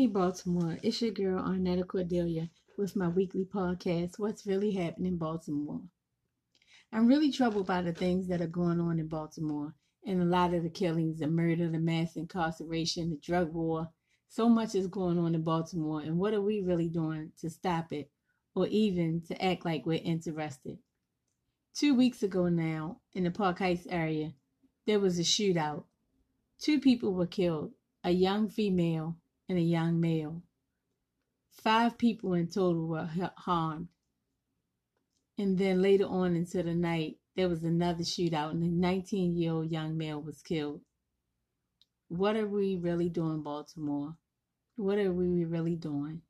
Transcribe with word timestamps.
Hey, 0.00 0.06
Baltimore. 0.06 0.78
It's 0.82 1.02
your 1.02 1.10
girl, 1.10 1.42
Arnetta 1.42 1.86
Cordelia, 1.86 2.48
with 2.78 2.96
my 2.96 3.08
weekly 3.08 3.44
podcast, 3.44 4.18
What's 4.18 4.46
Really 4.46 4.70
Happening 4.70 5.12
in 5.12 5.18
Baltimore. 5.18 5.82
I'm 6.90 7.06
really 7.06 7.30
troubled 7.30 7.66
by 7.66 7.82
the 7.82 7.92
things 7.92 8.26
that 8.28 8.40
are 8.40 8.46
going 8.46 8.80
on 8.80 8.98
in 8.98 9.08
Baltimore 9.08 9.74
and 10.06 10.22
a 10.22 10.24
lot 10.24 10.54
of 10.54 10.62
the 10.62 10.70
killings, 10.70 11.18
the 11.18 11.26
murder, 11.26 11.68
the 11.68 11.78
mass 11.78 12.16
incarceration, 12.16 13.10
the 13.10 13.18
drug 13.18 13.52
war. 13.52 13.90
So 14.30 14.48
much 14.48 14.74
is 14.74 14.86
going 14.86 15.18
on 15.18 15.34
in 15.34 15.42
Baltimore, 15.42 16.00
and 16.00 16.16
what 16.16 16.32
are 16.32 16.40
we 16.40 16.62
really 16.62 16.88
doing 16.88 17.32
to 17.42 17.50
stop 17.50 17.92
it 17.92 18.10
or 18.54 18.68
even 18.68 19.20
to 19.28 19.44
act 19.44 19.66
like 19.66 19.84
we're 19.84 20.00
interested? 20.02 20.78
Two 21.74 21.94
weeks 21.94 22.22
ago 22.22 22.48
now, 22.48 23.00
in 23.12 23.24
the 23.24 23.30
Park 23.30 23.58
Heights 23.58 23.86
area, 23.90 24.32
there 24.86 24.98
was 24.98 25.18
a 25.18 25.24
shootout. 25.24 25.84
Two 26.58 26.80
people 26.80 27.12
were 27.12 27.26
killed 27.26 27.72
a 28.02 28.10
young 28.12 28.48
female 28.48 29.18
and 29.50 29.58
a 29.58 29.62
young 29.62 30.00
male. 30.00 30.44
Five 31.50 31.98
people 31.98 32.34
in 32.34 32.46
total 32.46 32.86
were 32.86 33.10
harmed. 33.36 33.88
And 35.36 35.58
then 35.58 35.82
later 35.82 36.04
on 36.04 36.36
into 36.36 36.62
the 36.62 36.74
night, 36.74 37.16
there 37.34 37.48
was 37.48 37.64
another 37.64 38.04
shootout, 38.04 38.52
and 38.52 38.62
a 38.62 38.68
19 38.68 39.36
year 39.36 39.52
old 39.52 39.72
young 39.72 39.98
male 39.98 40.22
was 40.22 40.40
killed. 40.40 40.82
What 42.06 42.36
are 42.36 42.46
we 42.46 42.76
really 42.76 43.08
doing, 43.08 43.42
Baltimore? 43.42 44.14
What 44.76 44.98
are 44.98 45.12
we 45.12 45.44
really 45.44 45.76
doing? 45.76 46.22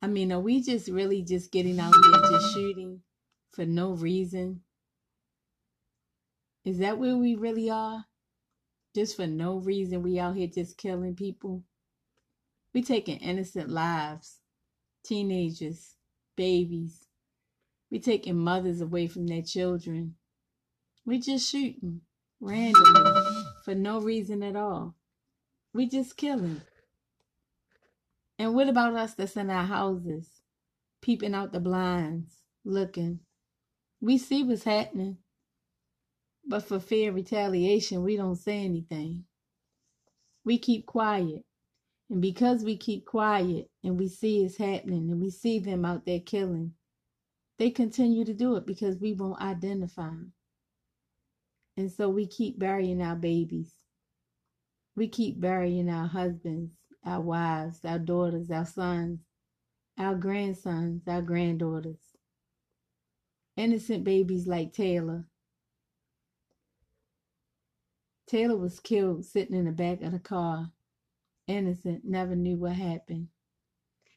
I 0.00 0.06
mean, 0.06 0.32
are 0.32 0.40
we 0.40 0.62
just 0.62 0.88
really 0.88 1.22
just 1.22 1.50
getting 1.50 1.80
out 1.80 1.92
here 1.92 2.30
just 2.30 2.54
shooting 2.54 3.00
for 3.50 3.64
no 3.64 3.94
reason? 3.94 4.60
Is 6.64 6.78
that 6.78 6.98
where 6.98 7.16
we 7.16 7.34
really 7.34 7.68
are? 7.68 8.04
Just 8.94 9.16
for 9.16 9.26
no 9.26 9.56
reason 9.56 10.02
we 10.02 10.18
out 10.18 10.36
here 10.36 10.46
just 10.46 10.78
killing 10.78 11.14
people. 11.14 11.62
We 12.72 12.82
taking 12.82 13.18
innocent 13.18 13.68
lives 13.70 14.40
teenagers 15.04 15.94
babies. 16.36 17.06
We 17.90 18.00
taking 18.00 18.36
mothers 18.36 18.80
away 18.80 19.06
from 19.06 19.26
their 19.26 19.42
children. 19.42 20.16
We 21.04 21.20
just 21.20 21.48
shooting 21.50 22.00
randomly 22.40 23.44
for 23.64 23.74
no 23.74 24.00
reason 24.00 24.42
at 24.42 24.56
all. 24.56 24.96
We 25.72 25.88
just 25.88 26.16
killing. 26.16 26.62
And 28.38 28.54
what 28.54 28.68
about 28.68 28.94
us 28.94 29.14
that's 29.14 29.36
in 29.36 29.50
our 29.50 29.64
houses 29.64 30.28
peeping 31.02 31.34
out 31.34 31.52
the 31.52 31.60
blinds 31.60 32.38
looking? 32.64 33.20
We 34.00 34.18
see 34.18 34.42
what's 34.42 34.64
happening 34.64 35.18
but 36.46 36.62
for 36.62 36.78
fear 36.78 37.10
of 37.10 37.14
retaliation, 37.14 38.02
we 38.02 38.16
don't 38.16 38.36
say 38.36 38.64
anything. 38.64 39.24
We 40.44 40.58
keep 40.58 40.86
quiet. 40.86 41.44
And 42.10 42.20
because 42.20 42.62
we 42.62 42.76
keep 42.76 43.06
quiet 43.06 43.70
and 43.82 43.98
we 43.98 44.08
see 44.08 44.44
it's 44.44 44.58
happening 44.58 45.10
and 45.10 45.20
we 45.20 45.30
see 45.30 45.58
them 45.58 45.84
out 45.84 46.04
there 46.04 46.20
killing, 46.20 46.72
they 47.58 47.70
continue 47.70 48.24
to 48.24 48.34
do 48.34 48.56
it 48.56 48.66
because 48.66 48.98
we 48.98 49.14
won't 49.14 49.40
identify 49.40 50.08
them. 50.08 50.32
And 51.76 51.90
so 51.90 52.08
we 52.08 52.26
keep 52.26 52.58
burying 52.58 53.00
our 53.00 53.16
babies. 53.16 53.72
We 54.96 55.08
keep 55.08 55.40
burying 55.40 55.88
our 55.88 56.06
husbands, 56.06 56.72
our 57.04 57.20
wives, 57.20 57.84
our 57.84 57.98
daughters, 57.98 58.50
our 58.50 58.66
sons, 58.66 59.20
our 59.98 60.14
grandsons, 60.14 61.02
our 61.08 61.22
granddaughters. 61.22 61.98
Innocent 63.56 64.04
babies 64.04 64.46
like 64.46 64.72
Taylor, 64.72 65.24
Taylor 68.26 68.56
was 68.56 68.80
killed 68.80 69.26
sitting 69.26 69.54
in 69.54 69.66
the 69.66 69.72
back 69.72 70.00
of 70.00 70.12
the 70.12 70.18
car. 70.18 70.72
Innocent, 71.46 72.04
never 72.04 72.34
knew 72.34 72.56
what 72.56 72.72
happened. 72.72 73.28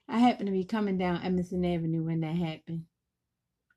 I 0.07 0.19
happened 0.19 0.47
to 0.47 0.53
be 0.53 0.63
coming 0.63 0.97
down 0.97 1.21
Emerson 1.23 1.65
Avenue 1.65 2.05
when 2.05 2.21
that 2.21 2.35
happened. 2.35 2.85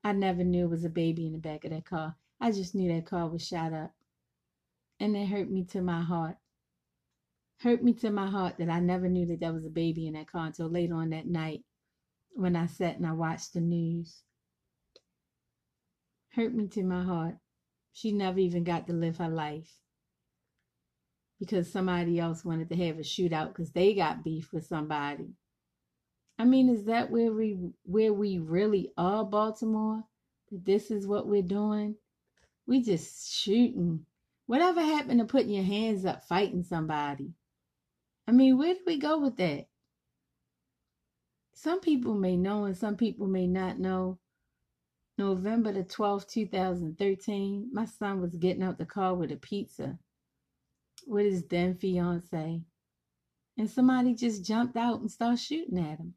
I 0.05 0.13
never 0.13 0.45
knew 0.45 0.65
it 0.65 0.69
was 0.69 0.85
a 0.85 0.89
baby 0.89 1.27
in 1.27 1.33
the 1.33 1.39
back 1.39 1.65
of 1.65 1.71
that 1.71 1.85
car. 1.85 2.15
I 2.39 2.51
just 2.51 2.73
knew 2.73 2.91
that 2.93 3.05
car 3.05 3.27
was 3.27 3.45
shot 3.45 3.73
up. 3.73 3.91
And 5.01 5.17
it 5.17 5.27
hurt 5.27 5.51
me 5.51 5.65
to 5.65 5.81
my 5.81 6.01
heart. 6.01 6.37
Hurt 7.59 7.83
me 7.83 7.93
to 7.95 8.09
my 8.09 8.27
heart 8.27 8.57
that 8.57 8.69
I 8.69 8.79
never 8.79 9.09
knew 9.09 9.25
that 9.27 9.41
there 9.41 9.53
was 9.53 9.65
a 9.65 9.69
baby 9.69 10.07
in 10.07 10.13
that 10.13 10.31
car 10.31 10.47
until 10.47 10.69
later 10.69 10.95
on 10.95 11.09
that 11.09 11.27
night 11.27 11.65
when 12.31 12.55
I 12.55 12.67
sat 12.67 12.95
and 12.95 13.05
I 13.05 13.11
watched 13.11 13.53
the 13.53 13.61
news. 13.61 14.23
Hurt 16.29 16.53
me 16.53 16.67
to 16.69 16.83
my 16.83 17.03
heart. 17.03 17.35
She 17.91 18.13
never 18.13 18.39
even 18.39 18.63
got 18.63 18.87
to 18.87 18.93
live 18.93 19.17
her 19.17 19.29
life 19.29 19.80
because 21.41 21.71
somebody 21.71 22.19
else 22.19 22.45
wanted 22.45 22.69
to 22.69 22.75
have 22.75 22.99
a 22.99 23.01
shootout 23.01 23.47
because 23.47 23.71
they 23.71 23.95
got 23.95 24.23
beef 24.23 24.53
with 24.53 24.63
somebody. 24.67 25.33
I 26.37 26.45
mean, 26.45 26.69
is 26.69 26.85
that 26.85 27.09
where 27.09 27.31
we 27.31 27.57
where 27.81 28.13
we 28.13 28.37
really 28.37 28.91
are, 28.95 29.25
Baltimore? 29.25 30.03
That 30.51 30.63
this 30.63 30.91
is 30.91 31.07
what 31.07 31.25
we're 31.25 31.41
doing? 31.41 31.95
We 32.67 32.83
just 32.83 33.33
shooting. 33.33 34.05
Whatever 34.45 34.81
happened 34.81 35.19
to 35.19 35.25
putting 35.25 35.49
your 35.49 35.63
hands 35.63 36.05
up 36.05 36.23
fighting 36.25 36.63
somebody? 36.63 37.31
I 38.27 38.33
mean, 38.33 38.59
where 38.59 38.75
do 38.75 38.81
we 38.85 38.99
go 38.99 39.17
with 39.17 39.37
that? 39.37 39.65
Some 41.55 41.79
people 41.79 42.13
may 42.13 42.37
know 42.37 42.65
and 42.65 42.77
some 42.77 42.97
people 42.97 43.25
may 43.25 43.47
not 43.47 43.79
know. 43.79 44.19
November 45.17 45.71
the 45.71 45.83
12th, 45.83 46.27
2013, 46.27 47.69
my 47.73 47.85
son 47.85 48.21
was 48.21 48.35
getting 48.35 48.61
out 48.61 48.77
the 48.77 48.85
car 48.85 49.15
with 49.15 49.31
a 49.31 49.37
pizza 49.37 49.97
with 51.07 51.25
his 51.25 51.45
then 51.45 51.75
fiance, 51.75 52.61
and 53.57 53.69
somebody 53.69 54.15
just 54.15 54.45
jumped 54.45 54.75
out 54.77 54.99
and 54.99 55.11
started 55.11 55.39
shooting 55.39 55.79
at 55.79 55.99
him. 55.99 56.15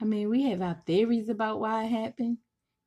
I 0.00 0.04
mean, 0.04 0.28
we 0.28 0.42
have 0.42 0.60
our 0.60 0.82
theories 0.86 1.28
about 1.28 1.60
why 1.60 1.84
it 1.84 1.88
happened, 1.88 2.38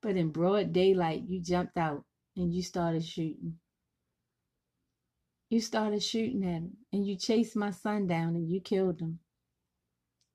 but 0.02 0.18
in 0.18 0.30
broad 0.30 0.74
daylight, 0.74 1.24
you 1.28 1.42
jumped 1.42 1.78
out 1.78 2.04
and 2.36 2.54
you 2.54 2.62
started 2.62 3.04
shooting. 3.04 3.60
You 5.50 5.62
started 5.62 6.04
shooting 6.04 6.44
at 6.44 6.62
him, 6.62 6.78
and 6.92 7.08
you 7.08 7.16
chased 7.16 7.56
my 7.56 7.72
son 7.72 8.06
down 8.08 8.36
and 8.36 8.50
you 8.50 8.60
killed 8.60 9.00
him. 9.00 9.20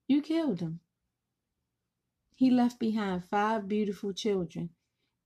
You 0.08 0.22
killed 0.22 0.60
him. 0.60 0.80
He 2.34 2.50
left 2.50 2.78
behind 2.78 3.24
five 3.24 3.68
beautiful 3.68 4.12
children 4.12 4.70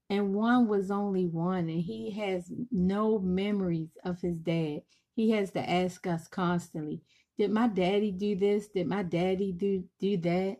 and 0.09 0.33
one 0.33 0.67
was 0.67 0.89
only 0.89 1.25
one 1.25 1.69
and 1.69 1.81
he 1.81 2.11
has 2.11 2.51
no 2.71 3.19
memories 3.19 3.97
of 4.03 4.21
his 4.21 4.37
dad. 4.37 4.81
He 5.15 5.31
has 5.31 5.51
to 5.51 5.69
ask 5.69 6.05
us 6.07 6.27
constantly 6.27 7.01
did 7.37 7.51
my 7.51 7.67
daddy 7.67 8.11
do 8.11 8.35
this? 8.35 8.67
Did 8.67 8.87
my 8.87 9.03
daddy 9.03 9.51
do 9.51 9.83
do 9.99 10.17
that? 10.17 10.57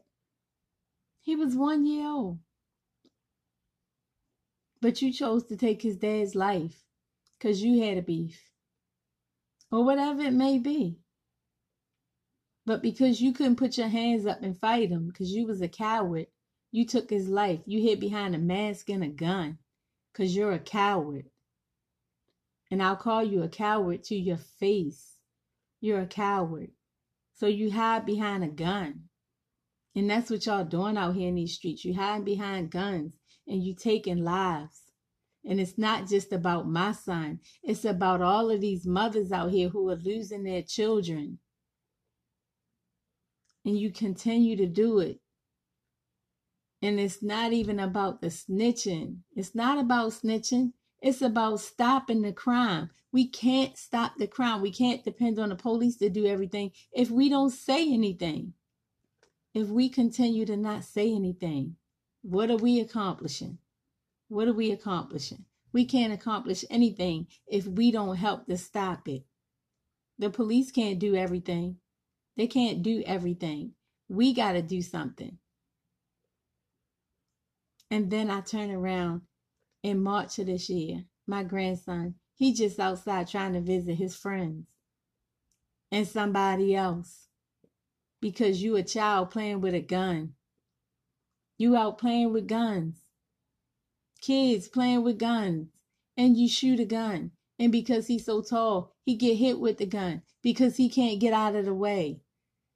He 1.21 1.35
was 1.35 1.55
one 1.55 1.85
year 1.85 2.07
old. 2.07 2.39
But 4.79 5.01
you 5.01 5.11
chose 5.11 5.45
to 5.45 5.57
take 5.57 5.81
his 5.81 5.97
dad's 5.97 6.35
life 6.35 6.83
because 7.33 7.63
you 7.63 7.81
had 7.81 7.97
a 7.97 8.03
beef 8.03 8.39
or 9.71 9.83
whatever 9.83 10.21
it 10.21 10.33
may 10.33 10.59
be. 10.59 10.99
But 12.65 12.81
because 12.83 13.21
you 13.21 13.33
couldn't 13.33 13.55
put 13.55 13.77
your 13.77 13.87
hands 13.87 14.25
up 14.25 14.43
and 14.43 14.59
fight 14.59 14.91
him 14.91 15.07
because 15.07 15.31
you 15.31 15.47
was 15.47 15.61
a 15.61 15.67
coward 15.67 16.27
you 16.71 16.85
took 16.85 17.09
his 17.09 17.29
life. 17.29 17.61
You 17.65 17.81
hid 17.81 17.99
behind 17.99 18.35
a 18.35 18.39
mask 18.39 18.89
and 18.89 19.03
a 19.03 19.07
gun 19.07 19.57
because 20.11 20.35
you're 20.35 20.51
a 20.51 20.59
coward. 20.59 21.25
And 22.69 22.83
I'll 22.83 22.97
call 22.97 23.23
you 23.23 23.43
a 23.43 23.49
coward 23.49 24.03
to 24.05 24.15
your 24.15 24.37
face. 24.37 25.15
You're 25.79 26.01
a 26.01 26.07
coward. 26.07 26.71
So 27.33 27.47
you 27.47 27.71
hide 27.71 28.05
behind 28.05 28.43
a 28.43 28.47
gun. 28.47 29.03
And 29.95 30.09
that's 30.09 30.29
what 30.29 30.45
y'all 30.45 30.65
doing 30.65 30.97
out 30.97 31.15
here 31.15 31.29
in 31.29 31.35
these 31.35 31.55
streets. 31.55 31.85
You 31.85 31.93
hide 31.93 32.25
behind 32.25 32.71
guns 32.71 33.13
and 33.47 33.63
you 33.63 33.73
taking 33.73 34.23
lives. 34.23 34.81
And 35.45 35.61
it's 35.61 35.77
not 35.77 36.07
just 36.07 36.33
about 36.33 36.67
my 36.67 36.91
son. 36.91 37.39
It's 37.63 37.85
about 37.85 38.21
all 38.21 38.51
of 38.51 38.59
these 38.59 38.85
mothers 38.85 39.31
out 39.31 39.51
here 39.51 39.69
who 39.69 39.89
are 39.89 39.95
losing 39.95 40.43
their 40.43 40.61
children. 40.61 41.39
And 43.63 43.79
you 43.79 43.91
continue 43.91 44.57
to 44.57 44.67
do 44.67 44.99
it 44.99 45.19
and 46.81 46.99
it's 46.99 47.23
not 47.23 47.53
even 47.53 47.79
about 47.79 48.21
the 48.21 48.27
snitching. 48.27 49.17
It's 49.35 49.55
not 49.55 49.79
about 49.79 50.11
snitching. 50.11 50.73
It's 51.01 51.21
about 51.21 51.59
stopping 51.59 52.21
the 52.21 52.33
crime. 52.33 52.89
We 53.11 53.27
can't 53.27 53.77
stop 53.77 54.17
the 54.17 54.27
crime. 54.27 54.61
We 54.61 54.71
can't 54.71 55.03
depend 55.03 55.39
on 55.39 55.49
the 55.49 55.55
police 55.55 55.97
to 55.97 56.09
do 56.09 56.25
everything 56.25 56.71
if 56.91 57.09
we 57.09 57.29
don't 57.29 57.51
say 57.51 57.91
anything. 57.91 58.53
If 59.53 59.69
we 59.69 59.89
continue 59.89 60.45
to 60.45 60.57
not 60.57 60.83
say 60.83 61.13
anything, 61.13 61.77
what 62.21 62.51
are 62.51 62.57
we 62.57 62.79
accomplishing? 62.79 63.57
What 64.27 64.47
are 64.47 64.53
we 64.53 64.71
accomplishing? 64.71 65.45
We 65.73 65.85
can't 65.85 66.13
accomplish 66.13 66.63
anything 66.69 67.27
if 67.47 67.65
we 67.65 67.91
don't 67.91 68.17
help 68.17 68.45
to 68.47 68.57
stop 68.57 69.07
it. 69.07 69.23
The 70.19 70.29
police 70.29 70.71
can't 70.71 70.99
do 70.99 71.15
everything. 71.15 71.77
They 72.35 72.47
can't 72.47 72.83
do 72.83 73.03
everything. 73.05 73.73
We 74.09 74.33
got 74.33 74.53
to 74.53 74.61
do 74.61 74.81
something. 74.81 75.37
And 77.89 78.11
then 78.11 78.29
I 78.29 78.41
turn 78.41 78.71
around 78.71 79.21
in 79.83 80.01
March 80.01 80.39
of 80.39 80.47
this 80.47 80.69
year. 80.69 81.05
My 81.25 81.43
grandson, 81.43 82.15
he 82.35 82.53
just 82.53 82.79
outside 82.79 83.27
trying 83.27 83.53
to 83.53 83.61
visit 83.61 83.95
his 83.95 84.15
friends. 84.15 84.65
And 85.91 86.07
somebody 86.07 86.75
else 86.75 87.27
because 88.21 88.61
you 88.61 88.75
a 88.75 88.83
child 88.83 89.31
playing 89.31 89.61
with 89.61 89.73
a 89.73 89.81
gun. 89.81 90.33
You 91.57 91.75
out 91.75 91.97
playing 91.97 92.33
with 92.33 92.47
guns. 92.47 92.99
Kids 94.21 94.67
playing 94.67 95.03
with 95.03 95.19
guns. 95.19 95.69
And 96.15 96.35
you 96.35 96.49
shoot 96.49 96.79
a 96.79 96.85
gun. 96.85 97.31
And 97.59 97.71
because 97.71 98.07
he's 98.07 98.25
so 98.25 98.41
tall, 98.41 98.95
he 99.05 99.15
get 99.15 99.35
hit 99.35 99.59
with 99.59 99.77
the 99.77 99.85
gun 99.85 100.23
because 100.43 100.77
he 100.77 100.89
can't 100.89 101.19
get 101.19 101.33
out 101.33 101.55
of 101.55 101.65
the 101.65 101.73
way. 101.73 102.21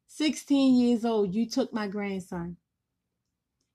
16 0.08 0.76
years 0.80 1.06
old, 1.06 1.34
you 1.34 1.48
took 1.48 1.74
my 1.74 1.88
grandson. 1.88 2.58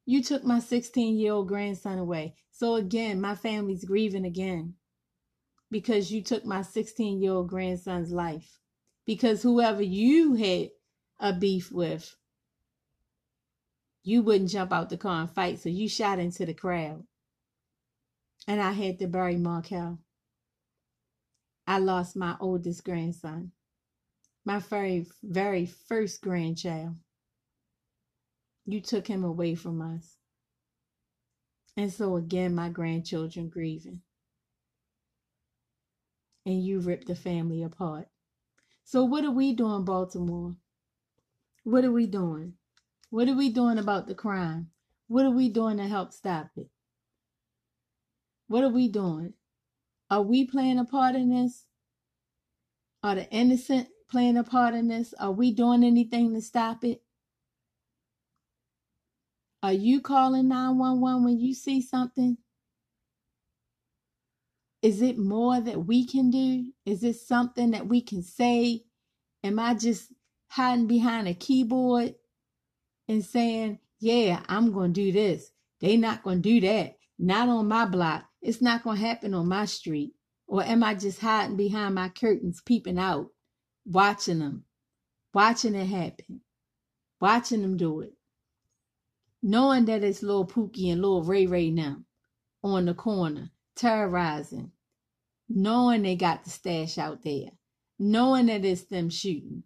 You 0.08 0.22
took 0.22 0.44
my 0.44 0.60
16 0.60 1.18
year 1.18 1.32
old 1.32 1.48
grandson 1.48 1.98
away. 1.98 2.36
So 2.52 2.76
again, 2.76 3.20
my 3.20 3.34
family's 3.34 3.84
grieving 3.84 4.24
again 4.24 4.74
because 5.70 6.12
you 6.12 6.22
took 6.22 6.44
my 6.44 6.62
16 6.62 7.20
year 7.20 7.32
old 7.32 7.48
grandson's 7.48 8.12
life. 8.12 8.60
Because 9.04 9.42
whoever 9.42 9.82
you 9.82 10.34
had 10.34 10.70
a 11.20 11.32
beef 11.32 11.70
with, 11.70 12.14
you 14.02 14.22
wouldn't 14.22 14.50
jump 14.50 14.72
out 14.72 14.88
the 14.88 14.96
car 14.96 15.22
and 15.22 15.30
fight, 15.30 15.58
so 15.58 15.68
you 15.68 15.88
shot 15.88 16.18
into 16.18 16.46
the 16.46 16.54
crowd. 16.54 17.04
And 18.48 18.60
I 18.60 18.72
had 18.72 18.98
to 19.00 19.08
bury 19.08 19.36
Markel. 19.36 19.98
I 21.66 21.78
lost 21.78 22.16
my 22.16 22.36
oldest 22.40 22.84
grandson, 22.84 23.50
my 24.44 24.60
very, 24.60 25.06
very 25.22 25.66
first 25.66 26.20
grandchild. 26.20 26.94
You 28.66 28.80
took 28.80 29.06
him 29.06 29.24
away 29.24 29.54
from 29.54 29.80
us. 29.80 30.16
And 31.76 31.92
so 31.92 32.16
again, 32.16 32.54
my 32.54 32.68
grandchildren 32.68 33.48
grieving. 33.48 34.00
And 36.44 36.64
you 36.64 36.80
ripped 36.80 37.06
the 37.06 37.14
family 37.14 37.62
apart. 37.62 38.08
So, 38.84 39.04
what 39.04 39.24
are 39.24 39.32
we 39.32 39.52
doing, 39.52 39.84
Baltimore? 39.84 40.56
What 41.64 41.84
are 41.84 41.92
we 41.92 42.06
doing? 42.06 42.54
What 43.10 43.28
are 43.28 43.34
we 43.34 43.50
doing 43.50 43.78
about 43.78 44.06
the 44.06 44.14
crime? 44.14 44.70
What 45.08 45.26
are 45.26 45.30
we 45.30 45.48
doing 45.48 45.78
to 45.78 45.84
help 45.88 46.12
stop 46.12 46.50
it? 46.56 46.70
What 48.48 48.62
are 48.62 48.70
we 48.70 48.88
doing? 48.88 49.34
Are 50.10 50.22
we 50.22 50.46
playing 50.46 50.78
a 50.78 50.84
part 50.84 51.16
in 51.16 51.30
this? 51.30 51.64
Are 53.02 53.16
the 53.16 53.30
innocent 53.30 53.88
playing 54.08 54.36
a 54.36 54.44
part 54.44 54.74
in 54.74 54.88
this? 54.88 55.14
Are 55.18 55.32
we 55.32 55.52
doing 55.52 55.82
anything 55.84 56.34
to 56.34 56.40
stop 56.40 56.84
it? 56.84 57.02
Are 59.62 59.72
you 59.72 60.00
calling 60.00 60.48
911 60.48 61.24
when 61.24 61.38
you 61.38 61.54
see 61.54 61.80
something? 61.80 62.36
Is 64.82 65.02
it 65.02 65.18
more 65.18 65.60
that 65.60 65.86
we 65.86 66.06
can 66.06 66.30
do? 66.30 66.72
Is 66.84 67.02
it 67.02 67.16
something 67.16 67.72
that 67.72 67.88
we 67.88 68.00
can 68.00 68.22
say? 68.22 68.84
Am 69.42 69.58
I 69.58 69.74
just 69.74 70.12
hiding 70.48 70.86
behind 70.86 71.26
a 71.26 71.34
keyboard 71.34 72.14
and 73.08 73.24
saying, 73.24 73.78
yeah, 73.98 74.42
I'm 74.48 74.72
going 74.72 74.92
to 74.92 75.00
do 75.00 75.12
this. 75.12 75.50
They 75.80 75.96
not 75.96 76.22
going 76.22 76.42
to 76.42 76.48
do 76.48 76.60
that. 76.66 76.96
Not 77.18 77.48
on 77.48 77.68
my 77.68 77.86
block. 77.86 78.24
It's 78.42 78.62
not 78.62 78.84
going 78.84 78.98
to 78.98 79.06
happen 79.06 79.34
on 79.34 79.48
my 79.48 79.64
street. 79.64 80.12
Or 80.46 80.62
am 80.62 80.84
I 80.84 80.94
just 80.94 81.20
hiding 81.20 81.56
behind 81.56 81.94
my 81.94 82.08
curtains, 82.08 82.62
peeping 82.64 82.98
out, 82.98 83.30
watching 83.84 84.38
them, 84.38 84.64
watching 85.34 85.74
it 85.74 85.86
happen, 85.86 86.42
watching 87.20 87.62
them 87.62 87.76
do 87.76 88.02
it? 88.02 88.12
Knowing 89.42 89.84
that 89.84 90.02
it's 90.02 90.22
little 90.22 90.46
Pookie 90.46 90.90
and 90.90 91.00
little 91.00 91.22
Ray 91.22 91.46
Ray 91.46 91.70
now 91.70 91.98
on 92.62 92.86
the 92.86 92.94
corner, 92.94 93.50
terrorizing, 93.76 94.72
knowing 95.48 96.02
they 96.02 96.16
got 96.16 96.44
the 96.44 96.50
stash 96.50 96.98
out 96.98 97.22
there, 97.22 97.50
knowing 97.98 98.46
that 98.46 98.64
it's 98.64 98.84
them 98.84 99.08
shooting, 99.08 99.62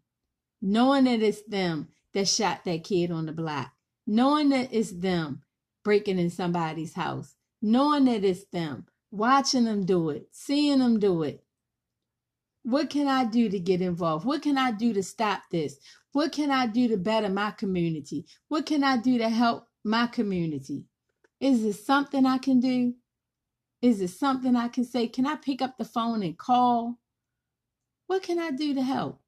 knowing 0.61 1.05
that 1.05 1.23
it's 1.23 1.43
them 1.43 1.89
that 2.13 2.29
shot 2.29 2.65
that 2.65 2.85
kid 2.85 3.11
on 3.11 3.27
the 3.27 3.33
block, 3.33 3.73
knowing 4.07 4.51
that 4.51 4.69
it's 4.73 4.91
them 4.91 5.43
breaking 5.85 6.19
in 6.19 6.31
somebody's 6.31 6.95
house, 6.95 7.37
knowing 7.63 8.05
that 8.05 8.25
it's 8.25 8.45
them, 8.47 8.87
watching 9.11 9.65
them 9.65 9.87
do 9.87 10.11
it, 10.11 10.29
seeing 10.33 10.81
them 10.81 10.99
do 10.99 11.23
it. 11.23 11.43
What 12.63 12.91
can 12.91 13.09
I 13.09 13.25
do 13.25 13.49
to 13.49 13.59
get 13.59 13.81
involved? 13.81 14.27
What 14.27 14.43
can 14.43 14.59
I 14.59 14.73
do 14.73 14.93
to 14.93 15.03
stop 15.03 15.43
this? 15.51 15.79
What 16.13 16.33
can 16.33 16.51
I 16.51 16.67
do 16.67 16.89
to 16.89 16.97
better 16.97 17.29
my 17.29 17.53
community? 17.53 18.27
What 18.49 18.67
can 18.67 18.83
I 18.83 18.97
do 18.97 19.19
to 19.19 19.29
help 19.29 19.69
my 19.85 20.07
community? 20.09 20.85
Is 21.41 21.63
there 21.63 21.73
something 21.73 22.27
I 22.27 22.39
can 22.39 22.61
do? 22.61 22.95
Is 23.81 24.01
there 24.01 24.09
something 24.09 24.57
I 24.57 24.69
can 24.69 24.85
say? 24.85 25.09
Can 25.09 25.27
I 25.27 25.37
pick 25.37 25.63
up 25.63 25.79
the 25.79 25.85
phone 25.85 26.23
and 26.23 26.37
call? 26.37 26.99
What 28.09 28.23
can 28.23 28.39
I 28.39 28.51
do 28.51 28.75
to 28.75 28.83
help? 28.83 29.21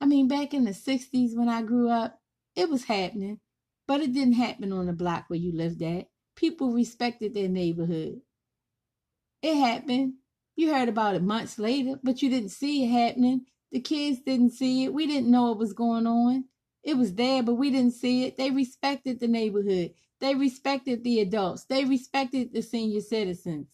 I 0.00 0.06
mean, 0.06 0.28
back 0.28 0.54
in 0.54 0.64
the 0.64 0.70
60s 0.72 1.36
when 1.36 1.48
I 1.48 1.62
grew 1.62 1.90
up, 1.90 2.20
it 2.54 2.68
was 2.68 2.84
happening, 2.84 3.40
but 3.86 4.00
it 4.00 4.12
didn't 4.12 4.34
happen 4.34 4.72
on 4.72 4.86
the 4.86 4.92
block 4.92 5.24
where 5.28 5.38
you 5.38 5.52
lived 5.52 5.82
at. 5.82 6.08
People 6.36 6.72
respected 6.72 7.34
their 7.34 7.48
neighborhood. 7.48 8.20
It 9.42 9.56
happened. 9.56 10.14
You 10.56 10.72
heard 10.72 10.88
about 10.88 11.14
it 11.14 11.22
months 11.22 11.58
later, 11.58 11.98
but 12.02 12.22
you 12.22 12.30
didn't 12.30 12.50
see 12.50 12.84
it 12.84 12.88
happening. 12.88 13.46
The 13.72 13.80
kids 13.80 14.20
didn't 14.20 14.52
see 14.52 14.84
it. 14.84 14.94
We 14.94 15.06
didn't 15.06 15.30
know 15.30 15.50
what 15.50 15.58
was 15.58 15.72
going 15.72 16.06
on. 16.06 16.44
It 16.82 16.96
was 16.96 17.14
there, 17.14 17.42
but 17.42 17.54
we 17.54 17.70
didn't 17.70 17.94
see 17.94 18.24
it. 18.24 18.36
They 18.38 18.50
respected 18.50 19.20
the 19.20 19.28
neighborhood. 19.28 19.92
They 20.20 20.34
respected 20.34 21.04
the 21.04 21.20
adults. 21.20 21.64
They 21.64 21.84
respected 21.84 22.52
the 22.52 22.62
senior 22.62 23.00
citizens. 23.00 23.68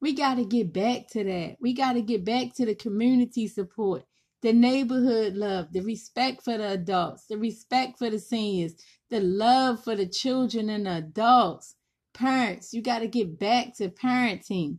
We 0.00 0.14
got 0.14 0.36
to 0.36 0.46
get 0.46 0.72
back 0.72 1.08
to 1.10 1.24
that. 1.24 1.56
We 1.60 1.74
got 1.74 1.94
to 1.94 2.02
get 2.02 2.24
back 2.24 2.54
to 2.56 2.66
the 2.66 2.76
community 2.76 3.48
support, 3.48 4.04
the 4.42 4.54
neighborhood 4.54 5.34
love, 5.34 5.72
the 5.72 5.80
respect 5.80 6.44
for 6.44 6.58
the 6.58 6.72
adults, 6.72 7.26
the 7.26 7.38
respect 7.38 7.98
for 7.98 8.10
the 8.10 8.20
seniors, 8.20 8.74
the 9.10 9.20
love 9.20 9.82
for 9.84 9.96
the 9.96 10.06
children 10.06 10.70
and 10.70 10.86
the 10.86 10.98
adults. 10.98 11.76
Parents, 12.14 12.74
you 12.74 12.82
got 12.82 13.00
to 13.00 13.08
get 13.08 13.40
back 13.40 13.76
to 13.78 13.90
parenting, 13.90 14.78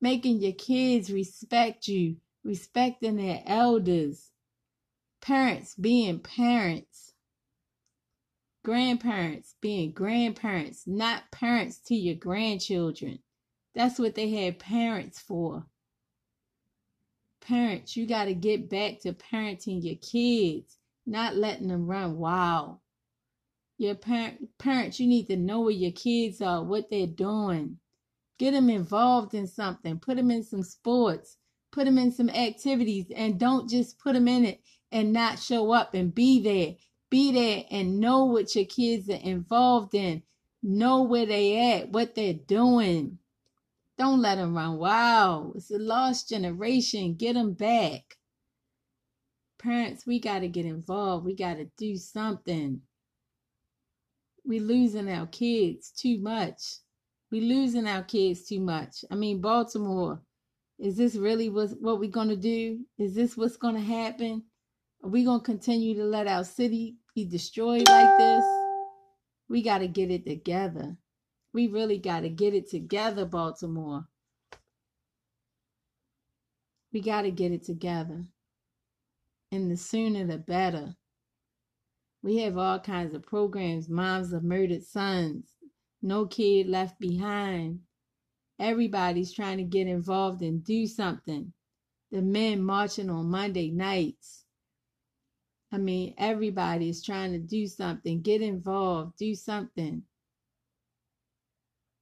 making 0.00 0.40
your 0.40 0.52
kids 0.52 1.12
respect 1.12 1.88
you, 1.88 2.16
respecting 2.48 3.16
their 3.16 3.42
elders. 3.46 4.32
Parents 5.20 5.76
being 5.76 6.18
parents 6.18 7.12
grandparents 8.68 9.54
being 9.62 9.92
grandparents, 9.92 10.86
not 10.86 11.30
parents 11.30 11.78
to 11.78 11.94
your 11.94 12.14
grandchildren. 12.14 13.18
That's 13.74 13.98
what 13.98 14.14
they 14.14 14.28
had 14.28 14.58
parents 14.58 15.18
for. 15.18 15.64
Parents, 17.40 17.96
you 17.96 18.06
got 18.06 18.26
to 18.26 18.34
get 18.34 18.68
back 18.68 19.00
to 19.00 19.14
parenting 19.14 19.82
your 19.82 19.96
kids, 19.96 20.76
not 21.06 21.36
letting 21.36 21.68
them 21.68 21.86
run 21.86 22.18
wild. 22.18 22.78
Your 23.78 23.94
parent, 23.94 24.50
parents, 24.58 25.00
you 25.00 25.06
need 25.06 25.28
to 25.28 25.36
know 25.36 25.60
where 25.60 25.70
your 25.70 25.92
kids 25.92 26.42
are, 26.42 26.62
what 26.62 26.90
they're 26.90 27.06
doing. 27.06 27.78
Get 28.38 28.50
them 28.50 28.68
involved 28.68 29.32
in 29.32 29.46
something. 29.46 29.98
Put 29.98 30.16
them 30.16 30.30
in 30.30 30.42
some 30.42 30.62
sports. 30.62 31.38
Put 31.70 31.84
them 31.84 31.98
in 31.98 32.12
some 32.12 32.30
activities, 32.30 33.06
and 33.14 33.38
don't 33.38 33.68
just 33.68 33.98
put 33.98 34.14
them 34.14 34.28
in 34.28 34.44
it 34.44 34.60
and 34.90 35.12
not 35.12 35.38
show 35.38 35.72
up 35.72 35.94
and 35.94 36.14
be 36.14 36.42
there 36.42 36.76
be 37.10 37.32
there 37.32 37.64
and 37.70 38.00
know 38.00 38.26
what 38.26 38.54
your 38.54 38.64
kids 38.64 39.08
are 39.08 39.14
involved 39.14 39.94
in. 39.94 40.22
Know 40.62 41.02
where 41.02 41.26
they 41.26 41.80
at, 41.80 41.90
what 41.90 42.14
they're 42.14 42.34
doing. 42.34 43.18
Don't 43.96 44.20
let 44.20 44.36
them 44.36 44.54
run 44.54 44.76
Wow, 44.76 45.52
It's 45.56 45.70
a 45.70 45.78
lost 45.78 46.28
generation. 46.28 47.14
Get 47.14 47.34
them 47.34 47.54
back. 47.54 48.16
Parents, 49.58 50.06
we 50.06 50.20
got 50.20 50.40
to 50.40 50.48
get 50.48 50.66
involved. 50.66 51.24
We 51.24 51.34
got 51.34 51.54
to 51.54 51.68
do 51.76 51.96
something. 51.96 52.82
We 54.44 54.60
losing 54.60 55.10
our 55.10 55.26
kids 55.26 55.90
too 55.90 56.18
much. 56.20 56.78
We 57.30 57.40
losing 57.40 57.86
our 57.86 58.02
kids 58.02 58.46
too 58.46 58.60
much. 58.60 59.04
I 59.10 59.14
mean, 59.14 59.40
Baltimore, 59.40 60.20
is 60.78 60.96
this 60.96 61.16
really 61.16 61.48
what, 61.48 61.70
what 61.80 61.98
we're 61.98 62.10
going 62.10 62.28
to 62.28 62.36
do? 62.36 62.80
Is 62.98 63.14
this 63.14 63.36
what's 63.36 63.56
going 63.56 63.74
to 63.74 63.80
happen? 63.80 64.44
Are 65.02 65.10
we 65.10 65.24
going 65.24 65.40
to 65.40 65.44
continue 65.44 65.94
to 65.96 66.04
let 66.04 66.26
our 66.28 66.44
city 66.44 66.96
be 67.14 67.24
destroyed 67.24 67.88
like 67.88 68.18
this? 68.18 68.44
We 69.48 69.62
got 69.62 69.78
to 69.78 69.88
get 69.88 70.10
it 70.10 70.26
together. 70.26 70.96
We 71.52 71.66
really 71.66 71.98
got 71.98 72.20
to 72.20 72.28
get 72.28 72.54
it 72.54 72.70
together, 72.70 73.24
Baltimore. 73.24 74.06
We 76.92 77.00
got 77.00 77.22
to 77.22 77.30
get 77.30 77.52
it 77.52 77.64
together. 77.64 78.24
And 79.50 79.70
the 79.70 79.76
sooner 79.76 80.26
the 80.26 80.38
better. 80.38 80.94
We 82.22 82.38
have 82.38 82.58
all 82.58 82.78
kinds 82.80 83.14
of 83.14 83.22
programs 83.22 83.88
Moms 83.88 84.32
of 84.32 84.44
Murdered 84.44 84.84
Sons, 84.84 85.46
No 86.02 86.26
Kid 86.26 86.68
Left 86.68 86.98
Behind. 87.00 87.80
Everybody's 88.58 89.32
trying 89.32 89.58
to 89.58 89.64
get 89.64 89.86
involved 89.86 90.42
and 90.42 90.64
do 90.64 90.86
something. 90.86 91.52
The 92.10 92.22
men 92.22 92.62
marching 92.62 93.10
on 93.10 93.26
Monday 93.26 93.70
nights. 93.70 94.44
I 95.72 95.78
mean, 95.78 96.14
everybody 96.18 96.88
is 96.88 97.02
trying 97.02 97.32
to 97.32 97.38
do 97.38 97.66
something, 97.66 98.22
get 98.22 98.42
involved, 98.42 99.18
do 99.18 99.34
something. 99.34 100.02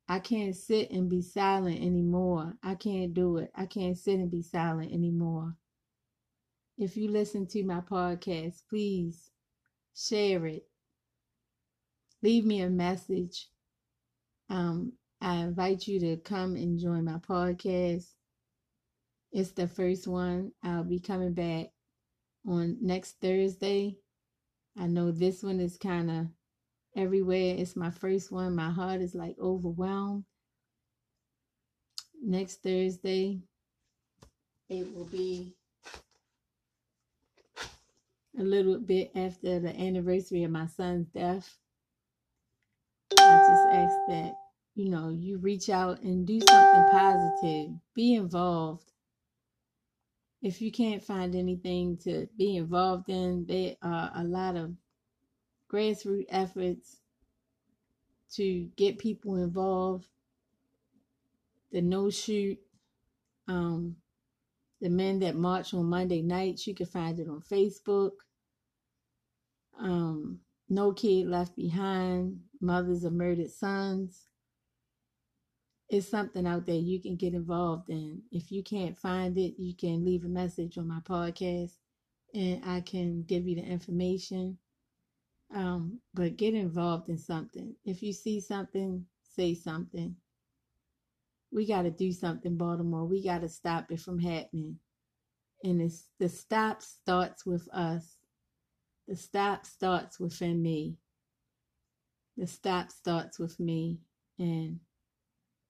I 0.09 0.21
can't 0.21 0.55
sit 0.55 0.91
and 0.93 1.11
be 1.11 1.23
silent 1.23 1.81
anymore. 1.81 2.57
I 2.63 2.77
can't 2.77 3.13
do 3.13 3.39
it. 3.39 3.51
I 3.55 3.67
can't 3.67 3.99
sit 3.99 4.19
and 4.21 4.31
be 4.31 4.43
silent 4.43 4.93
anymore. 4.93 5.57
if 6.79 6.97
you 6.97 7.11
listen 7.11 7.47
to 7.49 7.65
my 7.65 7.81
podcast, 7.81 8.63
please 8.69 9.31
share 9.95 10.47
it. 10.47 10.67
Leave 12.23 12.45
me 12.45 12.61
a 12.61 12.71
message. 12.71 13.49
Um, 14.49 14.93
I 15.21 15.37
invite 15.37 15.87
you 15.89 15.99
to 16.01 16.17
come 16.19 16.57
and 16.57 16.79
join 16.79 17.05
my 17.05 17.19
podcast. 17.19 18.07
It's 19.33 19.51
the 19.53 19.67
first 19.67 20.07
one. 20.07 20.53
I'll 20.63 20.85
be 20.85 21.01
coming 21.01 21.33
back 21.33 21.67
on 22.47 22.79
next 22.81 23.17
Thursday. 23.21 23.97
I 24.79 24.87
know 24.87 25.11
this 25.11 25.43
one 25.43 25.61
is 25.61 25.77
kind 25.79 26.11
of 26.11 26.27
everywhere. 26.95 27.57
It's 27.59 27.77
my 27.77 27.91
first 27.91 28.31
one. 28.31 28.55
My 28.55 28.71
heart 28.71 29.01
is 29.01 29.15
like 29.15 29.37
overwhelmed. 29.41 30.25
Next 32.23 32.63
Thursday, 32.63 33.41
it 34.69 34.95
will 34.95 35.05
be 35.05 35.55
a 38.39 38.43
little 38.43 38.79
bit 38.79 39.13
after 39.15 39.61
the 39.61 39.79
anniversary 39.79 40.45
of 40.45 40.51
my 40.51 40.67
son's 40.67 41.09
death. 41.09 41.59
I 43.19 43.39
just 43.39 43.67
ask 43.73 43.97
that, 44.09 44.35
you 44.76 44.90
know, 44.90 45.09
you 45.09 45.38
reach 45.38 45.71
out 45.71 46.02
and 46.02 46.26
do 46.26 46.38
something 46.38 46.85
positive, 46.92 47.71
be 47.95 48.14
involved. 48.14 48.85
If 50.42 50.61
you 50.61 50.71
can't 50.71 51.02
find 51.02 51.35
anything 51.35 51.97
to 52.04 52.28
be 52.37 52.56
involved 52.56 53.09
in, 53.09 53.47
there 53.47 53.76
are 53.83 54.12
a 54.14 54.23
lot 54.23 54.54
of 54.54 54.75
grassroots 55.73 56.26
efforts 56.28 56.99
to 58.35 58.68
get 58.76 58.99
people 58.99 59.37
involved. 59.37 60.06
The 61.73 61.80
no 61.80 62.11
shoot, 62.11 62.59
um, 63.49 63.97
the 64.83 64.90
men 64.90 65.21
that 65.21 65.37
march 65.37 65.73
on 65.73 65.87
Monday 65.87 66.21
nights, 66.21 66.66
you 66.66 66.75
can 66.75 66.87
find 66.87 67.18
it 67.18 67.28
on 67.28 67.40
Facebook. 67.40 68.12
Um, 69.80 70.40
no 70.68 70.92
Kid 70.92 71.28
Left 71.28 71.56
Behind, 71.56 72.40
Mothers 72.61 73.04
of 73.04 73.14
Murdered 73.14 73.50
Sons. 73.50 74.26
It's 75.88 76.09
something 76.09 76.47
out 76.47 76.66
there 76.66 76.75
you 76.75 77.00
can 77.00 77.16
get 77.16 77.35
involved 77.35 77.90
in. 77.90 78.23
If 78.33 78.50
you 78.50 78.62
can't 78.64 78.99
find 78.99 79.38
it, 79.38 79.55
you 79.57 79.75
can 79.75 80.05
leave 80.05 80.25
a 80.25 80.28
message 80.28 80.78
on 80.78 80.88
my 80.88 80.99
podcast 81.00 81.73
and 82.35 82.61
I 82.64 82.81
can 82.81 83.23
give 83.23 83.47
you 83.47 83.57
the 83.57 83.62
information. 83.62 84.59
Um, 85.55 86.00
but 86.12 86.37
get 86.37 86.55
involved 86.55 87.09
in 87.09 87.19
something. 87.19 87.76
If 87.85 88.02
you 88.02 88.12
see 88.12 88.40
something, 88.40 89.07
say 89.37 89.55
something. 89.55 90.16
We 91.52 91.66
got 91.66 91.83
to 91.83 91.90
do 91.90 92.11
something, 92.11 92.57
Baltimore. 92.57 93.05
We 93.05 93.23
got 93.23 93.43
to 93.43 93.49
stop 93.49 93.93
it 93.93 94.00
from 94.00 94.19
happening. 94.19 94.78
And 95.62 95.81
it's, 95.81 96.09
the 96.19 96.28
stop 96.28 96.83
starts 96.83 97.47
with 97.47 97.69
us. 97.73 98.16
The 99.07 99.14
stop 99.14 99.64
starts 99.64 100.19
within 100.19 100.61
me. 100.61 100.97
The 102.37 102.49
stop 102.49 102.90
starts 102.90 103.38
with 103.38 103.59
me. 103.61 104.00
And 104.38 104.81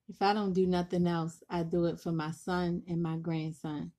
if 0.09 0.21
I 0.21 0.33
don't 0.33 0.53
do 0.53 0.65
nothing 0.65 1.07
else, 1.07 1.43
I 1.49 1.63
do 1.63 1.85
it 1.85 1.99
for 1.99 2.11
my 2.11 2.31
son 2.31 2.83
and 2.87 3.01
my 3.01 3.17
grandson. 3.17 3.91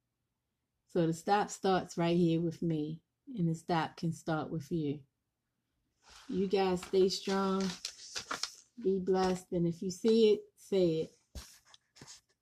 So 0.92 1.06
the 1.06 1.12
stop 1.12 1.50
starts 1.50 1.98
right 1.98 2.16
here 2.16 2.40
with 2.40 2.62
me, 2.62 3.00
and 3.36 3.48
the 3.48 3.54
stop 3.54 3.96
can 3.96 4.12
start 4.12 4.50
with 4.50 4.70
you. 4.72 5.00
You 6.28 6.46
guys 6.46 6.82
stay 6.82 7.08
strong, 7.10 7.62
be 8.82 8.98
blessed, 8.98 9.52
and 9.52 9.66
if 9.66 9.82
you 9.82 9.90
see 9.90 10.32
it, 10.32 10.40
say 10.56 10.86
it. 11.02 11.10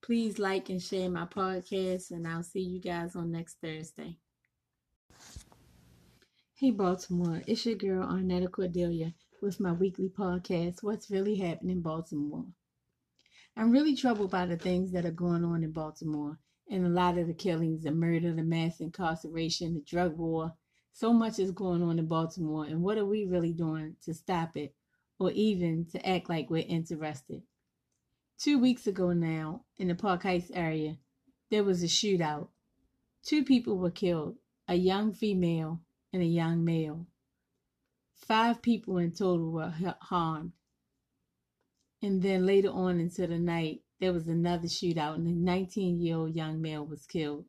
Please 0.00 0.38
like 0.38 0.68
and 0.68 0.80
share 0.80 1.10
my 1.10 1.24
podcast, 1.24 2.12
and 2.12 2.28
I'll 2.28 2.44
see 2.44 2.60
you 2.60 2.80
guys 2.80 3.16
on 3.16 3.32
next 3.32 3.56
Thursday. 3.60 4.16
Hey 6.54 6.70
Baltimore, 6.70 7.42
it's 7.48 7.66
your 7.66 7.74
girl 7.74 8.06
Arnetta 8.06 8.50
Cordelia 8.50 9.12
with 9.42 9.58
my 9.58 9.72
weekly 9.72 10.08
podcast, 10.08 10.82
What's 10.82 11.10
Really 11.10 11.34
Happening 11.34 11.76
in 11.76 11.82
Baltimore. 11.82 12.46
I'm 13.58 13.70
really 13.70 13.96
troubled 13.96 14.30
by 14.30 14.44
the 14.44 14.58
things 14.58 14.92
that 14.92 15.06
are 15.06 15.10
going 15.10 15.42
on 15.42 15.64
in 15.64 15.72
Baltimore 15.72 16.38
and 16.70 16.84
a 16.84 16.90
lot 16.90 17.16
of 17.16 17.26
the 17.26 17.34
killings, 17.34 17.84
the 17.84 17.90
murder, 17.90 18.32
the 18.32 18.42
mass 18.42 18.80
incarceration, 18.80 19.74
the 19.74 19.80
drug 19.80 20.18
war. 20.18 20.52
So 20.92 21.12
much 21.12 21.38
is 21.38 21.52
going 21.52 21.82
on 21.82 21.98
in 21.98 22.06
Baltimore, 22.06 22.64
and 22.64 22.82
what 22.82 22.98
are 22.98 23.06
we 23.06 23.24
really 23.24 23.52
doing 23.52 23.96
to 24.04 24.14
stop 24.14 24.56
it 24.56 24.74
or 25.18 25.30
even 25.30 25.86
to 25.92 26.06
act 26.08 26.28
like 26.28 26.50
we're 26.50 26.66
interested? 26.66 27.42
Two 28.38 28.58
weeks 28.58 28.86
ago 28.86 29.12
now, 29.12 29.64
in 29.78 29.88
the 29.88 29.94
Park 29.94 30.24
Heights 30.24 30.50
area, 30.52 30.96
there 31.50 31.64
was 31.64 31.82
a 31.82 31.86
shootout. 31.86 32.48
Two 33.22 33.42
people 33.42 33.78
were 33.78 33.90
killed 33.90 34.36
a 34.68 34.74
young 34.74 35.14
female 35.14 35.80
and 36.12 36.22
a 36.22 36.26
young 36.26 36.64
male. 36.64 37.06
Five 38.14 38.60
people 38.60 38.98
in 38.98 39.12
total 39.12 39.52
were 39.52 39.72
harmed. 40.00 40.52
And 42.02 42.22
then 42.22 42.46
later 42.46 42.70
on 42.70 43.00
into 43.00 43.26
the 43.26 43.38
night, 43.38 43.80
there 44.00 44.12
was 44.12 44.28
another 44.28 44.68
shootout, 44.68 45.14
and 45.14 45.26
a 45.26 45.32
19 45.32 46.00
year 46.00 46.16
old 46.16 46.34
young 46.34 46.60
male 46.60 46.84
was 46.84 47.06
killed. 47.06 47.46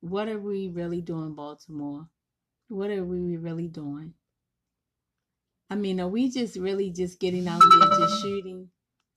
What 0.00 0.28
are 0.28 0.38
we 0.38 0.68
really 0.68 1.00
doing, 1.00 1.34
Baltimore? 1.34 2.08
What 2.68 2.90
are 2.90 3.04
we 3.04 3.36
really 3.36 3.68
doing? 3.68 4.14
I 5.70 5.76
mean, 5.76 6.00
are 6.00 6.08
we 6.08 6.30
just 6.30 6.56
really 6.56 6.90
just 6.90 7.18
getting 7.18 7.48
out 7.48 7.62
there 7.70 7.98
just 7.98 8.22
shooting 8.22 8.68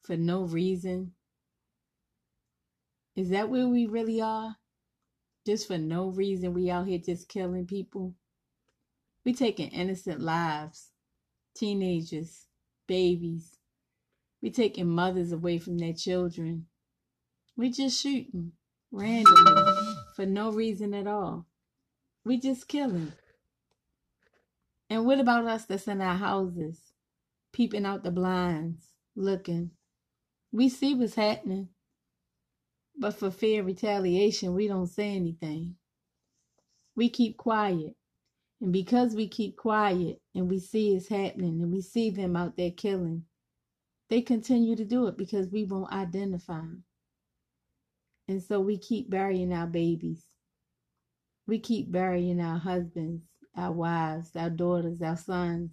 for 0.03 0.15
no 0.15 0.43
reason? 0.43 1.11
Is 3.15 3.29
that 3.29 3.49
where 3.49 3.67
we 3.67 3.85
really 3.85 4.21
are? 4.21 4.55
just 5.47 5.65
for 5.65 5.77
no 5.77 6.09
reason. 6.09 6.53
We 6.53 6.69
out 6.69 6.87
here 6.87 6.99
just 6.99 7.29
killing 7.29 7.65
people. 7.65 8.13
We 9.23 9.33
taking 9.33 9.69
innocent 9.69 10.19
lives, 10.19 10.91
teenagers, 11.55 12.47
babies. 12.85 13.56
We 14.47 14.51
taking 14.53 14.87
mothers 14.87 15.33
away 15.33 15.57
from 15.57 15.77
their 15.77 15.91
children. 15.91 16.67
We 17.57 17.69
just 17.69 18.01
shooting 18.01 18.53
randomly 18.93 19.73
for 20.15 20.25
no 20.25 20.53
reason 20.53 20.93
at 20.93 21.05
all. 21.05 21.47
We 22.23 22.39
just 22.39 22.69
killing. 22.69 23.11
And 24.89 25.05
what 25.05 25.19
about 25.19 25.43
us 25.43 25.65
that's 25.65 25.89
in 25.89 25.99
our 25.99 26.15
houses, 26.15 26.79
peeping 27.51 27.85
out 27.85 28.05
the 28.05 28.11
blinds, 28.11 28.93
looking? 29.17 29.71
We 30.53 30.69
see 30.69 30.95
what's 30.95 31.15
happening. 31.15 31.67
But 32.97 33.15
for 33.15 33.29
fear 33.29 33.59
of 33.59 33.65
retaliation, 33.65 34.53
we 34.53 34.69
don't 34.69 34.87
say 34.87 35.13
anything. 35.13 35.75
We 36.95 37.09
keep 37.09 37.35
quiet. 37.35 37.97
And 38.61 38.71
because 38.71 39.13
we 39.13 39.27
keep 39.27 39.57
quiet 39.57 40.21
and 40.33 40.49
we 40.49 40.59
see 40.59 40.95
it's 40.95 41.09
happening 41.09 41.61
and 41.61 41.69
we 41.69 41.81
see 41.81 42.11
them 42.11 42.37
out 42.37 42.55
there 42.55 42.71
killing, 42.71 43.25
they 44.09 44.21
continue 44.21 44.75
to 44.75 44.85
do 44.85 45.07
it 45.07 45.17
because 45.17 45.49
we 45.49 45.63
won't 45.65 45.91
identify 45.91 46.57
them. 46.59 46.83
And 48.27 48.41
so 48.43 48.59
we 48.59 48.77
keep 48.77 49.09
burying 49.09 49.53
our 49.53 49.67
babies. 49.67 50.23
We 51.47 51.59
keep 51.59 51.91
burying 51.91 52.41
our 52.41 52.57
husbands, 52.59 53.23
our 53.55 53.71
wives, 53.71 54.35
our 54.35 54.49
daughters, 54.49 55.01
our 55.01 55.17
sons, 55.17 55.71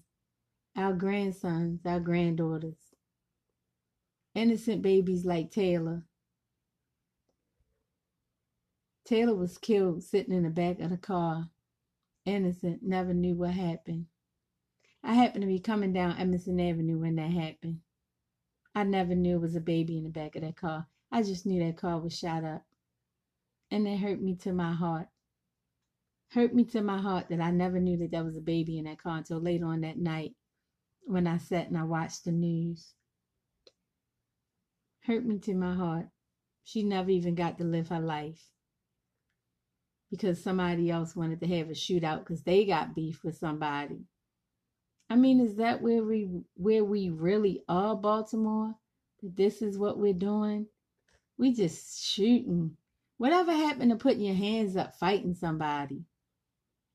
our 0.77 0.93
grandsons, 0.93 1.81
our 1.87 2.01
granddaughters. 2.01 2.79
Innocent 4.35 4.83
babies 4.83 5.25
like 5.25 5.51
Taylor, 5.51 6.05
Taylor 9.05 9.35
was 9.35 9.59
killed 9.59 10.03
sitting 10.03 10.35
in 10.35 10.45
the 10.45 10.51
back 10.51 10.81
of 10.81 10.91
the 10.91 10.97
car. 10.97 11.51
Innocent, 12.25 12.83
never 12.83 13.13
knew 13.13 13.35
what 13.35 13.51
happened. 13.51 14.07
I 15.03 15.15
happened 15.15 15.43
to 15.43 15.49
be 15.49 15.61
coming 15.61 15.93
down 15.93 16.17
Emerson 16.17 16.59
Avenue 16.59 16.99
when 16.99 17.17
that 17.17 17.31
happened. 17.31 17.81
I 18.75 18.83
never 18.83 19.15
knew 19.15 19.37
it 19.37 19.41
was 19.43 19.55
a 19.55 19.61
baby 19.61 19.99
in 19.99 20.05
the 20.05 20.11
back 20.11 20.35
of 20.35 20.43
that 20.43 20.57
car. 20.57 20.87
I 21.13 21.23
just 21.23 21.47
knew 21.47 21.65
that 21.65 21.77
car 21.77 22.01
was 22.01 22.17
shot 22.19 22.45
up. 22.45 22.65
And 23.71 23.87
it 23.87 23.99
hurt 23.99 24.21
me 24.21 24.35
to 24.37 24.53
my 24.53 24.73
heart. 24.73 25.09
Hurt 26.31 26.55
me 26.55 26.65
to 26.65 26.83
my 26.83 26.99
heart 26.99 27.29
that 27.29 27.41
I 27.41 27.51
never 27.53 27.79
knew 27.79 27.97
that 27.99 28.11
there 28.11 28.25
was 28.25 28.37
a 28.37 28.41
baby 28.41 28.79
in 28.79 28.85
that 28.85 29.01
car 29.03 29.19
until 29.19 29.39
later 29.39 29.67
on 29.67 29.83
that 29.83 29.99
night 29.99 30.35
when 31.05 31.27
I 31.27 31.39
sat 31.39 31.69
and 31.69 31.79
I 31.79 31.85
watched 31.85 32.25
the 32.25 32.33
news. 32.33 32.95
Hurt 35.07 35.25
me 35.25 35.39
to 35.41 35.55
my 35.55 35.75
heart. 35.75 36.07
She 36.65 36.83
never 36.83 37.11
even 37.11 37.35
got 37.35 37.59
to 37.59 37.65
live 37.65 37.89
her 37.89 38.01
life 38.01 38.51
because 40.11 40.43
somebody 40.43 40.91
else 40.91 41.15
wanted 41.15 41.41
to 41.41 41.47
have 41.47 41.69
a 41.69 41.73
shootout 41.73 42.21
because 42.21 42.43
they 42.43 42.65
got 42.65 42.95
beef 42.95 43.23
with 43.23 43.37
somebody. 43.37 44.07
I 45.15 45.17
mean, 45.17 45.39
is 45.39 45.55
that 45.55 45.81
where 45.81 46.03
we 46.03 46.29
where 46.57 46.83
we 46.83 47.09
really 47.09 47.63
are, 47.69 47.95
Baltimore? 47.95 48.75
That 49.23 49.37
this 49.37 49.63
is 49.63 49.79
what 49.79 49.97
we're 49.97 50.13
doing? 50.13 50.67
We 51.39 51.55
just 51.55 52.05
shooting. 52.05 52.77
Whatever 53.19 53.53
happened 53.53 53.93
to 53.93 53.97
putting 53.97 54.23
your 54.23 54.35
hands 54.35 54.77
up 54.77 54.99
fighting 54.99 55.37
somebody? 55.37 56.03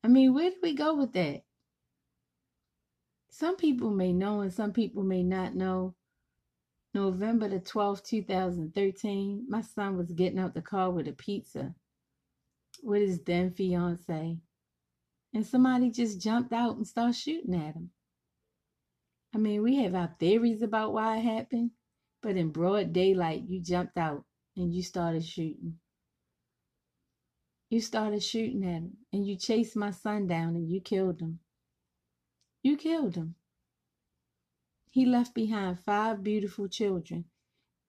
I 0.03 0.09
mean, 0.09 0.33
where 0.33 0.49
do 0.49 0.57
we 0.61 0.75
go 0.75 0.95
with 0.95 1.13
that? 1.13 1.43
Some 3.29 3.55
people 3.55 3.89
may 3.89 4.11
know 4.11 4.41
and 4.41 4.51
some 4.51 4.73
people 4.73 5.03
may 5.03 5.23
not 5.23 5.55
know. 5.55 5.95
November 6.93 7.47
the 7.47 7.61
12th, 7.61 8.03
2013, 8.03 9.45
my 9.47 9.61
son 9.61 9.95
was 9.95 10.11
getting 10.11 10.39
out 10.39 10.53
the 10.53 10.61
car 10.61 10.91
with 10.91 11.07
a 11.07 11.13
pizza 11.13 11.73
with 12.83 13.01
his 13.01 13.21
then 13.21 13.51
fiance. 13.51 14.39
And 15.33 15.45
somebody 15.45 15.89
just 15.89 16.19
jumped 16.19 16.51
out 16.51 16.75
and 16.75 16.85
started 16.85 17.15
shooting 17.15 17.55
at 17.55 17.75
him. 17.75 17.91
I 19.33 19.37
mean, 19.39 19.63
we 19.63 19.77
have 19.77 19.95
our 19.95 20.15
theories 20.19 20.61
about 20.61 20.93
why 20.93 21.17
it 21.17 21.21
happened, 21.23 21.71
but 22.21 22.37
in 22.37 22.51
broad 22.51 22.93
daylight, 22.93 23.43
you 23.47 23.59
jumped 23.59 23.97
out 23.97 24.25
and 24.55 24.73
you 24.73 24.83
started 24.83 25.25
shooting. 25.25 25.79
You 27.71 27.81
started 27.81 28.21
shooting 28.21 28.63
at 28.63 28.73
him 28.73 28.97
and 29.11 29.25
you 29.25 29.35
chased 29.35 29.75
my 29.75 29.89
son 29.91 30.27
down 30.27 30.55
and 30.55 30.69
you 30.69 30.81
killed 30.81 31.19
him. 31.21 31.39
You 32.63 32.77
killed 32.77 33.15
him. 33.15 33.35
He 34.91 35.05
left 35.05 35.33
behind 35.33 35.79
five 35.79 36.21
beautiful 36.23 36.67
children, 36.67 37.25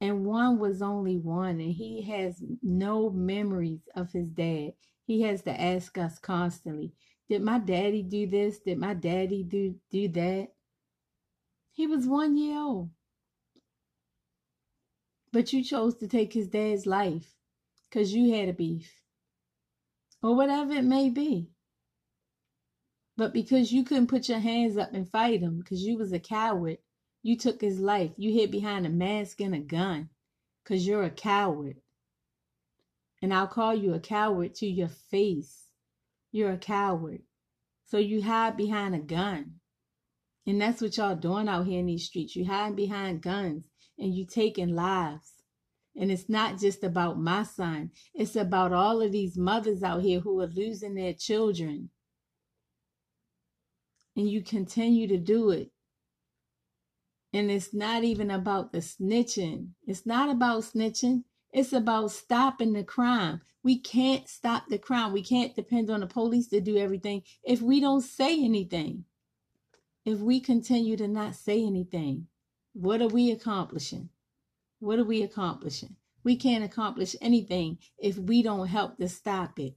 and 0.00 0.26
one 0.26 0.58
was 0.58 0.82
only 0.82 1.16
one, 1.18 1.60
and 1.60 1.72
he 1.72 2.02
has 2.02 2.44
no 2.62 3.10
memories 3.10 3.88
of 3.94 4.12
his 4.12 4.28
dad. 4.30 4.74
He 5.06 5.22
has 5.22 5.42
to 5.42 5.60
ask 5.60 5.98
us 5.98 6.18
constantly, 6.18 6.94
Did 7.28 7.42
my 7.42 7.58
daddy 7.58 8.02
do 8.02 8.26
this? 8.26 8.60
Did 8.60 8.78
my 8.78 8.94
daddy 8.94 9.42
do, 9.44 9.80
do 9.90 10.08
that? 10.08 10.54
He 11.80 11.86
was 11.86 12.06
one 12.06 12.36
year 12.36 12.58
old. 12.58 12.90
But 15.32 15.54
you 15.54 15.64
chose 15.64 15.96
to 15.96 16.08
take 16.08 16.34
his 16.34 16.46
dad's 16.46 16.84
life 16.84 17.34
because 17.88 18.12
you 18.12 18.34
had 18.34 18.50
a 18.50 18.52
beef 18.52 19.00
or 20.22 20.36
whatever 20.36 20.74
it 20.74 20.84
may 20.84 21.08
be. 21.08 21.48
But 23.16 23.32
because 23.32 23.72
you 23.72 23.82
couldn't 23.82 24.08
put 24.08 24.28
your 24.28 24.40
hands 24.40 24.76
up 24.76 24.92
and 24.92 25.08
fight 25.08 25.40
him 25.40 25.58
because 25.58 25.82
you 25.82 25.96
was 25.96 26.12
a 26.12 26.18
coward, 26.20 26.76
you 27.22 27.38
took 27.38 27.62
his 27.62 27.80
life. 27.80 28.10
You 28.18 28.30
hid 28.30 28.50
behind 28.50 28.84
a 28.84 28.90
mask 28.90 29.40
and 29.40 29.54
a 29.54 29.58
gun 29.58 30.10
because 30.62 30.86
you're 30.86 31.04
a 31.04 31.10
coward. 31.10 31.80
And 33.22 33.32
I'll 33.32 33.48
call 33.48 33.74
you 33.74 33.94
a 33.94 34.00
coward 34.00 34.54
to 34.56 34.66
your 34.66 34.88
face. 34.88 35.70
You're 36.30 36.52
a 36.52 36.58
coward. 36.58 37.22
So 37.86 37.96
you 37.96 38.20
hide 38.22 38.58
behind 38.58 38.94
a 38.94 38.98
gun. 38.98 39.59
And 40.50 40.60
that's 40.60 40.82
what 40.82 40.96
y'all 40.96 41.14
doing 41.14 41.48
out 41.48 41.68
here 41.68 41.78
in 41.78 41.86
these 41.86 42.06
streets. 42.06 42.34
You 42.34 42.44
hiding 42.44 42.74
behind 42.74 43.22
guns 43.22 43.62
and 43.96 44.12
you 44.12 44.26
taking 44.26 44.74
lives. 44.74 45.44
And 45.94 46.10
it's 46.10 46.28
not 46.28 46.58
just 46.58 46.82
about 46.82 47.20
my 47.20 47.44
son. 47.44 47.92
It's 48.14 48.34
about 48.34 48.72
all 48.72 49.00
of 49.00 49.12
these 49.12 49.38
mothers 49.38 49.84
out 49.84 50.02
here 50.02 50.18
who 50.18 50.40
are 50.40 50.48
losing 50.48 50.96
their 50.96 51.14
children. 51.14 51.90
And 54.16 54.28
you 54.28 54.42
continue 54.42 55.06
to 55.06 55.18
do 55.18 55.50
it. 55.50 55.70
And 57.32 57.48
it's 57.48 57.72
not 57.72 58.02
even 58.02 58.32
about 58.32 58.72
the 58.72 58.78
snitching. 58.78 59.68
It's 59.86 60.04
not 60.04 60.30
about 60.30 60.64
snitching. 60.64 61.22
It's 61.52 61.72
about 61.72 62.10
stopping 62.10 62.72
the 62.72 62.82
crime. 62.82 63.40
We 63.62 63.78
can't 63.78 64.28
stop 64.28 64.64
the 64.68 64.78
crime. 64.78 65.12
We 65.12 65.22
can't 65.22 65.54
depend 65.54 65.90
on 65.90 66.00
the 66.00 66.08
police 66.08 66.48
to 66.48 66.60
do 66.60 66.76
everything 66.76 67.22
if 67.44 67.62
we 67.62 67.78
don't 67.78 68.02
say 68.02 68.44
anything 68.44 69.04
if 70.04 70.18
we 70.18 70.40
continue 70.40 70.96
to 70.96 71.08
not 71.08 71.34
say 71.34 71.64
anything, 71.64 72.26
what 72.72 73.02
are 73.02 73.08
we 73.08 73.30
accomplishing? 73.30 74.08
What 74.78 74.98
are 74.98 75.04
we 75.04 75.22
accomplishing? 75.22 75.96
We 76.22 76.36
can't 76.36 76.64
accomplish 76.64 77.16
anything 77.20 77.78
if 77.98 78.16
we 78.16 78.42
don't 78.42 78.66
help 78.68 78.98
to 78.98 79.08
stop 79.08 79.58
it. 79.58 79.74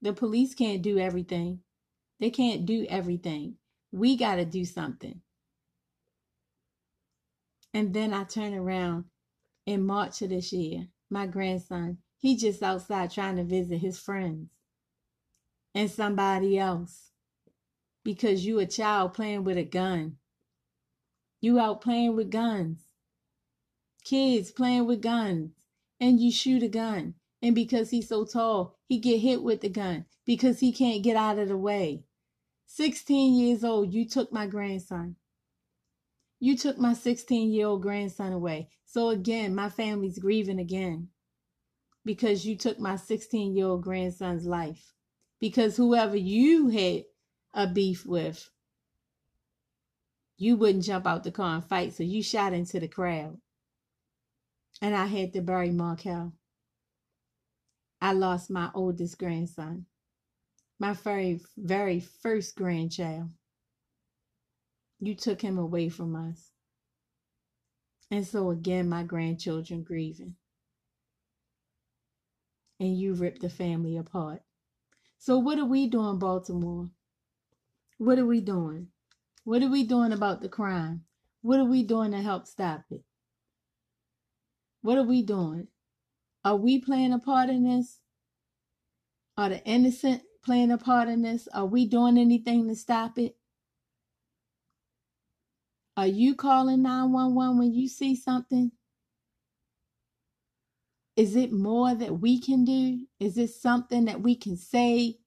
The 0.00 0.12
police 0.12 0.54
can't 0.54 0.82
do 0.82 0.98
everything. 0.98 1.60
They 2.20 2.30
can't 2.30 2.66
do 2.66 2.86
everything. 2.88 3.56
We 3.90 4.16
got 4.16 4.36
to 4.36 4.44
do 4.44 4.64
something. 4.64 5.20
And 7.74 7.94
then 7.94 8.12
I 8.12 8.24
turn 8.24 8.54
around 8.54 9.04
in 9.66 9.84
March 9.84 10.22
of 10.22 10.30
this 10.30 10.52
year. 10.52 10.88
My 11.10 11.26
grandson, 11.26 11.98
he 12.18 12.36
just 12.36 12.62
outside 12.62 13.10
trying 13.10 13.36
to 13.36 13.44
visit 13.44 13.78
his 13.78 13.98
friends 13.98 14.48
and 15.74 15.90
somebody 15.90 16.58
else 16.58 17.11
because 18.04 18.44
you 18.44 18.58
a 18.58 18.66
child 18.66 19.14
playing 19.14 19.44
with 19.44 19.56
a 19.56 19.64
gun. 19.64 20.16
You 21.40 21.58
out 21.58 21.80
playing 21.80 22.16
with 22.16 22.30
guns. 22.30 22.84
Kids 24.04 24.50
playing 24.50 24.86
with 24.86 25.02
guns. 25.02 25.52
And 26.00 26.20
you 26.20 26.32
shoot 26.32 26.62
a 26.62 26.68
gun. 26.68 27.14
And 27.40 27.54
because 27.54 27.90
he's 27.90 28.08
so 28.08 28.24
tall, 28.24 28.76
he 28.86 28.98
get 28.98 29.18
hit 29.18 29.42
with 29.42 29.60
the 29.60 29.68
gun 29.68 30.06
because 30.24 30.60
he 30.60 30.72
can't 30.72 31.02
get 31.02 31.16
out 31.16 31.38
of 31.38 31.48
the 31.48 31.56
way. 31.56 32.04
16 32.66 33.34
years 33.34 33.64
old, 33.64 33.92
you 33.92 34.08
took 34.08 34.32
my 34.32 34.46
grandson. 34.46 35.16
You 36.40 36.56
took 36.56 36.78
my 36.78 36.94
16 36.94 37.52
year 37.52 37.66
old 37.66 37.82
grandson 37.82 38.32
away. 38.32 38.70
So 38.84 39.10
again, 39.10 39.54
my 39.54 39.68
family's 39.68 40.18
grieving 40.18 40.58
again 40.58 41.08
because 42.04 42.46
you 42.46 42.56
took 42.56 42.78
my 42.78 42.96
16 42.96 43.54
year 43.56 43.66
old 43.66 43.82
grandson's 43.82 44.46
life. 44.46 44.92
Because 45.40 45.76
whoever 45.76 46.16
you 46.16 46.68
had 46.68 47.04
a 47.54 47.66
beef 47.66 48.06
with, 48.06 48.50
you 50.38 50.56
wouldn't 50.56 50.84
jump 50.84 51.06
out 51.06 51.24
the 51.24 51.30
car 51.30 51.56
and 51.56 51.64
fight, 51.64 51.92
so 51.92 52.02
you 52.02 52.22
shot 52.22 52.52
into 52.52 52.80
the 52.80 52.88
crowd. 52.88 53.38
And 54.80 54.94
I 54.94 55.06
had 55.06 55.32
to 55.34 55.40
bury 55.40 55.70
Markel. 55.70 56.32
I 58.00 58.12
lost 58.12 58.50
my 58.50 58.70
oldest 58.74 59.18
grandson, 59.18 59.86
my 60.80 60.94
very, 60.94 61.40
very 61.56 62.00
first 62.00 62.56
grandchild. 62.56 63.30
You 64.98 65.14
took 65.14 65.40
him 65.40 65.58
away 65.58 65.88
from 65.88 66.16
us. 66.16 66.50
And 68.10 68.26
so 68.26 68.50
again, 68.50 68.88
my 68.88 69.04
grandchildren 69.04 69.84
grieving. 69.84 70.34
And 72.80 72.98
you 72.98 73.14
ripped 73.14 73.42
the 73.42 73.48
family 73.48 73.96
apart. 73.96 74.42
So, 75.18 75.38
what 75.38 75.58
are 75.58 75.64
we 75.64 75.86
doing, 75.86 76.18
Baltimore? 76.18 76.90
What 78.02 78.18
are 78.18 78.26
we 78.26 78.40
doing? 78.40 78.88
What 79.44 79.62
are 79.62 79.70
we 79.70 79.84
doing 79.84 80.10
about 80.10 80.40
the 80.40 80.48
crime? 80.48 81.04
What 81.42 81.60
are 81.60 81.64
we 81.64 81.84
doing 81.84 82.10
to 82.10 82.20
help 82.20 82.48
stop 82.48 82.82
it? 82.90 83.04
What 84.80 84.98
are 84.98 85.04
we 85.04 85.22
doing? 85.22 85.68
Are 86.44 86.56
we 86.56 86.80
playing 86.80 87.12
a 87.12 87.20
part 87.20 87.48
in 87.48 87.62
this? 87.62 88.00
Are 89.36 89.50
the 89.50 89.64
innocent 89.64 90.22
playing 90.44 90.72
a 90.72 90.78
part 90.78 91.08
in 91.08 91.22
this? 91.22 91.46
Are 91.54 91.64
we 91.64 91.86
doing 91.86 92.18
anything 92.18 92.66
to 92.66 92.74
stop 92.74 93.18
it? 93.18 93.36
Are 95.96 96.08
you 96.08 96.34
calling 96.34 96.82
911 96.82 97.56
when 97.56 97.72
you 97.72 97.86
see 97.86 98.16
something? 98.16 98.72
Is 101.14 101.36
it 101.36 101.52
more 101.52 101.94
that 101.94 102.18
we 102.18 102.40
can 102.40 102.64
do? 102.64 103.06
Is 103.20 103.38
it 103.38 103.50
something 103.50 104.06
that 104.06 104.22
we 104.22 104.34
can 104.34 104.56
say? 104.56 105.18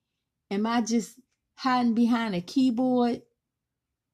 Am 0.51 0.65
I 0.65 0.81
just 0.81 1.21
hiding 1.55 1.93
behind 1.93 2.35
a 2.35 2.41
keyboard 2.41 3.21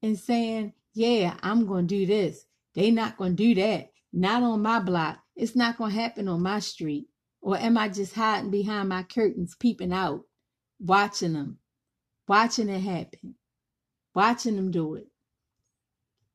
and 0.02 0.18
saying, 0.18 0.72
Yeah, 0.94 1.36
I'm 1.42 1.66
going 1.66 1.86
to 1.86 1.94
do 1.94 2.06
this. 2.06 2.44
They 2.74 2.90
not 2.90 3.16
going 3.16 3.36
to 3.36 3.42
do 3.42 3.54
that. 3.60 3.92
Not 4.12 4.42
on 4.42 4.62
my 4.62 4.78
block. 4.78 5.18
It's 5.36 5.56
not 5.56 5.78
going 5.78 5.92
to 5.92 6.00
happen 6.00 6.28
on 6.28 6.42
my 6.42 6.60
street. 6.60 7.08
Or 7.40 7.56
am 7.56 7.76
I 7.76 7.88
just 7.88 8.14
hiding 8.14 8.50
behind 8.50 8.88
my 8.88 9.02
curtains, 9.02 9.56
peeping 9.58 9.92
out, 9.92 10.24
watching 10.78 11.32
them, 11.32 11.58
watching 12.28 12.68
it 12.68 12.80
happen, 12.80 13.34
watching 14.14 14.56
them 14.56 14.70
do 14.70 14.94
it? 14.94 15.08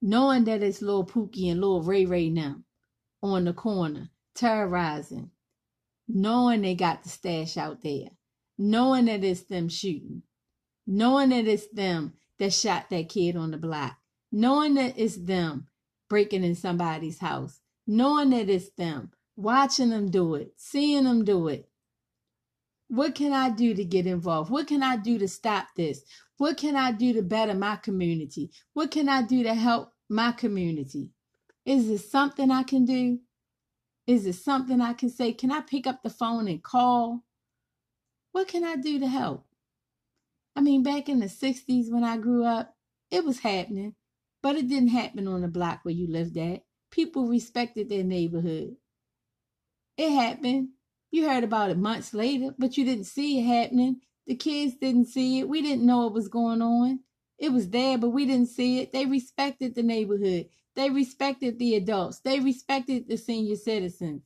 Knowing 0.02 0.44
that 0.44 0.62
it's 0.62 0.82
little 0.82 1.06
Pookie 1.06 1.50
and 1.50 1.62
little 1.62 1.82
Ray 1.82 2.06
Ray 2.06 2.30
now 2.30 2.58
on 3.24 3.46
the 3.46 3.54
corner, 3.54 4.10
terrorizing, 4.36 5.32
knowing 6.08 6.62
they 6.62 6.76
got 6.76 7.04
the 7.04 7.10
stash 7.10 7.58
out 7.58 7.82
there, 7.82 8.10
knowing 8.58 9.06
that 9.06 9.24
it's 9.24 9.44
them 9.44 9.70
shooting, 9.70 10.24
knowing 10.88 11.30
that 11.30 11.46
it's 11.46 11.68
them 11.68 12.14
that 12.40 12.54
shot 12.54 12.90
that 12.90 13.10
kid 13.10 13.36
on 13.36 13.52
the 13.52 13.58
block, 13.58 13.98
knowing 14.32 14.76
that 14.76 14.98
it's 14.98 15.18
them 15.18 15.68
breaking 16.10 16.44
in 16.44 16.56
somebody's 16.56 17.20
house, 17.20 17.60
knowing 17.86 18.30
that 18.30 18.50
it's 18.50 18.70
them, 18.72 19.12
watching 19.36 19.90
them 19.90 20.10
do 20.10 20.36
it, 20.36 20.54
seeing 20.56 21.04
them 21.04 21.26
do 21.26 21.50
it. 21.50 21.70
What 22.88 23.16
can 23.16 23.34
I 23.34 23.50
do 23.50 23.74
to 23.74 23.84
get 23.84 24.08
involved? 24.08 24.50
What 24.50 24.68
can 24.68 24.82
I 24.82 24.96
do 24.96 25.18
to 25.20 25.28
stop 25.28 25.68
this? 25.76 26.04
What 26.38 26.56
can 26.56 26.78
I 26.78 26.94
do 26.94 27.14
to 27.14 27.22
better 27.22 27.54
my 27.54 27.76
community? 27.76 28.52
What 28.74 28.92
can 28.92 29.10
I 29.10 29.24
do 29.24 29.44
to 29.44 29.54
help 29.54 29.92
my 30.08 30.32
community? 30.32 31.12
Is 31.66 31.90
it 31.90 31.98
something 31.98 32.50
I 32.50 32.64
can 32.64 32.86
do? 32.86 33.20
Is 34.06 34.26
it 34.26 34.36
something 34.36 34.80
I 34.80 34.94
can 34.94 35.10
say? 35.10 35.34
Can 35.34 35.52
I 35.52 35.60
pick 35.60 35.86
up 35.86 36.02
the 36.02 36.10
phone 36.10 36.48
and 36.48 36.64
call? 36.64 37.26
What 38.32 38.48
can 38.48 38.64
I 38.64 38.78
do 38.78 39.00
to 39.00 39.08
help? 39.08 39.47
I 40.58 40.62
mean, 40.62 40.82
back 40.82 41.08
in 41.08 41.20
the 41.20 41.28
60s 41.28 41.92
when 41.92 42.04
I 42.04 42.18
grew 42.18 42.44
up, 42.44 42.74
it 43.12 43.24
was 43.24 43.40
happening, 43.40 43.94
but 44.42 44.56
it 44.56 44.68
didn't 44.68 44.90
happen 44.90 45.28
on 45.28 45.42
the 45.42 45.48
block 45.48 45.82
where 45.84 45.94
you 45.94 46.08
lived 46.08 46.36
at. 46.36 46.64
People 46.90 47.28
respected 47.28 47.90
their 47.90 48.04
neighborhood. 48.04 48.76
It 49.98 50.12
happened. 50.12 50.70
You 51.12 51.30
heard 51.30 51.44
about 51.44 51.70
it 51.70 51.78
months 51.78 52.12
later, 52.12 52.56
but 52.58 52.76
you 52.76 52.86
didn't 52.86 53.06
see 53.06 53.40
it 53.40 53.44
happening. 53.44 54.02
The 54.26 54.36
kids 54.36 54.76
didn't 54.82 55.06
see 55.06 55.40
it. 55.40 55.48
We 55.48 55.62
didn't 55.62 55.86
know 55.86 56.06
what 56.06 56.14
was 56.14 56.28
going 56.28 56.64
on. 56.64 57.02
It 57.38 57.54
was 57.54 57.70
there, 57.70 58.00
but 58.00 58.10
we 58.10 58.26
didn't 58.26 58.50
see 58.50 58.80
it. 58.80 58.92
They 58.92 59.06
respected 59.06 59.76
the 59.76 59.84
neighborhood. 59.84 60.48
They 60.76 60.90
respected 60.90 61.60
the 61.60 61.76
adults. 61.76 62.20
They 62.22 62.40
respected 62.40 63.08
the 63.08 63.18
senior 63.18 63.58
citizens. 63.58 64.24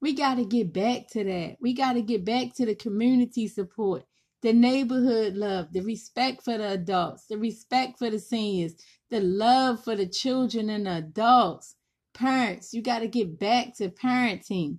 We 0.00 0.14
got 0.14 0.36
to 0.36 0.44
get 0.44 0.72
back 0.72 1.08
to 1.08 1.24
that. 1.24 1.56
We 1.60 1.74
got 1.74 1.94
to 1.94 2.02
get 2.02 2.24
back 2.24 2.54
to 2.54 2.66
the 2.66 2.76
community 2.76 3.48
support, 3.48 4.04
the 4.42 4.52
neighborhood 4.52 5.34
love, 5.34 5.72
the 5.72 5.80
respect 5.80 6.42
for 6.42 6.56
the 6.56 6.72
adults, 6.72 7.26
the 7.26 7.36
respect 7.38 7.98
for 7.98 8.10
the 8.10 8.18
seniors, 8.18 8.74
the 9.10 9.20
love 9.20 9.84
for 9.84 9.96
the 9.96 10.06
children 10.06 10.70
and 10.70 10.86
the 10.86 10.98
adults. 10.98 11.76
Parents, 12.14 12.72
you 12.72 12.82
got 12.82 13.00
to 13.00 13.08
get 13.08 13.38
back 13.38 13.76
to 13.76 13.88
parenting, 13.88 14.78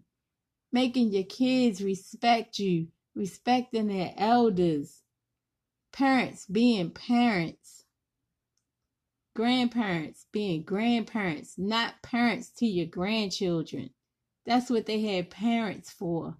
making 0.72 1.12
your 1.12 1.24
kids 1.24 1.82
respect 1.82 2.60
you, 2.60 2.88
respecting 3.16 3.88
their 3.88 4.14
elders. 4.18 5.04
Parents 5.92 6.46
being 6.46 6.90
parents. 6.92 7.84
Grandparents 9.36 10.26
being 10.32 10.64
grandparents, 10.64 11.58
not 11.58 12.02
parents 12.02 12.50
to 12.50 12.66
your 12.66 12.88
grandchildren. 12.88 13.92
That's 14.46 14.70
what 14.70 14.86
they 14.88 15.02
had 15.02 15.30
parents 15.30 15.92
for. 15.92 16.38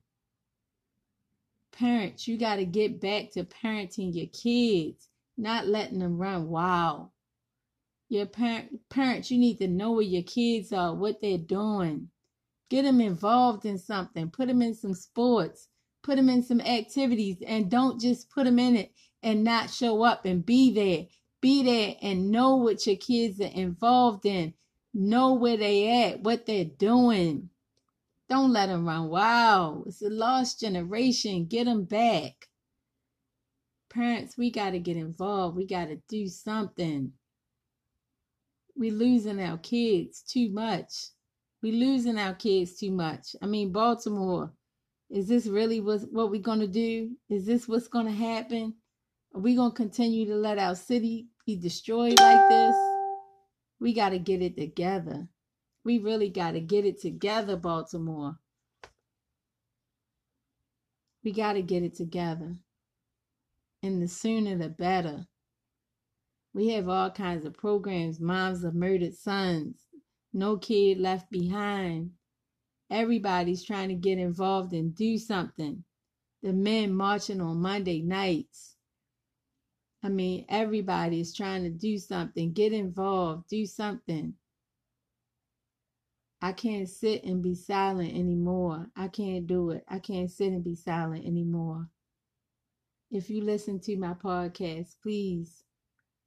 Parents, 1.72 2.28
you 2.28 2.38
got 2.38 2.58
to 2.58 2.66
get 2.66 3.00
back 3.00 3.32
to 3.32 3.44
parenting 3.44 4.14
your 4.14 4.28
kids, 4.28 5.08
not 5.38 5.68
letting 5.68 6.00
them 6.00 6.18
run 6.18 6.50
wild. 6.50 7.10
Your 8.10 8.26
parent, 8.26 8.82
parents, 8.90 9.32
you 9.32 9.38
need 9.38 9.58
to 9.60 9.68
know 9.68 9.94
where 9.94 10.02
your 10.02 10.24
kids 10.24 10.74
are, 10.74 10.94
what 10.94 11.22
they're 11.22 11.38
doing. 11.38 12.10
Get 12.70 12.84
them 12.84 13.02
involved 13.02 13.66
in 13.66 13.78
something. 13.78 14.30
Put 14.30 14.48
them 14.48 14.62
in 14.62 14.76
some 14.76 14.94
sports. 14.94 15.68
Put 16.04 16.18
them 16.18 16.30
in 16.30 16.44
some 16.44 16.62
activities, 16.62 17.38
and 17.46 17.70
don't 17.70 18.02
just 18.02 18.30
put 18.30 18.46
them 18.46 18.60
in 18.60 18.76
it 18.76 18.92
and 19.24 19.44
not 19.44 19.70
show 19.70 20.04
up 20.04 20.26
and 20.26 20.46
be 20.46 20.74
there. 20.74 21.06
Be 21.42 21.64
there 21.64 21.96
and 22.02 22.32
know 22.32 22.56
what 22.56 22.86
your 22.88 22.96
kids 22.96 23.40
are 23.40 23.46
involved 23.46 24.26
in. 24.26 24.54
Know 24.94 25.34
where 25.34 25.58
they 25.58 26.04
at, 26.06 26.22
what 26.22 26.46
they're 26.46 26.66
doing. 26.66 27.50
Don't 28.32 28.54
let 28.54 28.68
them 28.68 28.88
run 28.88 29.10
wild. 29.10 29.88
It's 29.88 30.02
a 30.02 30.10
lost 30.10 30.62
generation. 30.62 31.48
Get 31.48 31.66
them 31.66 31.84
back. 31.84 32.48
Parents, 33.90 34.38
we 34.38 34.50
got 34.50 34.70
to 34.70 34.80
get 34.80 34.96
involved. 34.96 35.58
We 35.58 35.68
got 35.68 35.90
to 35.90 35.98
do 36.08 36.28
something. 36.28 37.12
We 38.74 38.90
losing 38.90 39.42
our 39.42 39.58
kids 39.58 40.22
too 40.22 40.50
much. 40.50 41.10
We 41.62 41.74
losing 41.74 42.18
our 42.18 42.34
kids 42.34 42.76
too 42.76 42.92
much. 42.92 43.36
I 43.42 43.48
mean, 43.48 43.74
Baltimore, 43.74 44.54
is 45.10 45.28
this 45.28 45.46
really 45.46 45.82
what, 45.82 46.04
what 46.10 46.32
we're 46.32 46.42
going 46.42 46.62
to 46.62 46.68
do? 46.68 47.12
Is 47.30 47.46
this 47.46 47.68
what's 47.68 47.90
going 47.90 48.06
to 48.06 48.14
happen? 48.14 48.76
Are 49.36 49.42
we 49.42 49.56
going 49.56 49.72
to 49.72 49.76
continue 49.76 50.26
to 50.28 50.36
let 50.36 50.58
our 50.58 50.76
city 50.76 51.28
be 51.46 51.58
destroyed 51.58 52.18
like 52.18 52.50
this? 52.50 52.76
We 53.82 53.94
got 53.94 54.12
to 54.12 54.20
get 54.20 54.42
it 54.42 54.56
together. 54.56 55.28
We 55.84 55.98
really 55.98 56.30
got 56.30 56.52
to 56.52 56.60
get 56.60 56.86
it 56.86 57.02
together, 57.02 57.56
Baltimore. 57.56 58.38
We 61.24 61.32
got 61.32 61.54
to 61.54 61.62
get 61.62 61.84
it 61.84 61.96
together. 61.96 62.56
And 63.84 64.02
the 64.02 64.08
sooner 64.08 64.58
the 64.58 64.70
better. 64.70 65.28
We 66.54 66.70
have 66.70 66.90
all 66.90 67.10
kinds 67.10 67.46
of 67.46 67.54
programs 67.54 68.20
Moms 68.20 68.64
of 68.64 68.76
Murdered 68.76 69.16
Sons, 69.16 69.88
No 70.34 70.58
Kid 70.58 71.00
Left 71.00 71.32
Behind. 71.32 72.12
Everybody's 72.90 73.64
trying 73.64 73.90
to 73.90 73.96
get 73.96 74.18
involved 74.18 74.74
and 74.74 74.94
do 74.94 75.18
something. 75.18 75.84
The 76.44 76.54
men 76.54 76.94
marching 76.94 77.42
on 77.42 77.62
Monday 77.62 78.02
nights. 78.02 78.76
I 80.04 80.10
mean, 80.10 80.46
everybody 80.50 81.22
is 81.22 81.34
trying 81.34 81.64
to 81.64 81.70
do 81.70 81.98
something. 81.98 82.52
Get 82.54 82.74
involved, 82.74 83.48
do 83.48 83.66
something. 83.66 84.34
I 86.42 86.54
can't 86.54 86.90
sit 86.90 87.24
and 87.24 87.44
be 87.44 87.54
silent 87.54 88.14
anymore. 88.14 88.88
I 88.96 89.10
can't 89.10 89.46
do 89.46 89.72
it. 89.72 89.84
I 89.88 90.00
can't 90.00 90.30
sit 90.30 90.52
and 90.52 90.64
be 90.64 90.76
silent 90.76 91.26
anymore. 91.26 91.88
If 93.12 93.30
you 93.30 93.44
listen 93.44 93.80
to 93.82 93.98
my 93.98 94.14
podcast, 94.14 94.96
please 95.04 95.64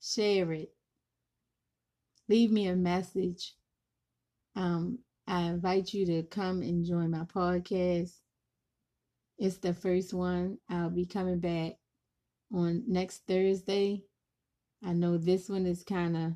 share 0.00 0.52
it. 0.52 0.72
Leave 2.28 2.52
me 2.52 2.68
a 2.68 2.76
message. 2.76 3.54
Um, 4.54 5.00
I 5.26 5.42
invite 5.42 5.92
you 5.92 6.06
to 6.06 6.22
come 6.24 6.62
and 6.62 6.84
join 6.84 7.10
my 7.10 7.24
podcast. 7.24 8.12
It's 9.38 9.56
the 9.56 9.74
first 9.74 10.14
one. 10.14 10.58
I'll 10.68 10.90
be 10.90 11.06
coming 11.06 11.40
back 11.40 11.72
on 12.52 12.84
next 12.86 13.26
Thursday. 13.26 14.04
I 14.84 14.92
know 14.92 15.16
this 15.18 15.48
one 15.48 15.66
is 15.66 15.82
kind 15.82 16.16
of 16.16 16.32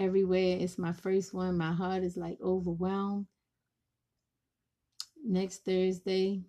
everywhere. 0.00 0.56
It's 0.58 0.78
my 0.78 0.92
first 0.92 1.34
one. 1.34 1.58
My 1.58 1.72
heart 1.72 2.02
is 2.02 2.16
like 2.16 2.38
overwhelmed. 2.42 3.26
Next 5.22 5.64
Thursday, 5.64 6.42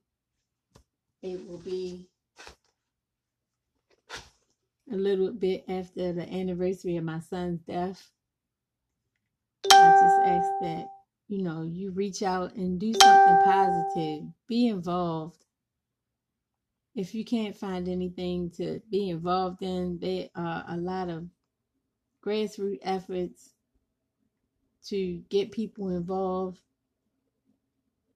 it 1.22 1.48
will 1.48 1.60
be 1.60 2.08
a 4.92 4.96
little 4.96 5.34
bit 5.34 5.66
after 5.68 6.14
the 6.14 6.32
anniversary 6.34 6.96
of 6.96 7.04
my 7.04 7.20
son's 7.20 7.60
death. 7.62 8.10
I 9.72 9.92
just 10.02 10.22
ask 10.26 10.50
that, 10.62 10.88
you 11.28 11.44
know, 11.44 11.64
you 11.64 11.92
reach 11.92 12.24
out 12.24 12.56
and 12.56 12.80
do 12.80 12.94
something 12.94 13.38
positive, 13.44 14.24
be 14.48 14.68
involved. 14.68 15.44
If 16.96 17.14
you 17.14 17.24
can't 17.24 17.56
find 17.56 17.88
anything 17.88 18.52
to 18.52 18.82
be 18.90 19.10
involved 19.10 19.62
in, 19.62 20.00
there 20.00 20.30
are 20.36 20.66
a 20.68 20.78
lot 20.78 21.10
of 21.10 21.26
grassroots 22.26 22.80
efforts 22.84 23.52
to 24.88 25.22
get 25.30 25.52
people 25.52 25.90
involved. 25.90 26.60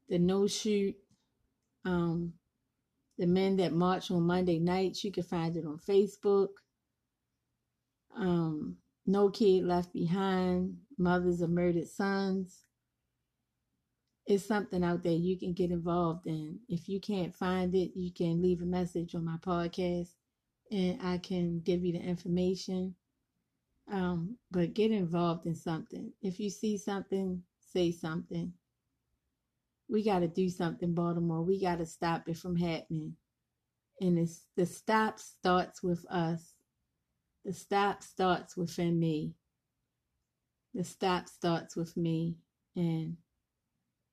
The 0.09 0.19
no 0.19 0.47
shoot, 0.47 0.95
um, 1.83 2.33
the 3.17 3.27
men 3.27 3.57
that 3.57 3.73
march 3.73 4.11
on 4.11 4.23
Monday 4.23 4.59
nights, 4.59 5.03
you 5.03 5.11
can 5.11 5.23
find 5.23 5.55
it 5.57 5.65
on 5.65 5.79
Facebook. 5.79 6.49
Um, 8.15 8.77
no 9.05 9.29
Kid 9.29 9.65
Left 9.65 9.93
Behind, 9.93 10.77
Mothers 10.97 11.41
of 11.41 11.49
Murdered 11.49 11.87
Sons. 11.87 12.63
It's 14.25 14.45
something 14.45 14.83
out 14.83 15.03
there 15.03 15.13
you 15.13 15.37
can 15.37 15.53
get 15.53 15.69
involved 15.69 16.25
in. 16.25 16.59
If 16.67 16.89
you 16.89 16.99
can't 16.99 17.35
find 17.35 17.75
it, 17.75 17.91
you 17.95 18.11
can 18.11 18.41
leave 18.41 18.61
a 18.61 18.65
message 18.65 19.13
on 19.13 19.23
my 19.23 19.37
podcast 19.37 20.09
and 20.71 20.99
I 21.03 21.19
can 21.19 21.59
give 21.59 21.85
you 21.85 21.93
the 21.93 21.99
information. 21.99 22.95
Um, 23.91 24.37
but 24.51 24.73
get 24.73 24.91
involved 24.91 25.45
in 25.45 25.55
something. 25.55 26.11
If 26.21 26.39
you 26.39 26.49
see 26.49 26.77
something, 26.77 27.43
say 27.59 27.91
something. 27.91 28.53
We 29.87 30.03
got 30.03 30.19
to 30.19 30.27
do 30.27 30.49
something, 30.49 30.93
Baltimore. 30.93 31.43
We 31.43 31.61
got 31.61 31.77
to 31.77 31.85
stop 31.85 32.27
it 32.27 32.37
from 32.37 32.55
happening. 32.55 33.15
And 34.01 34.17
it's, 34.17 34.45
the 34.57 34.65
stop 34.65 35.19
starts 35.19 35.83
with 35.83 36.05
us. 36.09 36.53
The 37.45 37.53
stop 37.53 38.01
starts 38.01 38.57
within 38.57 38.99
me. 38.99 39.35
The 40.73 40.83
stop 40.83 41.29
starts 41.29 41.75
with 41.75 41.95
me. 41.95 42.37
And 42.75 43.17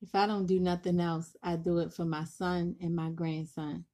if 0.02 0.14
I 0.14 0.26
don't 0.26 0.46
do 0.46 0.60
nothing 0.60 1.00
else, 1.00 1.34
I 1.42 1.56
do 1.56 1.78
it 1.78 1.94
for 1.94 2.04
my 2.04 2.24
son 2.24 2.76
and 2.80 2.94
my 2.94 3.08
grandson. 3.10 3.86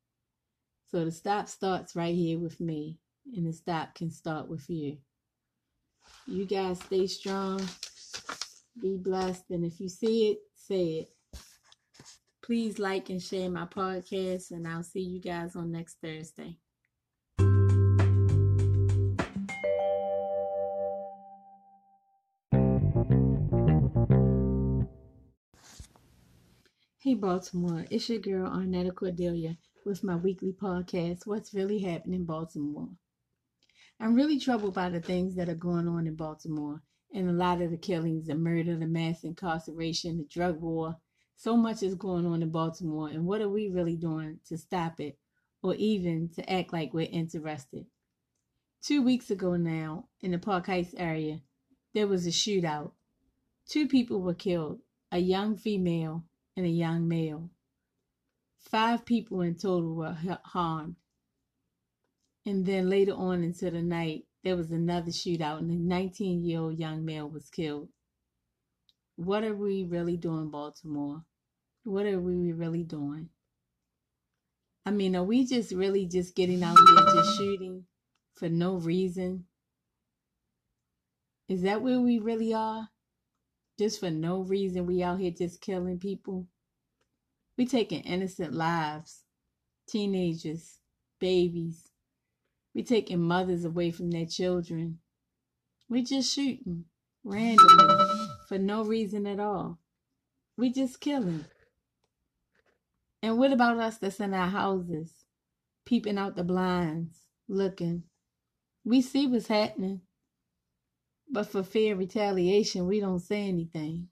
So 0.90 1.04
the 1.04 1.12
stop 1.12 1.48
starts 1.48 1.94
right 1.94 2.14
here 2.14 2.38
with 2.38 2.60
me, 2.60 2.98
and 3.36 3.46
the 3.46 3.52
stop 3.52 3.94
can 3.94 4.10
start 4.10 4.48
with 4.48 4.68
you. 4.70 4.96
You 6.26 6.44
guys 6.44 6.80
stay 6.80 7.06
strong. 7.06 7.60
Be 8.80 8.96
blessed. 8.96 9.50
And 9.50 9.64
if 9.64 9.80
you 9.80 9.88
see 9.88 10.30
it, 10.30 10.38
say 10.54 10.84
it. 11.00 11.08
Please 12.42 12.78
like 12.78 13.10
and 13.10 13.22
share 13.22 13.50
my 13.50 13.66
podcast, 13.66 14.52
and 14.52 14.66
I'll 14.66 14.82
see 14.82 15.02
you 15.02 15.20
guys 15.20 15.54
on 15.54 15.70
next 15.70 15.98
Thursday. 16.02 16.56
Hey 27.00 27.14
Baltimore, 27.14 27.84
it's 27.90 28.08
your 28.08 28.18
girl 28.18 28.50
Arnetta 28.50 28.94
Cordelia 28.94 29.56
with 29.84 30.02
my 30.02 30.16
weekly 30.16 30.52
podcast, 30.52 31.26
What's 31.26 31.54
Really 31.54 31.78
Happening 31.78 32.20
in 32.20 32.24
Baltimore. 32.26 32.88
I'm 34.00 34.14
really 34.14 34.38
troubled 34.38 34.74
by 34.74 34.90
the 34.90 35.00
things 35.00 35.34
that 35.34 35.48
are 35.48 35.54
going 35.54 35.88
on 35.88 36.06
in 36.06 36.14
Baltimore 36.14 36.82
and 37.12 37.28
a 37.28 37.32
lot 37.32 37.60
of 37.60 37.70
the 37.70 37.76
killings, 37.76 38.26
the 38.26 38.36
murder, 38.36 38.76
the 38.76 38.86
mass 38.86 39.24
incarceration, 39.24 40.18
the 40.18 40.24
drug 40.24 40.60
war. 40.60 40.96
So 41.34 41.56
much 41.56 41.82
is 41.82 41.94
going 41.94 42.26
on 42.26 42.42
in 42.42 42.50
Baltimore, 42.50 43.08
and 43.08 43.24
what 43.24 43.40
are 43.40 43.48
we 43.48 43.68
really 43.68 43.96
doing 43.96 44.40
to 44.48 44.58
stop 44.58 45.00
it 45.00 45.18
or 45.62 45.74
even 45.76 46.28
to 46.34 46.52
act 46.52 46.72
like 46.72 46.92
we're 46.92 47.08
interested? 47.10 47.86
Two 48.82 49.02
weeks 49.02 49.30
ago 49.30 49.56
now, 49.56 50.08
in 50.20 50.30
the 50.30 50.38
Park 50.38 50.66
Heights 50.66 50.94
area, 50.96 51.40
there 51.94 52.06
was 52.06 52.26
a 52.26 52.30
shootout. 52.30 52.92
Two 53.68 53.88
people 53.88 54.20
were 54.20 54.34
killed 54.34 54.80
a 55.10 55.18
young 55.18 55.56
female 55.56 56.24
and 56.56 56.66
a 56.66 56.70
young 56.70 57.08
male. 57.08 57.50
Five 58.58 59.04
people 59.04 59.40
in 59.40 59.54
total 59.54 59.94
were 59.94 60.16
harmed. 60.44 60.96
And 62.46 62.64
then 62.64 62.88
later 62.88 63.12
on 63.12 63.42
into 63.42 63.70
the 63.70 63.82
night, 63.82 64.24
there 64.44 64.56
was 64.56 64.70
another 64.70 65.10
shootout, 65.10 65.58
and 65.58 65.70
a 65.70 65.74
19 65.74 66.44
year 66.44 66.60
old 66.60 66.78
young 66.78 67.04
male 67.04 67.28
was 67.28 67.50
killed. 67.50 67.88
What 69.16 69.44
are 69.44 69.54
we 69.54 69.84
really 69.84 70.16
doing, 70.16 70.50
Baltimore? 70.50 71.24
What 71.84 72.06
are 72.06 72.20
we 72.20 72.52
really 72.52 72.84
doing? 72.84 73.30
I 74.86 74.90
mean, 74.90 75.16
are 75.16 75.24
we 75.24 75.44
just 75.44 75.72
really 75.72 76.06
just 76.06 76.34
getting 76.34 76.62
out 76.62 76.78
here 76.78 77.14
just 77.14 77.36
shooting 77.36 77.84
for 78.34 78.48
no 78.48 78.76
reason? 78.76 79.44
Is 81.48 81.62
that 81.62 81.82
where 81.82 82.00
we 82.00 82.18
really 82.18 82.54
are? 82.54 82.88
Just 83.78 84.00
for 84.00 84.10
no 84.10 84.40
reason, 84.40 84.86
we 84.86 85.02
out 85.02 85.20
here 85.20 85.30
just 85.30 85.60
killing 85.60 85.98
people? 85.98 86.46
We 87.56 87.66
taking 87.66 88.02
innocent 88.02 88.54
lives, 88.54 89.24
teenagers, 89.88 90.78
babies. 91.20 91.87
We 92.78 92.84
taking 92.84 93.20
mothers 93.22 93.64
away 93.64 93.90
from 93.90 94.12
their 94.12 94.24
children. 94.24 95.00
We 95.88 96.04
just 96.04 96.32
shooting 96.32 96.84
randomly 97.24 98.06
for 98.46 98.56
no 98.56 98.84
reason 98.84 99.26
at 99.26 99.40
all. 99.40 99.80
We 100.56 100.70
just 100.70 101.00
killing. 101.00 101.44
And 103.20 103.36
what 103.36 103.52
about 103.52 103.78
us 103.78 103.98
that's 103.98 104.20
in 104.20 104.32
our 104.32 104.46
houses, 104.46 105.12
peeping 105.86 106.18
out 106.18 106.36
the 106.36 106.44
blinds, 106.44 107.26
looking? 107.48 108.04
We 108.84 109.02
see 109.02 109.26
what's 109.26 109.48
happening, 109.48 110.02
but 111.28 111.48
for 111.48 111.64
fear 111.64 111.94
of 111.94 111.98
retaliation, 111.98 112.86
we 112.86 113.00
don't 113.00 113.18
say 113.18 113.48
anything. 113.48 114.06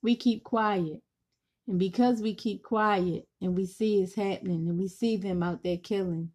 We 0.00 0.16
keep 0.16 0.42
quiet. 0.42 1.02
And 1.68 1.78
because 1.78 2.22
we 2.22 2.34
keep 2.34 2.62
quiet 2.62 3.28
and 3.42 3.54
we 3.54 3.66
see 3.66 4.00
it's 4.00 4.14
happening 4.14 4.70
and 4.70 4.78
we 4.78 4.88
see 4.88 5.18
them 5.18 5.42
out 5.42 5.62
there 5.62 5.76
killing, 5.76 6.30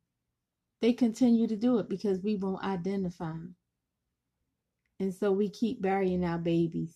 they 0.81 0.93
continue 0.93 1.47
to 1.47 1.55
do 1.55 1.79
it 1.79 1.89
because 1.89 2.21
we 2.21 2.35
won't 2.35 2.63
identify 2.63 3.29
them. 3.29 3.55
And 4.99 5.13
so 5.13 5.31
we 5.31 5.49
keep 5.49 5.81
burying 5.81 6.23
our 6.23 6.37
babies. 6.37 6.95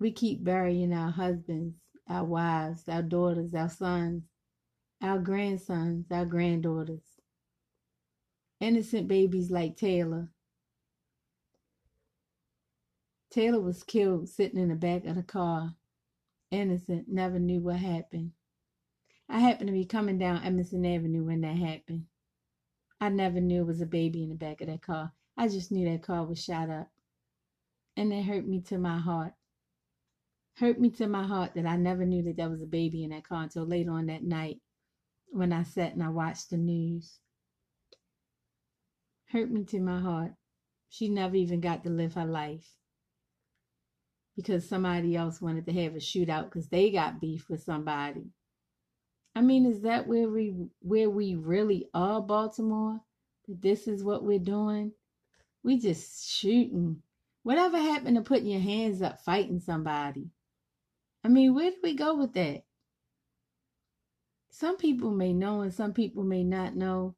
We 0.00 0.12
keep 0.12 0.44
burying 0.44 0.92
our 0.92 1.10
husbands, 1.10 1.76
our 2.08 2.24
wives, 2.24 2.88
our 2.88 3.02
daughters, 3.02 3.54
our 3.54 3.68
sons, 3.68 4.24
our 5.02 5.18
grandsons, 5.18 6.06
our 6.10 6.24
granddaughters. 6.24 7.02
Innocent 8.60 9.08
babies 9.08 9.50
like 9.50 9.76
Taylor. 9.76 10.28
Taylor 13.30 13.60
was 13.60 13.84
killed 13.84 14.28
sitting 14.28 14.58
in 14.58 14.68
the 14.68 14.74
back 14.74 15.04
of 15.04 15.16
the 15.16 15.22
car. 15.22 15.74
Innocent, 16.50 17.06
never 17.08 17.38
knew 17.38 17.60
what 17.60 17.76
happened. 17.76 18.32
I 19.28 19.40
happened 19.40 19.68
to 19.68 19.72
be 19.72 19.84
coming 19.84 20.18
down 20.18 20.42
Emerson 20.42 20.84
Avenue 20.86 21.24
when 21.24 21.42
that 21.42 21.56
happened. 21.56 22.07
I 23.00 23.08
never 23.08 23.40
knew 23.40 23.62
it 23.62 23.66
was 23.66 23.80
a 23.80 23.86
baby 23.86 24.22
in 24.24 24.30
the 24.30 24.34
back 24.34 24.60
of 24.60 24.68
that 24.68 24.82
car. 24.82 25.12
I 25.36 25.48
just 25.48 25.70
knew 25.70 25.88
that 25.88 26.02
car 26.02 26.24
was 26.26 26.42
shot 26.42 26.70
up. 26.70 26.88
And 27.96 28.12
it 28.12 28.24
hurt 28.24 28.46
me 28.46 28.60
to 28.62 28.78
my 28.78 28.98
heart 28.98 29.34
hurt 30.58 30.80
me 30.80 30.90
to 30.90 31.06
my 31.06 31.24
heart 31.24 31.52
that 31.54 31.66
I 31.66 31.76
never 31.76 32.04
knew 32.04 32.22
that 32.24 32.36
there 32.36 32.50
was 32.50 32.62
a 32.62 32.66
baby 32.66 33.04
in 33.04 33.10
that 33.10 33.26
car 33.26 33.44
until 33.44 33.64
later 33.64 33.92
on 33.92 34.06
that 34.06 34.24
night 34.24 34.60
when 35.30 35.52
I 35.52 35.62
sat 35.62 35.92
and 35.92 36.02
I 36.02 36.08
watched 36.08 36.50
the 36.50 36.56
news. 36.56 37.18
Hurt 39.30 39.50
me 39.50 39.64
to 39.64 39.80
my 39.80 40.00
heart. 40.00 40.32
She 40.88 41.08
never 41.08 41.36
even 41.36 41.60
got 41.60 41.84
to 41.84 41.90
live 41.90 42.14
her 42.14 42.24
life 42.24 42.74
because 44.34 44.68
somebody 44.68 45.14
else 45.14 45.40
wanted 45.40 45.66
to 45.66 45.72
have 45.72 45.94
a 45.94 45.98
shootout 45.98 46.44
because 46.44 46.68
they 46.68 46.90
got 46.90 47.20
beef 47.20 47.48
with 47.48 47.62
somebody. 47.62 48.30
I 49.34 49.40
mean, 49.40 49.66
is 49.66 49.82
that 49.82 50.06
where 50.06 50.28
we 50.28 50.54
where 50.80 51.10
we 51.10 51.34
really 51.34 51.88
are, 51.94 52.20
Baltimore? 52.20 53.00
That 53.46 53.62
this 53.62 53.86
is 53.86 54.02
what 54.02 54.24
we're 54.24 54.38
doing? 54.38 54.92
We 55.62 55.78
just 55.78 56.28
shooting. 56.28 57.02
Whatever 57.42 57.78
happened 57.78 58.16
to 58.16 58.22
putting 58.22 58.48
your 58.48 58.60
hands 58.60 59.00
up 59.00 59.20
fighting 59.20 59.60
somebody? 59.60 60.30
I 61.24 61.28
mean, 61.28 61.54
where 61.54 61.70
do 61.70 61.76
we 61.82 61.94
go 61.94 62.16
with 62.16 62.34
that? 62.34 62.64
Some 64.50 64.76
people 64.76 65.10
may 65.10 65.32
know 65.32 65.60
and 65.60 65.72
some 65.72 65.92
people 65.92 66.24
may 66.24 66.44
not 66.44 66.74
know. 66.76 67.14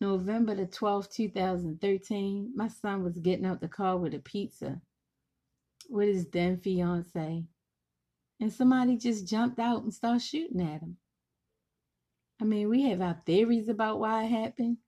November 0.00 0.54
the 0.54 0.66
12th, 0.66 1.10
2013, 1.12 2.52
my 2.54 2.68
son 2.68 3.02
was 3.02 3.18
getting 3.18 3.46
out 3.46 3.60
the 3.60 3.68
car 3.68 3.96
with 3.96 4.12
a 4.12 4.18
pizza 4.18 4.82
with 5.88 6.08
his 6.08 6.26
then 6.28 6.58
fiance. 6.58 7.44
And 8.40 8.52
somebody 8.52 8.96
just 8.96 9.26
jumped 9.26 9.58
out 9.58 9.82
and 9.82 9.94
started 9.94 10.22
shooting 10.22 10.60
at 10.60 10.80
him. 10.80 10.96
I 12.40 12.44
mean, 12.44 12.68
we 12.68 12.82
have 12.82 13.00
our 13.00 13.20
theories 13.26 13.68
about 13.68 13.98
why 14.00 14.24
it 14.24 14.28
happened, 14.28 14.78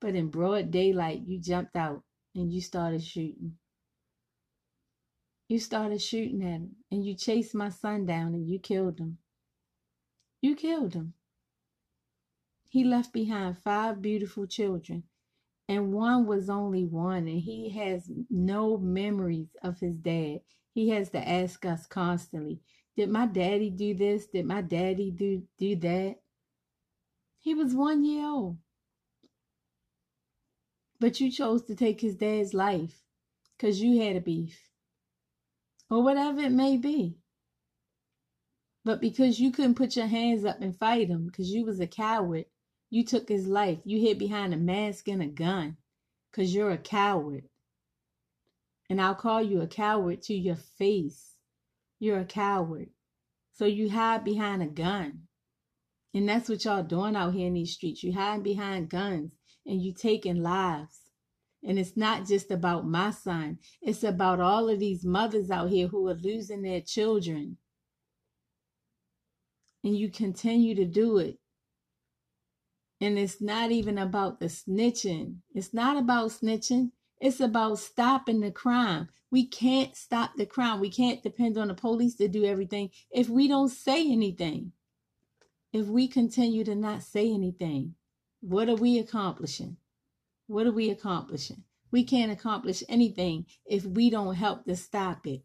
but 0.00 0.14
in 0.14 0.28
broad 0.28 0.70
daylight, 0.70 1.22
you 1.26 1.40
jumped 1.40 1.76
out 1.76 2.04
and 2.34 2.52
you 2.52 2.60
started 2.60 3.02
shooting. 3.02 3.58
You 5.48 5.58
started 5.58 6.00
shooting 6.02 6.42
at 6.42 6.50
him 6.60 6.76
and 6.90 7.04
you 7.04 7.14
chased 7.14 7.54
my 7.54 7.70
son 7.70 8.06
down 8.06 8.34
and 8.34 8.48
you 8.48 8.58
killed 8.60 8.98
him. 9.00 9.18
You 10.40 10.54
killed 10.54 10.94
him. 10.94 11.14
He 12.68 12.84
left 12.84 13.12
behind 13.12 13.58
five 13.58 14.02
beautiful 14.02 14.46
children, 14.46 15.04
and 15.68 15.92
one 15.92 16.26
was 16.26 16.50
only 16.50 16.84
one, 16.84 17.28
and 17.28 17.40
he 17.40 17.70
has 17.70 18.10
no 18.30 18.78
memories 18.78 19.56
of 19.62 19.80
his 19.80 19.96
dad. 19.96 20.42
He 20.74 20.90
has 20.90 21.10
to 21.10 21.28
ask 21.28 21.64
us 21.64 21.86
constantly, 21.86 22.60
Did 22.96 23.10
my 23.10 23.26
daddy 23.26 23.70
do 23.70 23.94
this? 23.94 24.26
Did 24.26 24.46
my 24.46 24.62
daddy 24.62 25.10
do, 25.10 25.42
do 25.58 25.76
that? 25.76 26.20
He 27.46 27.54
was 27.54 27.76
one 27.76 28.04
year 28.04 28.26
old. 28.26 28.58
But 30.98 31.20
you 31.20 31.30
chose 31.30 31.62
to 31.66 31.76
take 31.76 32.00
his 32.00 32.16
dad's 32.16 32.52
life 32.52 33.04
because 33.56 33.80
you 33.80 34.00
had 34.00 34.16
a 34.16 34.20
beef 34.20 34.58
or 35.88 36.02
whatever 36.02 36.40
it 36.40 36.50
may 36.50 36.76
be. 36.76 37.18
But 38.84 39.00
because 39.00 39.38
you 39.38 39.52
couldn't 39.52 39.76
put 39.76 39.94
your 39.94 40.08
hands 40.08 40.44
up 40.44 40.60
and 40.60 40.76
fight 40.76 41.08
him 41.08 41.26
because 41.26 41.48
you 41.48 41.64
was 41.64 41.78
a 41.78 41.86
coward, 41.86 42.46
you 42.90 43.04
took 43.04 43.28
his 43.28 43.46
life. 43.46 43.78
You 43.84 44.00
hid 44.00 44.18
behind 44.18 44.52
a 44.52 44.56
mask 44.56 45.06
and 45.06 45.22
a 45.22 45.28
gun 45.28 45.76
because 46.32 46.52
you're 46.52 46.72
a 46.72 46.78
coward. 46.78 47.44
And 48.90 49.00
I'll 49.00 49.14
call 49.14 49.40
you 49.40 49.60
a 49.60 49.68
coward 49.68 50.20
to 50.22 50.34
your 50.34 50.56
face. 50.56 51.36
You're 52.00 52.18
a 52.18 52.24
coward. 52.24 52.90
So 53.52 53.66
you 53.66 53.90
hide 53.90 54.24
behind 54.24 54.64
a 54.64 54.66
gun. 54.66 55.28
And 56.16 56.26
that's 56.26 56.48
what 56.48 56.64
y'all 56.64 56.82
doing 56.82 57.14
out 57.14 57.34
here 57.34 57.46
in 57.46 57.52
these 57.52 57.74
streets. 57.74 58.02
You 58.02 58.14
hiding 58.14 58.42
behind 58.42 58.88
guns 58.88 59.32
and 59.66 59.82
you 59.82 59.92
taking 59.92 60.42
lives. 60.42 61.02
And 61.62 61.78
it's 61.78 61.94
not 61.94 62.26
just 62.26 62.50
about 62.50 62.86
my 62.86 63.10
son, 63.10 63.58
it's 63.82 64.02
about 64.02 64.40
all 64.40 64.70
of 64.70 64.80
these 64.80 65.04
mothers 65.04 65.50
out 65.50 65.68
here 65.68 65.88
who 65.88 66.08
are 66.08 66.14
losing 66.14 66.62
their 66.62 66.80
children. 66.80 67.58
And 69.84 69.94
you 69.94 70.10
continue 70.10 70.74
to 70.76 70.86
do 70.86 71.18
it. 71.18 71.38
And 72.98 73.18
it's 73.18 73.42
not 73.42 73.70
even 73.70 73.98
about 73.98 74.40
the 74.40 74.46
snitching. 74.46 75.40
It's 75.54 75.74
not 75.74 75.98
about 75.98 76.30
snitching. 76.30 76.92
It's 77.20 77.40
about 77.40 77.78
stopping 77.78 78.40
the 78.40 78.50
crime. 78.50 79.10
We 79.30 79.46
can't 79.46 79.94
stop 79.94 80.30
the 80.38 80.46
crime. 80.46 80.80
We 80.80 80.88
can't 80.88 81.22
depend 81.22 81.58
on 81.58 81.68
the 81.68 81.74
police 81.74 82.14
to 82.14 82.26
do 82.26 82.46
everything 82.46 82.88
if 83.10 83.28
we 83.28 83.48
don't 83.48 83.68
say 83.68 84.10
anything. 84.10 84.72
If 85.76 85.88
we 85.88 86.08
continue 86.08 86.64
to 86.64 86.74
not 86.74 87.02
say 87.02 87.30
anything, 87.30 87.96
what 88.40 88.70
are 88.70 88.76
we 88.76 88.98
accomplishing? 88.98 89.76
What 90.46 90.66
are 90.66 90.72
we 90.72 90.88
accomplishing? 90.88 91.64
We 91.90 92.02
can't 92.02 92.32
accomplish 92.32 92.82
anything 92.88 93.44
if 93.66 93.84
we 93.84 94.08
don't 94.08 94.36
help 94.36 94.64
to 94.64 94.74
stop 94.74 95.26
it. 95.26 95.42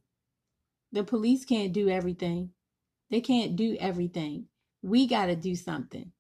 The 0.94 1.04
police 1.04 1.44
can't 1.44 1.74
do 1.74 1.90
everything. 1.90 2.52
They 3.10 3.20
can't 3.20 3.58
do 3.58 3.76
everything. 3.78 4.46
We 4.82 5.06
got 5.06 5.26
to 5.26 5.36
do 5.36 5.54
something. 5.54 6.14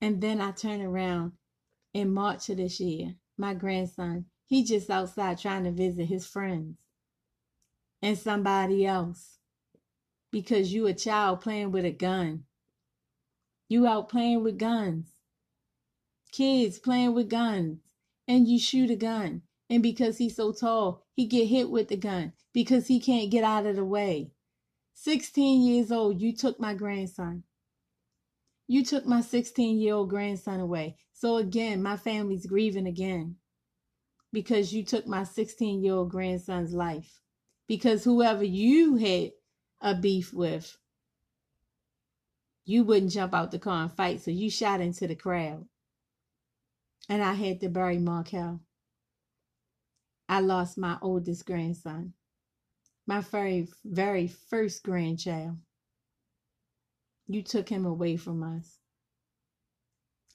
And 0.00 0.22
then 0.22 0.40
I 0.40 0.52
turn 0.52 0.80
around 0.80 1.32
in 1.92 2.14
March 2.14 2.48
of 2.48 2.56
this 2.56 2.80
year. 2.80 3.16
My 3.36 3.52
grandson, 3.52 4.24
he 4.46 4.64
just 4.64 4.88
outside 4.88 5.36
trying 5.36 5.64
to 5.64 5.72
visit 5.72 6.06
his 6.06 6.26
friends 6.26 6.78
and 8.00 8.16
somebody 8.16 8.86
else 8.86 9.37
because 10.30 10.72
you 10.72 10.86
a 10.86 10.94
child 10.94 11.40
playing 11.40 11.72
with 11.72 11.84
a 11.84 11.90
gun. 11.90 12.44
You 13.68 13.86
out 13.86 14.08
playing 14.08 14.42
with 14.42 14.58
guns. 14.58 15.06
Kids 16.32 16.78
playing 16.78 17.14
with 17.14 17.28
guns. 17.28 17.80
And 18.26 18.46
you 18.46 18.58
shoot 18.58 18.90
a 18.90 18.96
gun. 18.96 19.42
And 19.70 19.82
because 19.82 20.18
he's 20.18 20.36
so 20.36 20.52
tall 20.52 21.04
he 21.14 21.26
get 21.26 21.46
hit 21.46 21.70
with 21.70 21.88
the 21.88 21.96
gun 21.96 22.32
because 22.54 22.86
he 22.86 23.00
can't 23.00 23.30
get 23.30 23.44
out 23.44 23.66
of 23.66 23.76
the 23.76 23.84
way. 23.84 24.30
16 24.94 25.66
years 25.66 25.92
old 25.92 26.20
you 26.20 26.34
took 26.34 26.58
my 26.58 26.74
grandson. 26.74 27.42
You 28.66 28.84
took 28.84 29.04
my 29.06 29.20
16 29.20 29.78
year 29.78 29.94
old 29.94 30.10
grandson 30.10 30.60
away. 30.60 30.96
So 31.12 31.36
again 31.36 31.82
my 31.82 31.96
family's 31.96 32.46
grieving 32.46 32.86
again 32.86 33.36
because 34.32 34.72
you 34.72 34.84
took 34.84 35.06
my 35.06 35.24
16 35.24 35.82
year 35.82 35.94
old 35.94 36.10
grandson's 36.10 36.72
life. 36.72 37.20
Because 37.66 38.04
whoever 38.04 38.44
you 38.44 38.96
had 38.96 39.32
a 39.80 39.94
beef 39.94 40.32
with 40.32 40.76
you 42.64 42.84
wouldn't 42.84 43.12
jump 43.12 43.34
out 43.34 43.50
the 43.50 43.58
car 43.58 43.82
and 43.84 43.92
fight 43.92 44.20
so 44.20 44.30
you 44.30 44.50
shot 44.50 44.80
into 44.80 45.06
the 45.06 45.16
crowd 45.16 45.66
and 47.08 47.22
I 47.22 47.34
had 47.34 47.60
to 47.60 47.68
bury 47.68 47.98
Markel. 47.98 48.60
I 50.28 50.40
lost 50.40 50.78
my 50.78 50.98
oldest 51.02 51.46
grandson. 51.46 52.14
my 53.06 53.20
very, 53.22 53.68
very 53.84 54.28
first 54.28 54.82
grandchild. 54.84 55.56
You 57.26 57.42
took 57.42 57.68
him 57.68 57.86
away 57.86 58.16
from 58.16 58.42
us. 58.42 58.78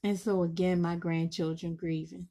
And 0.04 0.20
so 0.20 0.44
again, 0.44 0.82
my 0.82 0.96
grandchildren 0.96 1.76
grieving. 1.76 2.28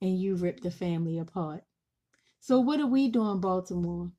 And 0.00 0.20
you 0.20 0.34
ripped 0.34 0.64
the 0.64 0.70
family 0.70 1.18
apart. 1.18 1.64
So 2.40 2.60
what 2.60 2.80
are 2.80 2.86
we 2.86 3.08
doing, 3.08 3.40
Baltimore? 3.40 4.12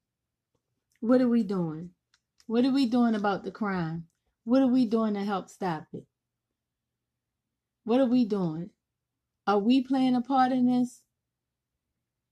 What 1.04 1.20
are 1.20 1.28
we 1.28 1.44
doing? 1.44 1.90
What 2.48 2.64
are 2.64 2.72
we 2.72 2.86
doing 2.86 3.14
about 3.14 3.44
the 3.44 3.52
crime? 3.52 4.06
What 4.46 4.62
are 4.62 4.68
we 4.68 4.86
doing 4.86 5.16
to 5.16 5.26
help 5.26 5.50
stop 5.50 5.88
it? 5.92 6.06
What 7.84 8.00
are 8.00 8.06
we 8.06 8.24
doing? 8.24 8.70
Are 9.46 9.60
we 9.60 9.84
playing 9.84 10.16
a 10.16 10.22
part 10.22 10.54
in 10.54 10.66
this? 10.66 11.02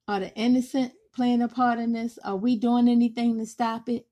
Are 0.07 0.21
the 0.21 0.33
innocent 0.37 0.93
playing 1.13 1.41
a 1.41 1.49
part 1.49 1.79
in 1.79 1.91
this? 1.91 2.17
Are 2.23 2.37
we 2.37 2.55
doing 2.55 2.87
anything 2.87 3.37
to 3.39 3.45
stop 3.45 3.89
it? 3.89 4.07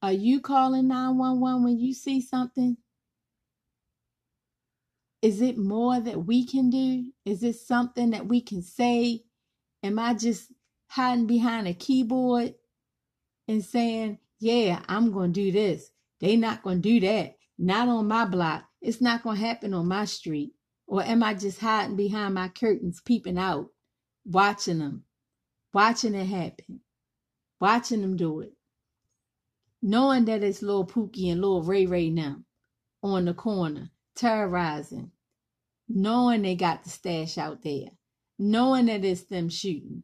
Are 0.00 0.12
you 0.12 0.40
calling 0.40 0.86
911 0.86 1.64
when 1.64 1.80
you 1.80 1.92
see 1.92 2.20
something? 2.20 2.76
Is 5.22 5.40
it 5.40 5.58
more 5.58 5.98
that 5.98 6.24
we 6.24 6.46
can 6.46 6.70
do? 6.70 7.10
Is 7.24 7.42
it 7.42 7.56
something 7.56 8.10
that 8.10 8.28
we 8.28 8.42
can 8.42 8.62
say? 8.62 9.24
Am 9.82 9.98
I 9.98 10.14
just 10.14 10.52
hiding 10.88 11.26
behind 11.26 11.68
a 11.68 11.74
keyboard 11.74 12.54
and 13.48 13.64
saying, 13.64 14.18
yeah, 14.38 14.82
I'm 14.88 15.12
going 15.12 15.32
to 15.32 15.40
do 15.40 15.52
this. 15.52 15.90
They 16.20 16.36
not 16.36 16.62
going 16.62 16.82
to 16.82 16.88
do 16.88 17.00
that. 17.06 17.36
Not 17.58 17.88
on 17.88 18.08
my 18.08 18.24
block. 18.24 18.64
It's 18.80 19.00
not 19.00 19.22
going 19.22 19.38
to 19.38 19.46
happen 19.46 19.74
on 19.74 19.88
my 19.88 20.04
street. 20.04 20.52
Or 20.86 21.02
am 21.02 21.22
I 21.22 21.34
just 21.34 21.60
hiding 21.60 21.96
behind 21.96 22.34
my 22.34 22.48
curtains, 22.48 23.00
peeping 23.04 23.38
out, 23.38 23.70
watching 24.24 24.78
them, 24.78 25.04
watching 25.72 26.14
it 26.14 26.26
happen, 26.26 26.80
watching 27.60 28.02
them 28.02 28.16
do 28.16 28.40
it? 28.40 28.52
Knowing 29.82 30.24
that 30.26 30.42
it's 30.42 30.62
little 30.62 30.86
Pookie 30.86 31.30
and 31.30 31.40
little 31.40 31.62
Ray 31.62 31.86
Ray 31.86 32.10
now 32.10 32.36
on 33.02 33.24
the 33.24 33.34
corner, 33.34 33.90
terrorizing, 34.14 35.10
knowing 35.88 36.42
they 36.42 36.54
got 36.54 36.84
the 36.84 36.90
stash 36.90 37.36
out 37.36 37.62
there, 37.62 37.88
knowing 38.38 38.86
that 38.86 39.04
it's 39.04 39.24
them 39.24 39.48
shooting, 39.48 40.02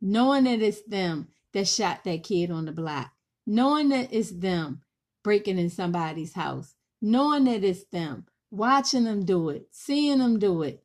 knowing 0.00 0.44
that 0.44 0.62
it's 0.62 0.82
them 0.82 1.28
that 1.52 1.68
shot 1.68 2.04
that 2.04 2.22
kid 2.22 2.50
on 2.50 2.64
the 2.64 2.72
block, 2.72 3.12
knowing 3.46 3.88
that 3.90 4.12
it's 4.12 4.30
them 4.30 4.82
breaking 5.22 5.58
in 5.58 5.70
somebody's 5.70 6.34
house, 6.34 6.74
knowing 7.02 7.44
that 7.44 7.64
it's 7.64 7.84
them, 7.84 8.26
watching 8.50 9.04
them 9.04 9.24
do 9.24 9.48
it, 9.50 9.68
seeing 9.70 10.18
them 10.18 10.38
do 10.38 10.62
it. 10.62 10.82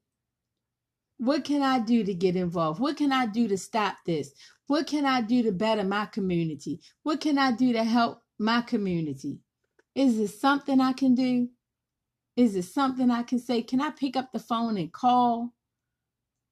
What 1.18 1.46
can 1.46 1.62
I 1.62 1.80
do 1.80 2.04
to 2.04 2.14
get 2.14 2.36
involved? 2.36 2.80
What 2.80 2.98
can 2.98 3.12
I 3.12 3.26
do 3.26 3.48
to 3.48 3.58
stop 3.58 3.98
this? 4.06 4.32
What 4.68 4.88
can 4.88 5.06
I 5.06 5.22
do 5.22 5.44
to 5.44 5.52
better 5.52 5.84
my 5.84 6.08
community? 6.08 6.82
What 7.04 7.22
can 7.22 7.38
I 7.38 7.52
do 7.52 7.72
to 7.74 7.84
help 7.84 8.22
my 8.38 8.62
community? 8.62 9.40
Is 9.94 10.20
it 10.20 10.28
something 10.30 10.82
I 10.82 10.92
can 10.92 11.16
do? 11.16 11.50
Is 12.36 12.56
it 12.56 12.64
something 12.64 13.10
I 13.10 13.24
can 13.24 13.40
say? 13.40 13.62
Can 13.62 13.80
I 13.80 13.92
pick 13.92 14.18
up 14.18 14.34
the 14.34 14.40
phone 14.40 14.78
and 14.78 14.92
call? 14.92 15.54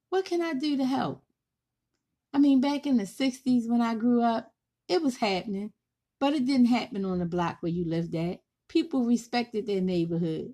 What 0.10 0.24
can 0.26 0.42
I 0.42 0.54
do 0.54 0.78
to 0.78 0.86
help? 0.86 1.24
I 2.34 2.40
mean, 2.40 2.62
back 2.62 2.88
in 2.88 2.98
the 2.98 3.04
60s 3.04 3.70
when 3.70 3.82
I 3.82 3.96
grew 3.96 4.22
up, 4.24 4.52
it 4.88 5.02
was 5.02 5.18
happening, 5.18 5.72
but 6.20 6.34
it 6.34 6.46
didn't 6.46 6.68
happen 6.68 7.06
on 7.06 7.20
the 7.20 7.26
block 7.26 7.58
where 7.62 7.72
you 7.72 7.86
lived 7.86 8.16
at. 8.16 8.40
People 8.68 9.06
respected 9.06 9.68
their 9.68 9.82
neighborhood. 9.82 10.54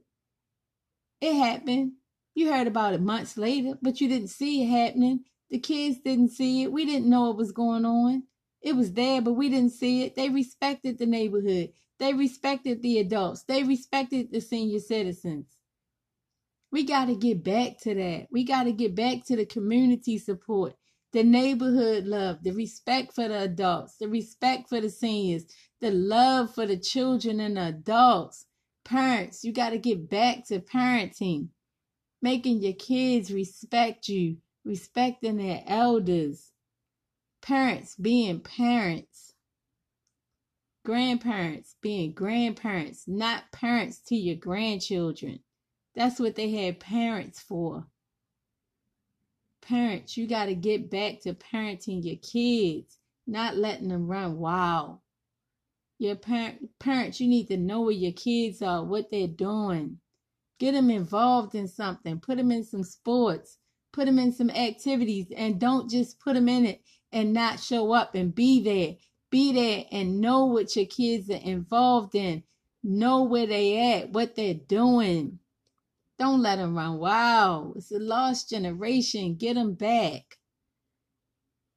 It 1.21 1.35
happened. 1.35 1.93
You 2.35 2.51
heard 2.51 2.67
about 2.67 2.93
it 2.93 3.01
months 3.01 3.37
later, 3.37 3.77
but 3.81 3.99
you 4.01 4.07
didn't 4.07 4.29
see 4.29 4.63
it 4.63 4.67
happening. 4.67 5.25
The 5.49 5.59
kids 5.59 5.99
didn't 6.03 6.29
see 6.29 6.63
it. 6.63 6.71
We 6.71 6.85
didn't 6.85 7.09
know 7.09 7.27
what 7.27 7.37
was 7.37 7.51
going 7.51 7.85
on. 7.85 8.23
It 8.61 8.75
was 8.75 8.93
there, 8.93 9.21
but 9.21 9.33
we 9.33 9.49
didn't 9.49 9.71
see 9.71 10.03
it. 10.03 10.15
They 10.15 10.29
respected 10.29 10.97
the 10.97 11.05
neighborhood. 11.05 11.71
They 11.97 12.13
respected 12.13 12.81
the 12.81 12.99
adults. 12.99 13.43
They 13.43 13.63
respected 13.63 14.31
the 14.31 14.41
senior 14.41 14.79
citizens. 14.79 15.47
We 16.71 16.83
got 16.83 17.05
to 17.05 17.15
get 17.15 17.43
back 17.43 17.79
to 17.81 17.95
that. 17.95 18.27
We 18.31 18.43
got 18.43 18.63
to 18.63 18.71
get 18.71 18.95
back 18.95 19.25
to 19.25 19.35
the 19.35 19.45
community 19.45 20.17
support, 20.17 20.75
the 21.12 21.24
neighborhood 21.24 22.06
love, 22.06 22.43
the 22.43 22.52
respect 22.52 23.13
for 23.13 23.28
the 23.28 23.43
adults, 23.43 23.98
the 23.98 24.08
respect 24.08 24.69
for 24.69 24.80
the 24.80 24.89
seniors, 24.89 25.45
the 25.82 25.91
love 25.91 26.54
for 26.54 26.67
the 26.67 26.78
children 26.78 27.39
and 27.39 27.58
the 27.58 27.67
adults. 27.67 28.45
Parents, 28.86 29.43
you 29.43 29.52
got 29.52 29.72
to 29.72 29.78
get 29.78 30.10
back 30.10 30.45
to 30.48 30.60
parenting, 30.60 31.50
making 32.22 32.62
your 32.62 32.74
kids 32.74 33.32
respect 33.32 34.08
you, 34.08 34.38
respecting 34.63 35.38
their 35.38 35.63
elders. 35.67 36.52
Parents 37.41 37.95
being 37.95 38.39
parents. 38.41 39.34
Grandparents 40.86 41.76
being 41.82 42.13
grandparents, 42.13 43.08
not 43.08 43.52
parents 43.52 44.00
to 44.08 44.15
your 44.15 44.36
grandchildren. 44.36 45.39
That's 45.95 46.19
what 46.19 46.36
they 46.36 46.52
had 46.52 46.80
parents 46.80 47.39
for. 47.39 47.88
Parents, 49.62 50.17
you 50.17 50.28
got 50.28 50.45
to 50.45 50.56
get 50.56 50.89
back 50.89 51.22
to 51.22 51.34
parenting 51.34 52.04
your 52.04 52.17
kids, 52.17 52.98
not 53.28 53.58
letting 53.58 53.89
them 53.89 54.08
run 54.08 54.38
wild. 54.39 55.00
Your 56.00 56.15
parent, 56.15 56.69
parents, 56.80 57.19
you 57.19 57.28
need 57.28 57.48
to 57.50 57.58
know 57.58 57.82
where 57.82 57.91
your 57.91 58.13
kids 58.13 58.62
are, 58.62 58.84
what 58.84 59.12
they're 59.12 59.28
doing. 59.28 60.00
Get 60.60 60.74
them 60.74 60.89
involved 60.89 61.56
in 61.56 61.67
something. 61.67 62.19
Put 62.19 62.38
them 62.38 62.52
in 62.52 62.63
some 62.63 62.84
sports. 62.84 63.58
Put 63.91 64.06
them 64.06 64.19
in 64.19 64.32
some 64.32 64.50
activities, 64.50 65.28
and 65.36 65.60
don't 65.60 65.89
just 65.89 66.19
put 66.19 66.36
them 66.36 66.48
in 66.48 66.65
it 66.65 66.82
and 67.12 67.34
not 67.34 67.60
show 67.60 67.91
up 67.91 68.15
and 68.15 68.34
be 68.36 68.62
there. 68.62 68.95
Be 69.32 69.52
there 69.52 69.86
and 69.91 70.22
know 70.22 70.45
what 70.45 70.76
your 70.76 70.86
kids 70.86 71.30
are 71.30 71.36
involved 71.36 72.15
in. 72.15 72.43
Know 72.84 73.24
where 73.24 73.48
they 73.48 73.93
at, 73.93 74.12
what 74.12 74.36
they're 74.36 74.54
doing. 74.54 75.39
Don't 76.19 76.41
let 76.41 76.58
them 76.58 76.75
run 76.75 76.97
Wow, 76.97 77.73
It's 77.77 77.91
a 77.93 77.97
lost 77.97 78.49
generation. 78.49 79.36
Get 79.36 79.53
them 79.53 79.73
back. 79.73 80.38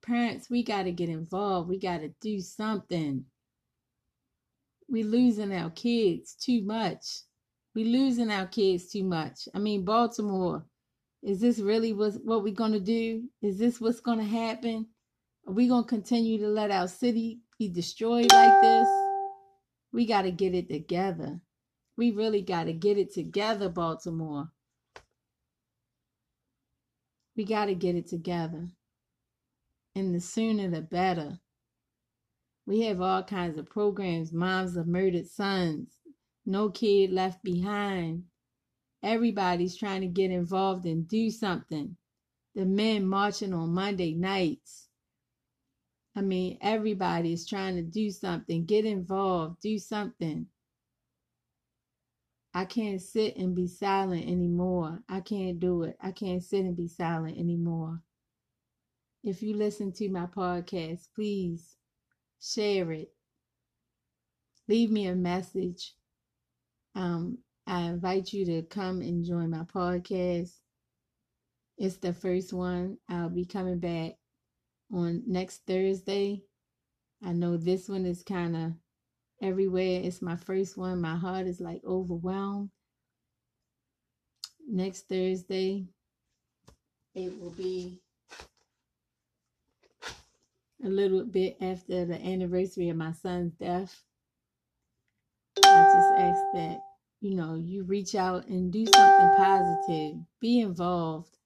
Parents, 0.04 0.50
we 0.50 0.64
got 0.64 0.82
to 0.82 0.90
get 0.90 1.08
involved. 1.08 1.68
We 1.68 1.78
got 1.78 1.98
to 1.98 2.12
do 2.20 2.40
something. 2.40 3.24
We 4.88 5.04
losing 5.04 5.54
our 5.54 5.70
kids 5.70 6.34
too 6.34 6.62
much. 6.64 7.20
We 7.76 7.84
losing 7.84 8.32
our 8.32 8.46
kids 8.46 8.90
too 8.90 9.04
much. 9.04 9.48
I 9.54 9.60
mean, 9.60 9.84
Baltimore, 9.84 10.66
is 11.22 11.40
this 11.40 11.60
really 11.60 11.92
what, 11.92 12.14
what 12.24 12.42
we're 12.42 12.52
going 12.52 12.72
to 12.72 12.80
do? 12.80 13.22
Is 13.42 13.58
this 13.58 13.80
what's 13.80 14.00
going 14.00 14.18
to 14.18 14.24
happen? 14.24 14.88
Are 15.46 15.54
we 15.54 15.68
going 15.68 15.84
to 15.84 15.88
continue 15.88 16.38
to 16.38 16.48
let 16.48 16.72
our 16.72 16.88
city 16.88 17.38
be 17.60 17.68
destroyed 17.68 18.32
like 18.32 18.60
this? 18.60 18.88
We 19.92 20.04
got 20.04 20.22
to 20.22 20.32
get 20.32 20.52
it 20.52 20.68
together. 20.68 21.40
We 22.02 22.10
really 22.10 22.42
got 22.42 22.64
to 22.64 22.72
get 22.72 22.98
it 22.98 23.14
together, 23.14 23.68
Baltimore. 23.68 24.50
We 27.36 27.44
got 27.44 27.66
to 27.66 27.76
get 27.76 27.94
it 27.94 28.08
together. 28.08 28.70
And 29.94 30.12
the 30.12 30.18
sooner 30.18 30.68
the 30.68 30.80
better. 30.80 31.38
We 32.66 32.80
have 32.80 33.00
all 33.00 33.22
kinds 33.22 33.56
of 33.56 33.70
programs 33.70 34.32
Moms 34.32 34.76
of 34.76 34.88
Murdered 34.88 35.28
Sons, 35.28 35.92
No 36.44 36.70
Kid 36.70 37.12
Left 37.12 37.40
Behind. 37.44 38.24
Everybody's 39.04 39.76
trying 39.76 40.00
to 40.00 40.08
get 40.08 40.32
involved 40.32 40.86
and 40.86 41.06
do 41.06 41.30
something. 41.30 41.96
The 42.56 42.64
men 42.64 43.06
marching 43.06 43.54
on 43.54 43.74
Monday 43.74 44.12
nights. 44.12 44.88
I 46.16 46.22
mean, 46.22 46.58
everybody 46.60 47.32
is 47.32 47.46
trying 47.46 47.76
to 47.76 47.82
do 47.82 48.10
something, 48.10 48.64
get 48.64 48.84
involved, 48.84 49.60
do 49.60 49.78
something. 49.78 50.48
I 52.54 52.66
can't 52.66 53.00
sit 53.00 53.36
and 53.36 53.54
be 53.54 53.66
silent 53.66 54.26
anymore. 54.26 55.02
I 55.08 55.20
can't 55.20 55.58
do 55.58 55.84
it. 55.84 55.96
I 56.00 56.12
can't 56.12 56.42
sit 56.42 56.60
and 56.64 56.76
be 56.76 56.86
silent 56.86 57.38
anymore. 57.38 58.00
If 59.24 59.42
you 59.42 59.54
listen 59.54 59.92
to 59.92 60.08
my 60.10 60.26
podcast, 60.26 61.08
please 61.14 61.76
share 62.40 62.92
it. 62.92 63.12
Leave 64.68 64.90
me 64.90 65.06
a 65.06 65.14
message. 65.14 65.94
Um, 66.94 67.38
I 67.66 67.82
invite 67.82 68.32
you 68.32 68.44
to 68.46 68.62
come 68.62 69.00
and 69.00 69.24
join 69.24 69.50
my 69.50 69.64
podcast. 69.64 70.52
It's 71.78 71.96
the 71.96 72.12
first 72.12 72.52
one. 72.52 72.98
I'll 73.08 73.30
be 73.30 73.46
coming 73.46 73.78
back 73.78 74.12
on 74.92 75.22
next 75.26 75.62
Thursday. 75.66 76.42
I 77.24 77.32
know 77.32 77.56
this 77.56 77.88
one 77.88 78.04
is 78.04 78.22
kind 78.22 78.56
of 78.56 78.72
everywhere. 79.42 80.00
It's 80.02 80.22
my 80.22 80.36
first 80.36 80.76
one. 80.78 81.00
My 81.00 81.16
heart 81.16 81.46
is 81.46 81.60
like 81.60 81.82
overwhelmed. 81.84 82.70
Next 84.68 85.08
Thursday, 85.08 85.86
it 87.14 87.38
will 87.38 87.50
be 87.50 88.00
a 90.84 90.88
little 90.88 91.24
bit 91.24 91.56
after 91.60 92.04
the 92.04 92.24
anniversary 92.24 92.88
of 92.88 92.96
my 92.96 93.12
son's 93.12 93.52
death. 93.54 94.02
I 95.64 95.82
just 95.82 96.20
ask 96.20 96.42
that, 96.54 96.80
you 97.20 97.34
know, 97.34 97.54
you 97.54 97.84
reach 97.84 98.14
out 98.14 98.46
and 98.46 98.72
do 98.72 98.84
something 98.86 99.30
positive, 99.36 100.16
be 100.40 100.60
involved. 100.60 101.36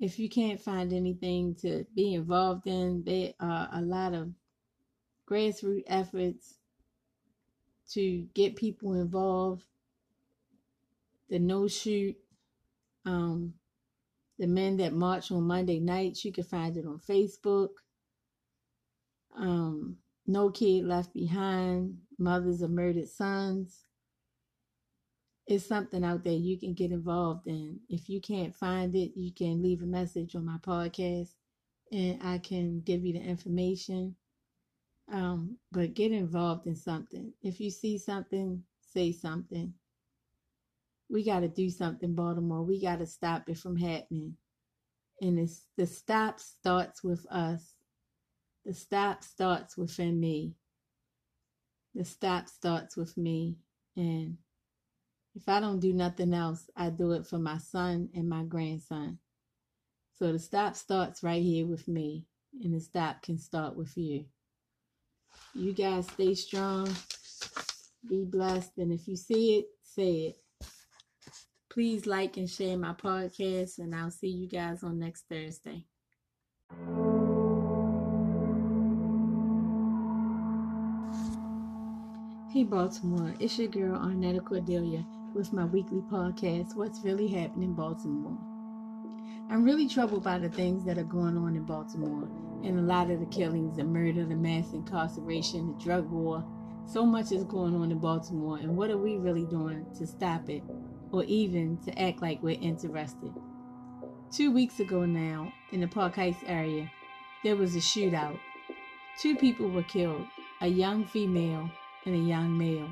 If 0.00 0.18
you 0.18 0.28
can't 0.28 0.60
find 0.60 0.92
anything 0.92 1.54
to 1.56 1.86
be 1.94 2.14
involved 2.14 2.66
in, 2.66 3.04
there 3.04 3.32
are 3.40 3.68
a 3.72 3.80
lot 3.80 4.14
of 4.14 4.30
grassroots 5.28 5.84
efforts 5.86 6.54
to 7.90 8.26
get 8.34 8.56
people 8.56 8.94
involved. 8.94 9.64
The 11.28 11.38
no 11.38 11.68
shoot, 11.68 12.16
um, 13.06 13.54
the 14.38 14.46
men 14.46 14.76
that 14.78 14.92
march 14.92 15.30
on 15.30 15.44
Monday 15.44 15.80
nights, 15.80 16.24
you 16.24 16.32
can 16.32 16.44
find 16.44 16.76
it 16.76 16.86
on 16.86 16.98
Facebook. 16.98 17.70
Um, 19.36 19.98
no 20.26 20.50
kid 20.50 20.84
left 20.84 21.12
behind, 21.12 21.98
mothers 22.18 22.62
of 22.62 22.70
murdered 22.70 23.08
sons. 23.08 23.84
It's 25.46 25.66
something 25.66 26.02
out 26.02 26.24
there 26.24 26.32
you 26.32 26.58
can 26.58 26.72
get 26.72 26.90
involved 26.90 27.46
in. 27.46 27.80
If 27.88 28.08
you 28.08 28.20
can't 28.20 28.54
find 28.54 28.94
it, 28.94 29.12
you 29.14 29.32
can 29.32 29.62
leave 29.62 29.82
a 29.82 29.86
message 29.86 30.34
on 30.34 30.46
my 30.46 30.56
podcast 30.56 31.34
and 31.92 32.18
I 32.22 32.38
can 32.38 32.80
give 32.80 33.04
you 33.04 33.12
the 33.12 33.20
information. 33.20 34.16
Um, 35.12 35.58
but 35.70 35.94
get 35.94 36.12
involved 36.12 36.66
in 36.66 36.76
something. 36.76 37.32
If 37.42 37.60
you 37.60 37.70
see 37.70 37.98
something, 37.98 38.62
say 38.92 39.12
something. 39.12 39.74
We 41.10 41.24
got 41.24 41.40
to 41.40 41.48
do 41.48 41.68
something, 41.68 42.14
Baltimore. 42.14 42.62
We 42.62 42.80
got 42.80 43.00
to 43.00 43.06
stop 43.06 43.48
it 43.48 43.58
from 43.58 43.76
happening. 43.76 44.36
And 45.20 45.38
it's, 45.38 45.66
the 45.76 45.86
stop 45.86 46.40
starts 46.40 47.04
with 47.04 47.26
us. 47.30 47.74
The 48.64 48.72
stop 48.72 49.22
starts 49.22 49.76
within 49.76 50.18
me. 50.18 50.54
The 51.94 52.04
stop 52.04 52.48
starts 52.48 52.96
with 52.96 53.16
me. 53.16 53.56
And 53.96 54.38
if 55.36 55.48
I 55.48 55.60
don't 55.60 55.80
do 55.80 55.92
nothing 55.92 56.32
else, 56.32 56.68
I 56.76 56.90
do 56.90 57.12
it 57.12 57.26
for 57.26 57.38
my 57.38 57.58
son 57.58 58.08
and 58.14 58.28
my 58.28 58.42
grandson. 58.44 59.18
So 60.18 60.32
the 60.32 60.38
stop 60.38 60.76
starts 60.76 61.22
right 61.22 61.42
here 61.42 61.66
with 61.66 61.88
me, 61.88 62.24
and 62.62 62.72
the 62.72 62.80
stop 62.80 63.22
can 63.22 63.36
start 63.36 63.76
with 63.76 63.96
you. 63.96 64.24
You 65.54 65.72
guys 65.72 66.08
stay 66.08 66.34
strong, 66.34 66.88
be 68.08 68.24
blessed, 68.24 68.78
and 68.78 68.92
if 68.92 69.06
you 69.06 69.16
see 69.16 69.58
it, 69.58 69.66
say 69.82 70.12
it. 70.28 70.36
Please 71.70 72.06
like 72.06 72.36
and 72.36 72.48
share 72.48 72.76
my 72.76 72.92
podcast, 72.92 73.78
and 73.78 73.94
I'll 73.94 74.10
see 74.10 74.28
you 74.28 74.48
guys 74.48 74.82
on 74.82 74.98
next 74.98 75.24
Thursday. 75.28 75.84
Hey 82.52 82.62
Baltimore, 82.62 83.34
it's 83.40 83.58
your 83.58 83.68
girl 83.68 83.98
Arnetta 83.98 84.44
Cordelia 84.44 85.04
with 85.34 85.52
my 85.52 85.64
weekly 85.64 86.02
podcast, 86.02 86.76
What's 86.76 87.00
Really 87.02 87.26
Happening 87.26 87.70
in 87.70 87.74
Baltimore. 87.74 88.53
I'm 89.50 89.62
really 89.62 89.88
troubled 89.88 90.24
by 90.24 90.38
the 90.38 90.48
things 90.48 90.84
that 90.84 90.98
are 90.98 91.04
going 91.04 91.36
on 91.36 91.54
in 91.54 91.64
Baltimore 91.64 92.28
and 92.64 92.78
a 92.78 92.82
lot 92.82 93.10
of 93.10 93.20
the 93.20 93.26
killings, 93.26 93.76
the 93.76 93.84
murder, 93.84 94.24
the 94.24 94.34
mass 94.34 94.72
incarceration, 94.72 95.74
the 95.76 95.84
drug 95.84 96.10
war. 96.10 96.44
So 96.86 97.04
much 97.04 97.30
is 97.30 97.44
going 97.44 97.74
on 97.74 97.92
in 97.92 97.98
Baltimore, 97.98 98.58
and 98.58 98.76
what 98.76 98.90
are 98.90 98.98
we 98.98 99.16
really 99.16 99.44
doing 99.44 99.86
to 99.98 100.06
stop 100.06 100.50
it 100.50 100.62
or 101.12 101.24
even 101.24 101.78
to 101.84 101.98
act 101.98 102.20
like 102.20 102.42
we're 102.42 102.58
interested? 102.60 103.32
Two 104.30 104.50
weeks 104.50 104.80
ago 104.80 105.04
now, 105.04 105.52
in 105.72 105.80
the 105.80 105.86
Park 105.86 106.16
Heights 106.16 106.42
area, 106.46 106.90
there 107.42 107.56
was 107.56 107.76
a 107.76 107.78
shootout. 107.78 108.38
Two 109.18 109.36
people 109.36 109.68
were 109.68 109.82
killed 109.84 110.26
a 110.60 110.66
young 110.66 111.04
female 111.04 111.70
and 112.06 112.14
a 112.14 112.18
young 112.18 112.56
male. 112.56 112.88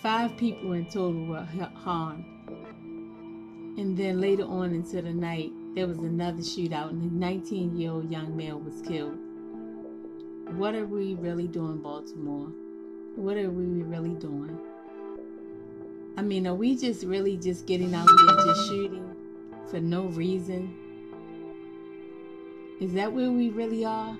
Five 0.00 0.36
people 0.36 0.72
in 0.72 0.86
total 0.86 1.24
were 1.26 1.46
harmed. 1.74 2.24
And 3.76 3.96
then 3.96 4.20
later 4.20 4.44
on 4.44 4.74
into 4.74 5.02
the 5.02 5.12
night, 5.12 5.52
there 5.74 5.86
was 5.86 5.98
another 5.98 6.42
shootout, 6.42 6.90
and 6.90 7.02
a 7.02 7.14
19 7.14 7.76
year 7.76 7.90
old 7.90 8.10
young 8.10 8.34
male 8.36 8.58
was 8.58 8.80
killed. 8.80 9.18
What 10.56 10.74
are 10.74 10.86
we 10.86 11.14
really 11.14 11.46
doing, 11.46 11.78
Baltimore? 11.78 12.50
What 13.16 13.36
are 13.36 13.50
we 13.50 13.82
really 13.82 14.14
doing? 14.14 14.58
I 16.16 16.22
mean, 16.22 16.46
are 16.46 16.54
we 16.54 16.76
just 16.76 17.04
really 17.04 17.36
just 17.36 17.66
getting 17.66 17.94
out 17.94 18.08
here 18.08 18.46
just 18.46 18.68
shooting 18.68 19.14
for 19.70 19.80
no 19.80 20.04
reason? 20.04 20.74
Is 22.80 22.94
that 22.94 23.12
where 23.12 23.30
we 23.30 23.50
really 23.50 23.84
are? 23.84 24.16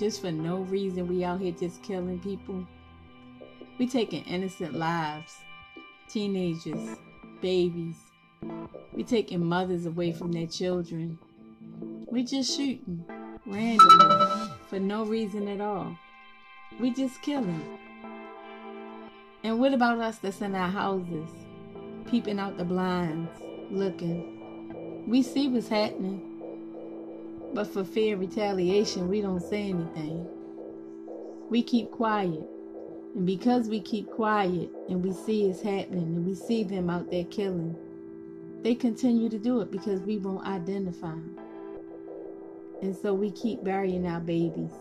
Just 0.00 0.20
for 0.20 0.32
no 0.32 0.58
reason, 0.62 1.06
we 1.06 1.22
out 1.22 1.40
here 1.40 1.52
just 1.52 1.82
killing 1.82 2.18
people? 2.18 2.66
We 3.78 3.86
taking 3.86 4.24
innocent 4.24 4.74
lives, 4.74 5.36
teenagers, 6.08 6.96
babies. 7.40 8.05
We 8.92 9.04
taking 9.04 9.44
mothers 9.44 9.86
away 9.86 10.12
from 10.12 10.32
their 10.32 10.46
children. 10.46 11.18
We're 12.06 12.24
just 12.24 12.56
shooting 12.56 13.04
randomly 13.44 14.48
for 14.68 14.80
no 14.80 15.04
reason 15.04 15.48
at 15.48 15.60
all. 15.60 15.96
We 16.80 16.90
just 16.90 17.20
killing. 17.22 17.78
And 19.44 19.60
what 19.60 19.72
about 19.72 19.98
us 19.98 20.18
that's 20.18 20.40
in 20.40 20.54
our 20.54 20.68
houses, 20.68 21.28
peeping 22.10 22.38
out 22.38 22.56
the 22.56 22.64
blinds, 22.64 23.30
looking? 23.70 25.04
We 25.06 25.22
see 25.22 25.48
what's 25.48 25.68
happening, 25.68 26.20
but 27.54 27.66
for 27.66 27.84
fear 27.84 28.14
of 28.14 28.20
retaliation, 28.20 29.08
we 29.08 29.20
don't 29.20 29.40
say 29.42 29.70
anything. 29.70 30.26
We 31.48 31.62
keep 31.62 31.90
quiet. 31.92 32.44
And 33.14 33.24
because 33.24 33.68
we 33.68 33.80
keep 33.80 34.10
quiet 34.10 34.68
and 34.88 35.02
we 35.02 35.12
see 35.12 35.44
it's 35.44 35.62
happening 35.62 36.16
and 36.16 36.26
we 36.26 36.34
see 36.34 36.64
them 36.64 36.90
out 36.90 37.10
there 37.10 37.24
killing, 37.24 37.76
they 38.66 38.74
continue 38.74 39.28
to 39.28 39.38
do 39.38 39.60
it 39.60 39.70
because 39.70 40.00
we 40.00 40.18
won't 40.18 40.44
identify. 40.44 41.14
And 42.82 42.96
so 43.00 43.14
we 43.14 43.30
keep 43.30 43.62
burying 43.62 44.04
our 44.08 44.18
babies. 44.18 44.72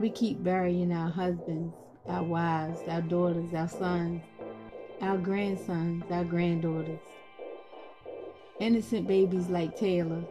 We 0.00 0.08
keep 0.08 0.42
burying 0.42 0.90
our 0.90 1.10
husbands, 1.10 1.74
our 2.06 2.22
wives, 2.22 2.80
our 2.88 3.02
daughters, 3.02 3.52
our 3.52 3.68
sons, 3.68 4.22
our 5.02 5.18
grandsons, 5.18 6.04
our 6.10 6.24
granddaughters. 6.24 7.00
Innocent 8.60 9.06
babies 9.06 9.48
like 9.48 9.76
Taylor. 9.76 10.24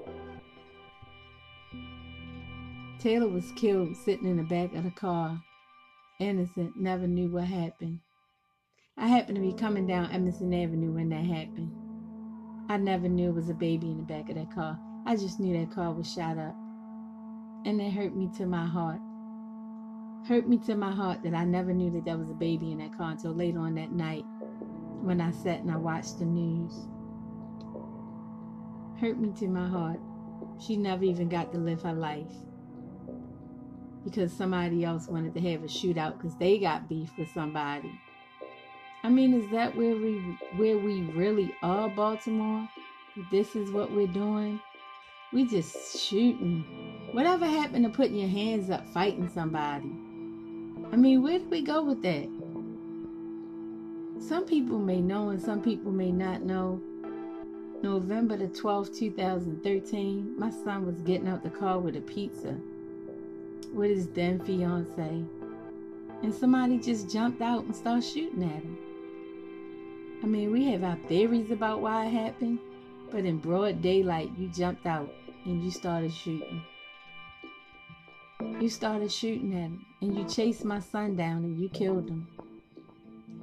Taylor 2.98 3.28
was 3.28 3.52
killed 3.56 3.96
sitting 3.96 4.28
in 4.28 4.38
the 4.38 4.44
back 4.44 4.74
of 4.74 4.86
the 4.86 4.90
car 4.90 5.40
innocent, 6.18 6.76
never 6.76 7.06
knew 7.06 7.28
what 7.28 7.44
happened. 7.44 8.00
I 8.98 9.06
happened 9.06 9.36
to 9.36 9.42
be 9.42 9.54
coming 9.54 9.86
down 9.86 10.10
Emerson 10.10 10.52
Avenue 10.52 10.94
when 10.94 11.10
that 11.10 11.26
happened. 11.26 11.83
I 12.70 12.78
never 12.78 13.10
knew 13.10 13.30
it 13.30 13.36
was 13.36 13.50
a 13.50 13.54
baby 13.54 13.92
in 13.92 13.98
the 13.98 14.04
back 14.04 14.30
of 14.30 14.36
that 14.36 14.54
car. 14.54 14.80
I 15.06 15.16
just 15.18 15.40
knew 15.40 15.58
that 15.60 15.76
car 15.76 15.92
was 15.92 16.12
shot 16.12 16.38
up. 16.38 16.56
And 17.66 17.82
it 17.82 17.92
hurt 17.92 18.16
me 18.16 18.30
to 18.38 18.46
my 18.46 18.66
heart. 18.66 19.02
Hurt 20.28 20.48
me 20.48 20.58
to 20.60 20.76
my 20.76 20.92
heart 20.92 21.24
that 21.24 21.34
I 21.34 21.44
never 21.44 21.74
knew 21.74 21.92
that 21.92 22.06
there 22.06 22.18
was 22.18 22.30
a 22.30 22.34
baby 22.34 22.72
in 22.72 22.78
that 22.78 22.98
car 22.98 23.12
until 23.12 23.34
later 23.34 23.60
on 23.60 23.76
that 23.76 23.92
night 23.92 24.26
when 25.02 25.20
I 25.20 25.32
sat 25.32 25.60
and 25.60 25.72
I 25.72 25.76
watched 25.76 26.20
the 26.20 26.26
news. 26.26 26.88
Hurt 29.00 29.20
me 29.20 29.34
to 29.40 29.48
my 29.50 29.68
heart. 29.68 30.00
She 30.60 30.78
never 30.78 31.04
even 31.04 31.28
got 31.28 31.52
to 31.52 31.58
live 31.58 31.82
her 31.82 31.94
life 31.94 32.32
because 34.06 34.32
somebody 34.32 34.84
else 34.84 35.08
wanted 35.08 35.34
to 35.34 35.42
have 35.42 35.64
a 35.64 35.68
shootout 35.68 36.18
because 36.18 36.36
they 36.38 36.58
got 36.60 36.88
beef 36.88 37.12
with 37.18 37.30
somebody. 37.32 37.92
I 39.04 39.10
mean, 39.10 39.34
is 39.34 39.50
that 39.52 39.76
where 39.76 39.96
we 39.96 40.20
where 40.56 40.78
we 40.78 41.02
really 41.12 41.54
are, 41.62 41.90
Baltimore? 41.90 42.68
This 43.32 43.56
is 43.56 43.70
what 43.72 43.92
we're 43.92 44.08
doing. 44.08 44.60
We 45.32 45.46
just 45.46 46.00
shooting. 46.00 46.64
Whatever 47.12 47.46
happened 47.46 47.86
to 47.86 47.92
putting 47.92 48.16
your 48.16 48.30
hands 48.30 48.70
up 48.70 48.88
fighting 48.88 49.30
somebody? 49.30 49.92
I 50.92 50.96
mean, 50.96 51.22
where 51.22 51.40
do 51.40 51.46
we 51.50 51.62
go 51.62 51.84
with 51.84 52.02
that? 52.04 52.30
Some 54.26 54.46
people 54.46 54.80
may 54.80 55.02
know 55.02 55.30
and 55.30 55.42
some 55.42 55.62
people 55.62 55.92
may 55.92 56.12
not 56.12 56.44
know. 56.44 56.82
November 57.82 58.38
the 58.38 58.48
12th, 58.48 58.98
2013, 58.98 60.40
my 60.40 60.50
son 60.50 60.86
was 60.86 60.96
getting 61.02 61.28
out 61.28 61.44
the 61.44 61.50
car 61.50 61.80
with 61.80 61.98
a 61.98 62.02
pizza 62.02 62.58
with 63.74 63.90
his 63.90 64.08
then 64.10 64.40
fiance, 64.40 65.24
and 66.22 66.34
somebody 66.34 66.78
just 66.78 67.10
jumped 67.10 67.42
out 67.42 67.64
and 67.66 67.76
started 67.76 68.04
shooting 68.04 68.44
at 68.44 68.62
him. 68.62 68.78
I 70.24 70.26
mean, 70.26 70.52
we 70.52 70.66
have 70.72 70.84
our 70.84 70.96
theories 71.08 71.52
about 71.52 71.82
why 71.82 72.06
it 72.06 72.12
happened, 72.12 72.60
but 73.12 73.26
in 73.26 73.38
broad 73.38 73.82
daylight, 73.82 74.32
you 74.38 74.48
jumped 74.48 74.86
out 74.86 75.14
and 75.46 75.62
you 75.62 75.70
started 75.70 76.14
shooting. 76.14 76.64
You 78.40 78.70
started 78.70 79.12
shooting 79.12 79.54
at 79.54 79.64
him, 79.64 79.86
and 80.02 80.18
you 80.18 80.24
chased 80.24 80.64
my 80.64 80.80
son 80.80 81.18
down 81.18 81.44
and 81.44 81.60
you 81.60 81.70
killed 81.70 82.10
him. 82.10 82.28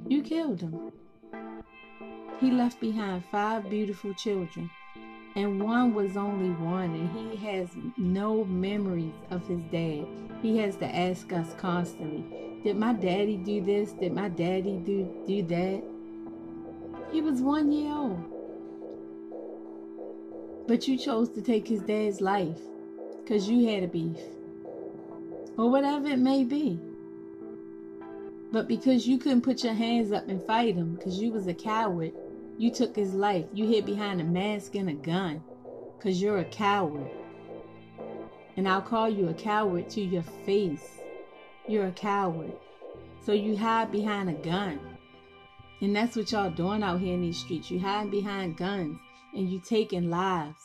You 0.09 0.23
killed 0.23 0.63
him. 0.63 0.93
He 2.41 2.51
left 2.51 2.81
behind 2.81 3.25
five 3.31 3.69
beautiful 3.69 4.15
children 4.15 4.71
and 5.37 5.63
one 5.63 5.95
was 5.95 6.17
only 6.17 6.51
one, 6.51 6.95
and 6.95 7.11
he 7.31 7.37
has 7.47 7.69
no 7.97 8.45
memories 8.45 9.13
of 9.31 9.47
his 9.47 9.61
dad. 9.71 10.07
He 10.43 10.59
has 10.59 10.77
to 10.77 10.87
ask 10.87 11.33
us 11.33 11.55
constantly, 11.55 12.25
Did 12.65 12.77
my 12.77 12.93
daddy 12.93 13.37
do 13.37 13.61
this? 13.61 13.93
Did 13.93 14.13
my 14.13 14.29
daddy 14.29 14.79
do, 14.85 15.09
do 15.27 15.43
that? 15.45 15.83
He 17.13 17.21
was 17.21 17.41
one 17.41 17.73
year 17.73 17.93
old. 17.93 18.23
But 20.69 20.87
you 20.87 20.97
chose 20.97 21.29
to 21.31 21.43
take 21.43 21.67
his 21.67 21.83
dad's 21.83 22.21
life 22.21 22.61
because 23.21 23.49
you 23.49 23.67
had 23.69 23.83
a 23.83 23.89
beef. 23.89 24.21
Or 25.57 25.69
whatever 25.69 26.07
it 26.09 26.19
may 26.19 26.45
be. 26.45 26.79
But 28.53 28.69
because 28.69 29.07
you 29.07 29.19
couldn't 29.19 29.43
put 29.43 29.65
your 29.65 29.75
hands 29.75 30.13
up 30.13 30.29
and 30.29 30.43
fight 30.43 30.77
him 30.77 30.95
because 30.95 31.21
you 31.21 31.33
was 31.33 31.49
a 31.49 31.55
coward, 31.55 32.13
you 32.59 32.71
took 32.71 32.95
his 32.95 33.15
life. 33.15 33.47
You 33.53 33.67
hid 33.67 33.87
behind 33.87 34.21
a 34.21 34.25
mask 34.25 34.77
and 34.77 34.89
a 34.89 34.95
gun 34.95 35.43
because 35.97 36.23
you're 36.23 36.39
a 36.39 36.45
coward. 36.45 37.11
And 38.57 38.69
I'll 38.69 38.83
call 38.83 39.09
you 39.09 39.29
a 39.29 39.35
coward 39.35 39.89
to 39.91 40.01
your 40.01 40.23
face. 40.45 41.01
You're 41.67 41.87
a 41.87 41.93
coward. 41.93 42.53
So 43.25 43.33
you 43.33 43.57
hide 43.57 43.91
behind 43.91 44.31
a 44.31 44.35
gun. 44.35 44.79
And 45.81 45.97
that's 45.97 46.15
what 46.17 46.31
y'all 46.31 46.51
doing 46.51 46.83
out 46.83 47.01
here 47.01 47.15
in 47.15 47.23
these 47.23 47.39
streets. 47.39 47.71
You 47.71 47.81
hiding 47.81 48.11
behind 48.11 48.57
guns 48.57 48.99
and 49.35 49.49
you 49.49 49.61
taking 49.61 50.11
lives. 50.11 50.63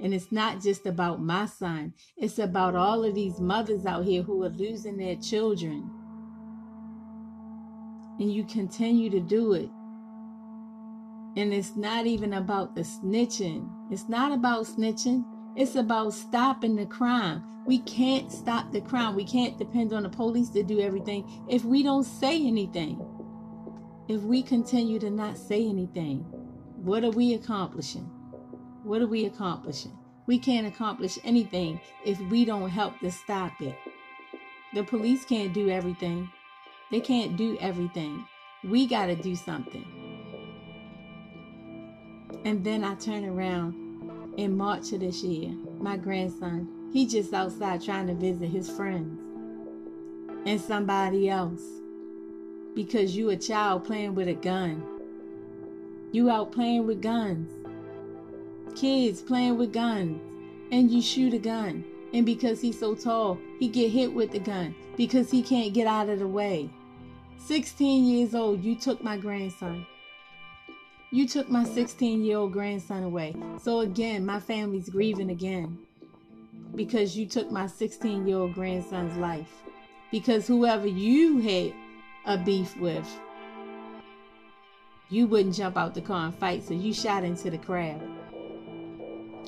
And 0.00 0.14
it's 0.14 0.32
not 0.32 0.62
just 0.62 0.86
about 0.86 1.20
my 1.20 1.46
son. 1.46 1.92
It's 2.16 2.38
about 2.38 2.74
all 2.74 3.04
of 3.04 3.14
these 3.14 3.40
mothers 3.40 3.84
out 3.84 4.04
here 4.04 4.22
who 4.22 4.42
are 4.44 4.48
losing 4.48 4.96
their 4.96 5.16
children. 5.16 5.90
And 8.18 8.32
you 8.32 8.44
continue 8.44 9.10
to 9.10 9.20
do 9.20 9.52
it. 9.52 9.68
And 11.36 11.52
it's 11.52 11.76
not 11.76 12.06
even 12.06 12.32
about 12.34 12.74
the 12.74 12.82
snitching. 12.82 13.68
It's 13.90 14.08
not 14.08 14.32
about 14.32 14.66
snitching. 14.66 15.24
It's 15.56 15.74
about 15.74 16.14
stopping 16.14 16.76
the 16.76 16.86
crime. 16.86 17.44
We 17.66 17.80
can't 17.80 18.32
stop 18.32 18.72
the 18.72 18.80
crime. 18.80 19.14
We 19.14 19.24
can't 19.24 19.58
depend 19.58 19.92
on 19.92 20.04
the 20.04 20.08
police 20.08 20.48
to 20.50 20.62
do 20.62 20.80
everything 20.80 21.28
if 21.48 21.64
we 21.64 21.82
don't 21.82 22.04
say 22.04 22.46
anything. 22.46 23.04
If 24.08 24.22
we 24.22 24.42
continue 24.42 24.98
to 25.00 25.10
not 25.10 25.36
say 25.36 25.68
anything, 25.68 26.20
what 26.82 27.04
are 27.04 27.10
we 27.10 27.34
accomplishing? 27.34 28.10
What 28.82 29.02
are 29.02 29.06
we 29.06 29.26
accomplishing? 29.26 29.92
We 30.26 30.38
can't 30.38 30.66
accomplish 30.66 31.18
anything 31.24 31.78
if 32.06 32.18
we 32.30 32.46
don't 32.46 32.70
help 32.70 32.98
to 33.00 33.10
stop 33.10 33.60
it. 33.60 33.76
The 34.72 34.82
police 34.82 35.26
can't 35.26 35.52
do 35.52 35.68
everything. 35.68 36.30
They 36.90 37.00
can't 37.00 37.36
do 37.36 37.58
everything. 37.60 38.24
We 38.64 38.86
got 38.86 39.06
to 39.06 39.14
do 39.14 39.36
something. 39.36 39.84
And 42.46 42.64
then 42.64 42.84
I 42.84 42.94
turn 42.94 43.26
around 43.26 43.74
in 44.38 44.56
March 44.56 44.90
of 44.92 45.00
this 45.00 45.22
year. 45.22 45.50
My 45.80 45.98
grandson, 45.98 46.90
he 46.94 47.06
just 47.06 47.34
outside 47.34 47.82
trying 47.82 48.06
to 48.06 48.14
visit 48.14 48.48
his 48.48 48.70
friends 48.70 49.20
and 50.46 50.58
somebody 50.58 51.28
else 51.28 51.60
because 52.78 53.16
you 53.16 53.30
a 53.30 53.36
child 53.36 53.84
playing 53.84 54.14
with 54.14 54.28
a 54.28 54.34
gun. 54.34 54.80
You 56.12 56.30
out 56.30 56.52
playing 56.52 56.86
with 56.86 57.02
guns. 57.02 57.50
Kids 58.76 59.20
playing 59.20 59.58
with 59.58 59.72
guns. 59.72 60.22
And 60.70 60.88
you 60.88 61.02
shoot 61.02 61.34
a 61.34 61.38
gun. 61.38 61.84
And 62.14 62.24
because 62.24 62.60
he's 62.60 62.78
so 62.78 62.94
tall, 62.94 63.36
he 63.58 63.66
get 63.66 63.90
hit 63.90 64.14
with 64.14 64.30
the 64.30 64.38
gun 64.38 64.76
because 64.96 65.28
he 65.28 65.42
can't 65.42 65.74
get 65.74 65.88
out 65.88 66.08
of 66.08 66.20
the 66.20 66.28
way. 66.28 66.70
16 67.38 68.04
years 68.04 68.32
old, 68.32 68.62
you 68.62 68.76
took 68.76 69.02
my 69.02 69.16
grandson. 69.16 69.84
You 71.10 71.26
took 71.26 71.50
my 71.50 71.64
16 71.64 72.22
year 72.22 72.38
old 72.38 72.52
grandson 72.52 73.02
away. 73.02 73.34
So 73.60 73.80
again, 73.80 74.24
my 74.24 74.38
family's 74.38 74.88
grieving 74.88 75.30
again 75.30 75.78
because 76.76 77.18
you 77.18 77.26
took 77.26 77.50
my 77.50 77.66
16 77.66 78.28
year 78.28 78.36
old 78.36 78.54
grandson's 78.54 79.16
life. 79.16 79.64
Because 80.12 80.46
whoever 80.46 80.86
you 80.86 81.40
had 81.40 81.74
a 82.28 82.36
beef 82.36 82.76
with. 82.76 83.08
You 85.08 85.26
wouldn't 85.26 85.54
jump 85.54 85.78
out 85.78 85.94
the 85.94 86.02
car 86.02 86.26
and 86.26 86.34
fight, 86.34 86.62
so 86.62 86.74
you 86.74 86.92
shot 86.92 87.24
into 87.24 87.50
the 87.50 87.56
crowd. 87.56 88.02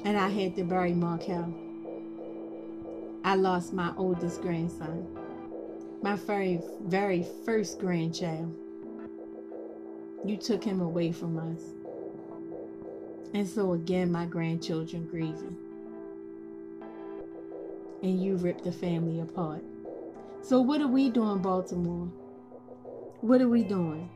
And 0.07 0.16
I 0.16 0.31
had 0.31 0.57
to 0.57 0.64
bury 0.64 0.95
Markel. 0.95 1.55
I 3.22 3.35
lost 3.35 3.74
my 3.74 3.93
oldest 3.99 4.41
grandson, 4.41 5.07
my 6.01 6.16
very, 6.16 6.62
very 6.85 7.26
first 7.45 7.78
grandchild. 7.78 8.57
You 10.24 10.39
took 10.39 10.64
him 10.64 10.81
away 10.81 11.12
from 11.12 11.39
us. 11.39 11.61
And 13.35 13.47
so 13.47 13.74
again, 13.74 14.11
my 14.11 14.24
grandchildren 14.24 15.07
grieving. 15.07 15.57
And 18.03 18.22
you 18.22 18.37
ripped 18.37 18.64
the 18.64 18.72
family 18.72 19.20
apart. 19.20 19.62
So, 20.41 20.62
what 20.62 20.81
are 20.81 20.89
we 20.89 21.11
doing, 21.11 21.43
Baltimore? 21.43 22.09
What 23.23 23.43
are 23.43 23.49
we 23.49 23.64
doing? 23.64 24.09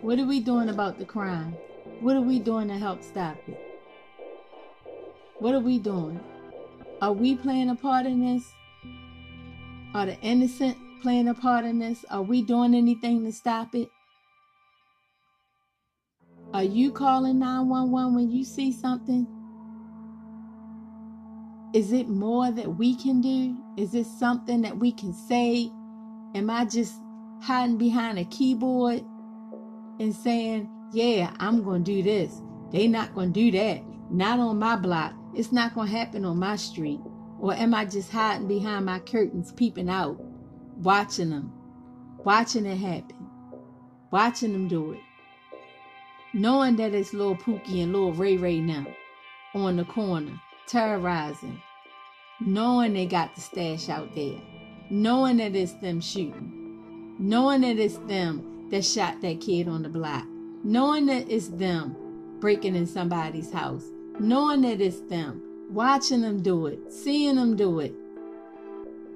What 0.00 0.20
are 0.20 0.26
we 0.26 0.38
doing 0.38 0.68
about 0.68 1.00
the 1.00 1.04
crime? 1.04 1.56
What 1.98 2.14
are 2.14 2.20
we 2.20 2.38
doing 2.38 2.68
to 2.68 2.78
help 2.78 3.02
stop 3.02 3.36
it? 3.48 3.58
What 5.40 5.56
are 5.56 5.60
we 5.60 5.80
doing? 5.80 6.20
Are 7.02 7.12
we 7.12 7.34
playing 7.34 7.70
a 7.70 7.74
part 7.74 8.06
in 8.06 8.20
this? 8.20 8.44
Are 9.92 10.06
the 10.06 10.16
innocent 10.20 10.76
playing 11.02 11.26
a 11.26 11.34
part 11.34 11.64
in 11.64 11.80
this? 11.80 12.04
Are 12.10 12.22
we 12.22 12.42
doing 12.42 12.76
anything 12.76 13.24
to 13.24 13.32
stop 13.32 13.74
it? 13.74 13.88
Are 16.52 16.62
you 16.62 16.92
calling 16.92 17.40
911 17.40 18.14
when 18.14 18.30
you 18.30 18.44
see 18.44 18.70
something? 18.70 19.26
Is 21.74 21.90
it 21.90 22.08
more 22.08 22.52
that 22.52 22.76
we 22.76 22.94
can 22.94 23.20
do? 23.20 23.56
Is 23.76 23.96
it 23.96 24.06
something 24.06 24.62
that 24.62 24.78
we 24.78 24.92
can 24.92 25.12
say? 25.12 25.72
Am 26.36 26.48
I 26.48 26.64
just 26.66 26.94
hiding 27.44 27.76
behind 27.76 28.18
a 28.18 28.24
keyboard 28.24 29.04
and 30.00 30.14
saying, 30.14 30.68
Yeah, 30.92 31.30
I'm 31.38 31.62
going 31.62 31.84
to 31.84 31.92
do 31.92 32.02
this. 32.02 32.40
They 32.72 32.88
not 32.88 33.14
going 33.14 33.34
to 33.34 33.40
do 33.40 33.58
that. 33.58 33.82
Not 34.10 34.38
on 34.38 34.58
my 34.58 34.76
block. 34.76 35.12
It's 35.34 35.52
not 35.52 35.74
going 35.74 35.88
to 35.88 35.96
happen 35.96 36.24
on 36.24 36.38
my 36.38 36.56
street. 36.56 37.00
Or 37.38 37.52
am 37.52 37.74
I 37.74 37.84
just 37.84 38.10
hiding 38.10 38.48
behind 38.48 38.86
my 38.86 38.98
curtains, 39.00 39.52
peeping 39.52 39.90
out, 39.90 40.18
watching 40.78 41.30
them, 41.30 41.52
watching 42.24 42.64
it 42.64 42.76
happen, 42.76 43.28
watching 44.10 44.52
them 44.52 44.66
do 44.66 44.92
it? 44.92 45.00
Knowing 46.32 46.76
that 46.76 46.94
it's 46.94 47.12
little 47.12 47.36
Pookie 47.36 47.82
and 47.82 47.92
little 47.92 48.14
Ray 48.14 48.38
Ray 48.38 48.60
now 48.60 48.86
on 49.54 49.76
the 49.76 49.84
corner, 49.84 50.40
terrorizing. 50.66 51.60
Knowing 52.40 52.94
they 52.94 53.06
got 53.06 53.34
the 53.34 53.42
stash 53.42 53.90
out 53.90 54.14
there. 54.14 54.40
Knowing 54.88 55.36
that 55.36 55.54
it's 55.54 55.74
them 55.74 56.00
shooting 56.00 56.63
knowing 57.18 57.60
that 57.62 57.78
it's 57.78 57.98
them 58.08 58.68
that 58.70 58.84
shot 58.84 59.20
that 59.20 59.40
kid 59.40 59.68
on 59.68 59.82
the 59.82 59.88
block, 59.88 60.26
knowing 60.62 61.06
that 61.06 61.30
it's 61.30 61.48
them 61.48 61.96
breaking 62.40 62.74
in 62.74 62.86
somebody's 62.86 63.52
house, 63.52 63.84
knowing 64.18 64.62
that 64.62 64.80
it's 64.80 65.00
them, 65.00 65.42
watching 65.70 66.22
them 66.22 66.42
do 66.42 66.66
it, 66.66 66.92
seeing 66.92 67.36
them 67.36 67.56
do 67.56 67.80
it. 67.80 67.94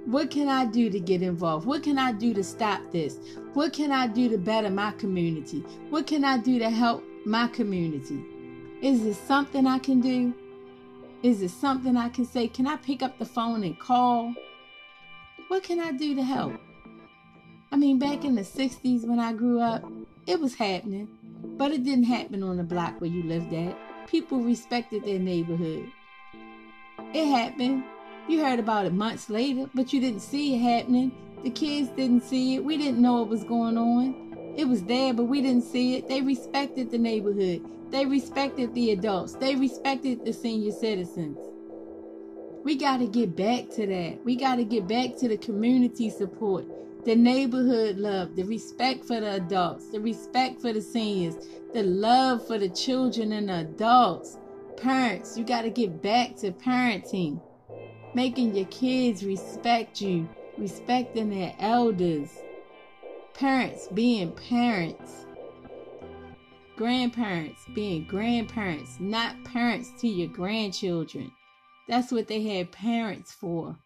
What 0.06 0.30
can 0.30 0.48
I 0.48 0.64
do 0.64 0.88
to 0.88 1.00
get 1.00 1.22
involved? 1.22 1.66
What 1.66 1.82
can 1.82 1.98
I 1.98 2.12
do 2.12 2.32
to 2.32 2.42
stop 2.42 2.80
this? 2.92 3.18
What 3.52 3.72
can 3.72 3.92
I 3.92 4.06
do 4.06 4.28
to 4.30 4.38
better 4.38 4.70
my 4.70 4.92
community? 4.92 5.60
What 5.90 6.06
can 6.06 6.24
I 6.24 6.38
do 6.38 6.58
to 6.58 6.70
help 6.70 7.04
my 7.26 7.48
community? 7.48 8.24
Is 8.80 9.04
it 9.04 9.14
something 9.14 9.66
I 9.66 9.78
can 9.78 10.00
do? 10.00 10.32
Is 11.22 11.42
it 11.42 11.50
something 11.50 11.96
I 11.96 12.08
can 12.08 12.24
say? 12.24 12.48
Can 12.48 12.66
I 12.66 12.76
pick 12.76 13.02
up 13.02 13.18
the 13.18 13.26
phone 13.26 13.64
and 13.64 13.78
call? 13.78 14.32
What 15.48 15.64
can 15.64 15.80
I 15.80 15.92
do 15.92 16.14
to 16.14 16.22
help? 16.22 16.58
I 17.70 17.76
mean, 17.76 17.98
back 17.98 18.24
in 18.24 18.34
the 18.34 18.42
60s 18.42 19.06
when 19.06 19.20
I 19.20 19.34
grew 19.34 19.60
up, 19.60 19.84
it 20.26 20.40
was 20.40 20.54
happening, 20.54 21.06
but 21.58 21.70
it 21.70 21.84
didn't 21.84 22.04
happen 22.04 22.42
on 22.42 22.56
the 22.56 22.62
block 22.62 22.98
where 22.98 23.10
you 23.10 23.22
lived 23.22 23.52
at. 23.52 23.76
People 24.06 24.40
respected 24.40 25.04
their 25.04 25.18
neighborhood. 25.18 25.86
It 27.12 27.26
happened. 27.26 27.84
You 28.26 28.42
heard 28.42 28.58
about 28.58 28.86
it 28.86 28.94
months 28.94 29.28
later, 29.28 29.68
but 29.74 29.92
you 29.92 30.00
didn't 30.00 30.20
see 30.20 30.54
it 30.54 30.60
happening. 30.60 31.12
The 31.42 31.50
kids 31.50 31.90
didn't 31.90 32.22
see 32.22 32.54
it. 32.54 32.64
We 32.64 32.78
didn't 32.78 33.02
know 33.02 33.20
what 33.20 33.28
was 33.28 33.44
going 33.44 33.76
on. 33.76 34.54
It 34.56 34.66
was 34.66 34.82
there, 34.84 35.12
but 35.12 35.24
we 35.24 35.42
didn't 35.42 35.64
see 35.64 35.96
it. 35.96 36.08
They 36.08 36.22
respected 36.22 36.90
the 36.90 36.98
neighborhood. 36.98 37.62
They 37.90 38.06
respected 38.06 38.74
the 38.74 38.92
adults. 38.92 39.34
They 39.34 39.56
respected 39.56 40.24
the 40.24 40.32
senior 40.32 40.72
citizens. 40.72 41.36
We 42.64 42.76
got 42.76 42.96
to 42.98 43.06
get 43.06 43.36
back 43.36 43.68
to 43.72 43.86
that. 43.86 44.24
We 44.24 44.36
got 44.36 44.56
to 44.56 44.64
get 44.64 44.88
back 44.88 45.16
to 45.18 45.28
the 45.28 45.36
community 45.36 46.08
support 46.08 46.66
the 47.08 47.16
neighborhood 47.16 47.96
love, 47.96 48.36
the 48.36 48.42
respect 48.42 49.02
for 49.02 49.18
the 49.18 49.36
adults, 49.36 49.88
the 49.88 49.98
respect 49.98 50.60
for 50.60 50.74
the 50.74 50.82
seniors, 50.82 51.36
the 51.72 51.82
love 51.82 52.46
for 52.46 52.58
the 52.58 52.68
children 52.68 53.32
and 53.32 53.48
the 53.48 53.60
adults. 53.60 54.36
Parents, 54.76 55.38
you 55.38 55.42
got 55.42 55.62
to 55.62 55.70
get 55.70 56.02
back 56.02 56.36
to 56.36 56.52
parenting, 56.52 57.40
making 58.12 58.54
your 58.54 58.66
kids 58.66 59.24
respect 59.24 60.02
you, 60.02 60.28
respecting 60.58 61.30
their 61.30 61.54
elders. 61.60 62.28
Parents 63.32 63.88
being 63.94 64.30
parents. 64.32 65.24
Grandparents 66.76 67.62
being 67.74 68.04
grandparents, 68.04 68.98
not 69.00 69.42
parents 69.44 69.92
to 70.02 70.08
your 70.08 70.28
grandchildren. 70.28 71.32
That's 71.88 72.12
what 72.12 72.28
they 72.28 72.42
had 72.42 72.70
parents 72.70 73.32
for 73.32 73.78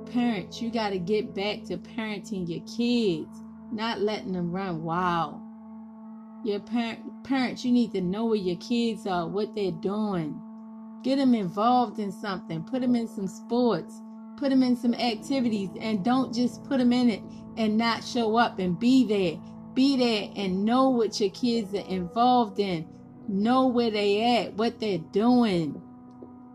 parents, 0.00 0.60
you 0.60 0.70
got 0.70 0.90
to 0.90 0.98
get 0.98 1.34
back 1.34 1.64
to 1.64 1.76
parenting 1.76 2.48
your 2.48 2.60
kids, 2.66 3.42
not 3.72 4.00
letting 4.00 4.32
them 4.32 4.52
run 4.52 4.82
wild. 4.82 5.40
Your 6.44 6.60
parent, 6.60 7.00
parents, 7.24 7.64
you 7.64 7.72
need 7.72 7.92
to 7.92 8.00
know 8.00 8.24
where 8.24 8.36
your 8.36 8.56
kids 8.56 9.06
are, 9.06 9.28
what 9.28 9.54
they're 9.54 9.70
doing. 9.70 10.40
Get 11.02 11.16
them 11.16 11.34
involved 11.34 11.98
in 11.98 12.12
something. 12.12 12.62
Put 12.62 12.80
them 12.82 12.94
in 12.94 13.08
some 13.08 13.26
sports. 13.26 14.00
Put 14.36 14.50
them 14.50 14.62
in 14.62 14.76
some 14.76 14.94
activities. 14.94 15.70
And 15.80 16.04
don't 16.04 16.34
just 16.34 16.64
put 16.64 16.78
them 16.78 16.92
in 16.92 17.10
it 17.10 17.22
and 17.56 17.76
not 17.76 18.04
show 18.04 18.36
up 18.36 18.58
and 18.58 18.78
be 18.78 19.06
there. 19.06 19.40
Be 19.74 19.96
there 19.96 20.30
and 20.36 20.64
know 20.64 20.90
what 20.90 21.20
your 21.20 21.30
kids 21.30 21.74
are 21.74 21.88
involved 21.88 22.58
in. 22.58 22.86
Know 23.28 23.68
where 23.68 23.90
they 23.90 24.44
at, 24.44 24.54
what 24.54 24.80
they're 24.80 24.98
doing. 24.98 25.80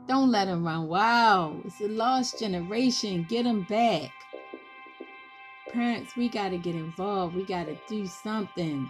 Don't 0.07 0.29
let 0.29 0.45
them 0.45 0.65
run 0.65 0.87
wild. 0.87 1.61
It's 1.65 1.81
a 1.81 1.87
lost 1.87 2.39
generation. 2.39 3.25
Get 3.27 3.43
them 3.43 3.63
back. 3.63 4.11
Parents, 5.73 6.15
we 6.15 6.29
got 6.29 6.49
to 6.49 6.57
get 6.57 6.75
involved. 6.75 7.35
We 7.35 7.43
got 7.43 7.65
to 7.65 7.77
do 7.89 8.05
something. 8.05 8.89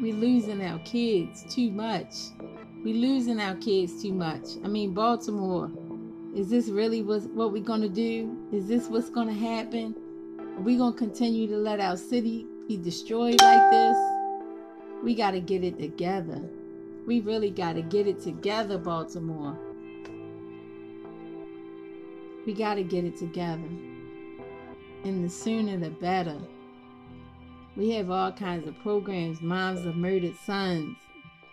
We 0.00 0.12
losing 0.12 0.62
our 0.62 0.78
kids 0.80 1.44
too 1.52 1.70
much. 1.70 2.14
We 2.84 2.92
losing 2.92 3.40
our 3.40 3.56
kids 3.56 4.02
too 4.02 4.12
much. 4.12 4.44
I 4.64 4.68
mean, 4.68 4.92
Baltimore. 4.94 5.70
Is 6.36 6.50
this 6.50 6.68
really 6.68 7.02
what 7.02 7.52
we're 7.52 7.64
gonna 7.64 7.88
do? 7.88 8.36
Is 8.52 8.68
this 8.68 8.86
what's 8.86 9.10
gonna 9.10 9.32
happen? 9.32 9.96
Are 10.38 10.62
we 10.62 10.76
gonna 10.76 10.94
continue 10.94 11.48
to 11.48 11.56
let 11.56 11.80
our 11.80 11.96
city 11.96 12.46
be 12.68 12.76
destroyed 12.76 13.40
like 13.40 13.70
this? 13.72 13.96
We 15.02 15.16
gotta 15.16 15.40
get 15.40 15.64
it 15.64 15.78
together. 15.78 16.40
We 17.08 17.20
really 17.20 17.48
gotta 17.48 17.80
get 17.80 18.06
it 18.06 18.20
together, 18.20 18.76
Baltimore. 18.76 19.58
We 22.44 22.52
gotta 22.52 22.82
get 22.82 23.04
it 23.04 23.16
together. 23.16 23.70
And 25.04 25.24
the 25.24 25.30
sooner 25.30 25.78
the 25.78 25.88
better. 25.88 26.38
We 27.76 27.92
have 27.92 28.10
all 28.10 28.30
kinds 28.30 28.68
of 28.68 28.78
programs, 28.80 29.40
moms 29.40 29.86
of 29.86 29.96
murdered 29.96 30.36
sons, 30.44 30.98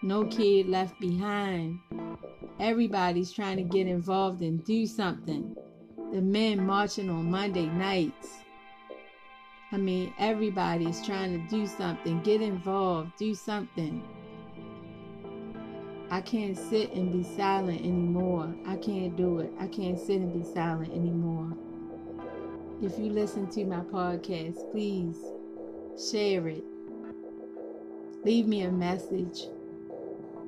no 0.01 0.26
kid 0.26 0.68
left 0.68 0.99
behind. 0.99 1.80
Everybody's 2.60 3.32
trying 3.32 3.56
to 3.56 3.64
get 3.64 3.88
involved 3.88 4.41
and 4.41 4.62
do 4.66 4.86
something. 4.86 5.56
The 6.12 6.22
men 6.22 6.66
marching 6.66 7.10
on 7.10 7.32
Monday 7.32 7.68
nights. 7.68 8.39
I 9.72 9.78
mean, 9.78 10.14
everybody's 10.20 11.01
trying 11.06 11.32
to 11.32 11.47
do 11.47 11.66
something, 11.66 12.22
get 12.24 12.41
involved, 12.41 13.14
do 13.18 13.34
something. 13.34 14.03
I 16.12 16.22
can't 16.22 16.58
sit 16.58 16.93
and 16.93 17.12
be 17.12 17.24
silent 17.24 17.82
anymore. 17.82 18.53
I 18.66 18.78
can't 18.78 19.16
do 19.16 19.39
it. 19.39 19.51
I 19.60 19.68
can't 19.68 19.99
sit 19.99 20.22
and 20.22 20.34
be 20.34 20.47
silent 20.47 20.93
anymore. 20.93 21.58
If 22.82 22.99
you 22.99 23.10
listen 23.10 23.49
to 23.51 23.66
my 23.66 23.80
podcast, 23.80 24.72
please 24.72 25.18
share 26.12 26.47
it. 26.47 26.64
Leave 28.24 28.47
me 28.47 28.62
a 28.62 28.72
message. 28.72 29.47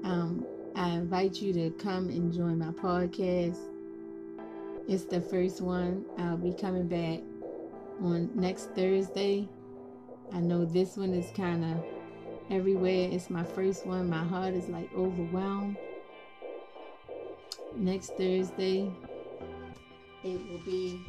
Um, 0.04 0.46
I 0.76 0.90
invite 0.90 1.42
you 1.42 1.54
to 1.54 1.72
come 1.72 2.10
and 2.10 2.32
join 2.32 2.60
my 2.60 2.72
podcast. 2.72 3.58
It's 4.88 5.06
the 5.06 5.22
first 5.22 5.60
one. 5.60 6.06
I'll 6.18 6.38
be 6.38 6.54
coming 6.54 6.88
back 6.88 7.22
on 8.02 8.30
next 8.36 8.76
Thursday. 8.76 9.50
I 10.32 10.40
know 10.40 10.66
this 10.66 10.98
one 10.98 11.14
is 11.14 11.32
kind 11.36 11.66
of 11.66 11.97
everywhere. 12.50 13.10
It's 13.12 13.30
my 13.30 13.44
first 13.44 13.86
one. 13.86 14.10
My 14.10 14.24
heart 14.24 14.54
is 14.54 14.68
like 14.68 14.90
overwhelmed. 14.96 15.78
Next 17.76 18.18
Thursday, 18.18 18.92
it 20.24 20.42
will 20.50 20.62
be 20.66 21.00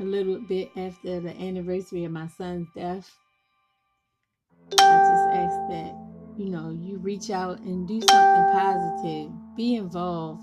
a 0.00 0.02
little 0.02 0.40
bit 0.40 0.70
after 0.76 1.20
the 1.20 1.30
anniversary 1.40 2.04
of 2.04 2.12
my 2.12 2.28
son's 2.28 2.68
death. 2.74 3.14
I 4.80 4.98
just 4.98 5.28
ask 5.36 5.70
that, 5.70 5.94
you 6.36 6.50
know, 6.50 6.70
you 6.80 6.98
reach 6.98 7.30
out 7.30 7.60
and 7.60 7.86
do 7.86 8.00
something 8.00 8.52
positive, 8.52 9.30
be 9.56 9.76
involved. 9.76 10.42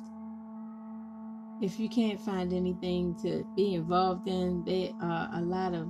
If 1.62 1.80
you 1.80 1.90
can't 1.90 2.20
find 2.20 2.54
anything 2.54 3.16
to 3.24 3.46
be 3.56 3.74
involved 3.76 4.28
in, 4.28 4.64
there 4.66 4.92
are 5.02 5.30
a 5.34 5.42
lot 5.42 5.74
of 5.74 5.88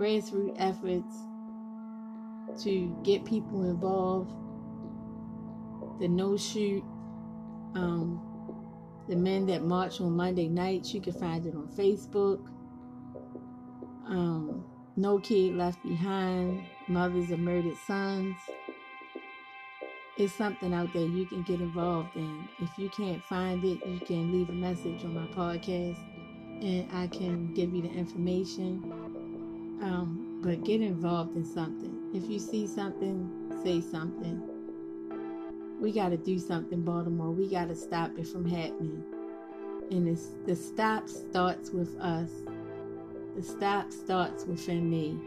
grassroots 0.00 0.56
efforts 0.58 1.14
to 2.64 2.96
get 3.04 3.24
people 3.24 3.64
involved. 3.68 4.32
The 6.00 6.08
no 6.08 6.36
shoot, 6.38 6.82
um, 7.74 8.20
the 9.08 9.16
men 9.16 9.46
that 9.46 9.62
march 9.62 10.00
on 10.00 10.12
Monday 10.12 10.48
nights, 10.48 10.94
you 10.94 11.02
can 11.02 11.12
find 11.12 11.44
it 11.44 11.54
on 11.54 11.68
Facebook. 11.68 12.40
Um, 14.06 14.64
no 14.96 15.18
Kid 15.18 15.54
Left 15.54 15.82
Behind, 15.82 16.62
Mothers 16.88 17.30
of 17.30 17.38
Murdered 17.38 17.76
Sons. 17.86 18.36
It's 20.16 20.32
something 20.32 20.74
out 20.74 20.92
there 20.92 21.06
you 21.06 21.26
can 21.26 21.42
get 21.42 21.60
involved 21.60 22.16
in. 22.16 22.48
If 22.58 22.70
you 22.78 22.88
can't 22.90 23.22
find 23.24 23.62
it, 23.64 23.78
you 23.86 24.00
can 24.00 24.32
leave 24.32 24.48
a 24.48 24.52
message 24.52 25.04
on 25.04 25.14
my 25.14 25.26
podcast 25.28 25.98
and 26.62 26.88
I 26.92 27.06
can 27.06 27.54
give 27.54 27.74
you 27.74 27.82
the 27.82 27.90
information. 27.90 29.09
Um, 29.82 30.40
but 30.42 30.64
get 30.64 30.80
involved 30.80 31.36
in 31.36 31.44
something. 31.44 32.10
If 32.14 32.28
you 32.28 32.38
see 32.38 32.66
something, 32.66 33.50
say 33.62 33.80
something. 33.80 34.42
We 35.80 35.92
got 35.92 36.10
to 36.10 36.18
do 36.18 36.38
something, 36.38 36.82
Baltimore. 36.82 37.30
We 37.30 37.48
got 37.48 37.68
to 37.68 37.76
stop 37.76 38.10
it 38.18 38.26
from 38.26 38.46
happening. 38.46 39.02
And 39.90 40.06
it's, 40.06 40.28
the 40.46 40.54
stop 40.54 41.08
starts 41.08 41.70
with 41.70 41.98
us. 41.98 42.30
The 43.36 43.42
stop 43.42 43.90
starts 43.90 44.44
within 44.44 44.90
me. 44.90 45.18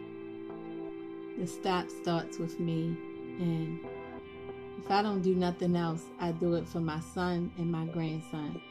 The 1.39 1.47
stop 1.47 1.89
starts 1.89 2.37
with 2.37 2.59
me. 2.59 2.95
And 3.39 3.79
if 4.83 4.91
I 4.91 5.01
don't 5.01 5.21
do 5.21 5.33
nothing 5.33 5.75
else, 5.75 6.03
I 6.19 6.31
do 6.31 6.53
it 6.53 6.67
for 6.67 6.79
my 6.79 6.99
son 6.99 7.51
and 7.57 7.71
my 7.71 7.85
grandson. 7.85 8.61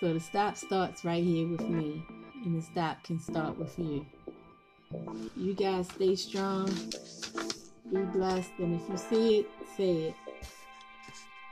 So 0.00 0.12
the 0.12 0.20
stop 0.20 0.56
starts 0.56 1.04
right 1.04 1.24
here 1.24 1.48
with 1.48 1.66
me. 1.68 2.04
And 2.44 2.58
the 2.58 2.62
stop 2.62 3.02
can 3.04 3.18
start 3.18 3.56
with 3.56 3.78
you. 3.78 4.04
You 5.36 5.54
guys 5.54 5.88
stay 5.88 6.14
strong. 6.16 6.66
Be 7.92 8.00
blessed. 8.00 8.52
And 8.58 8.80
if 8.80 8.88
you 8.88 8.96
see 8.96 9.38
it, 9.38 9.50
say 9.76 9.92
it. 10.08 10.14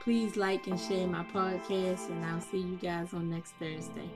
Please 0.01 0.35
like 0.35 0.65
and 0.65 0.79
share 0.79 1.05
my 1.05 1.23
podcast, 1.25 2.09
and 2.09 2.25
I'll 2.25 2.41
see 2.41 2.57
you 2.57 2.75
guys 2.81 3.13
on 3.13 3.29
next 3.29 3.53
Thursday. 3.59 4.09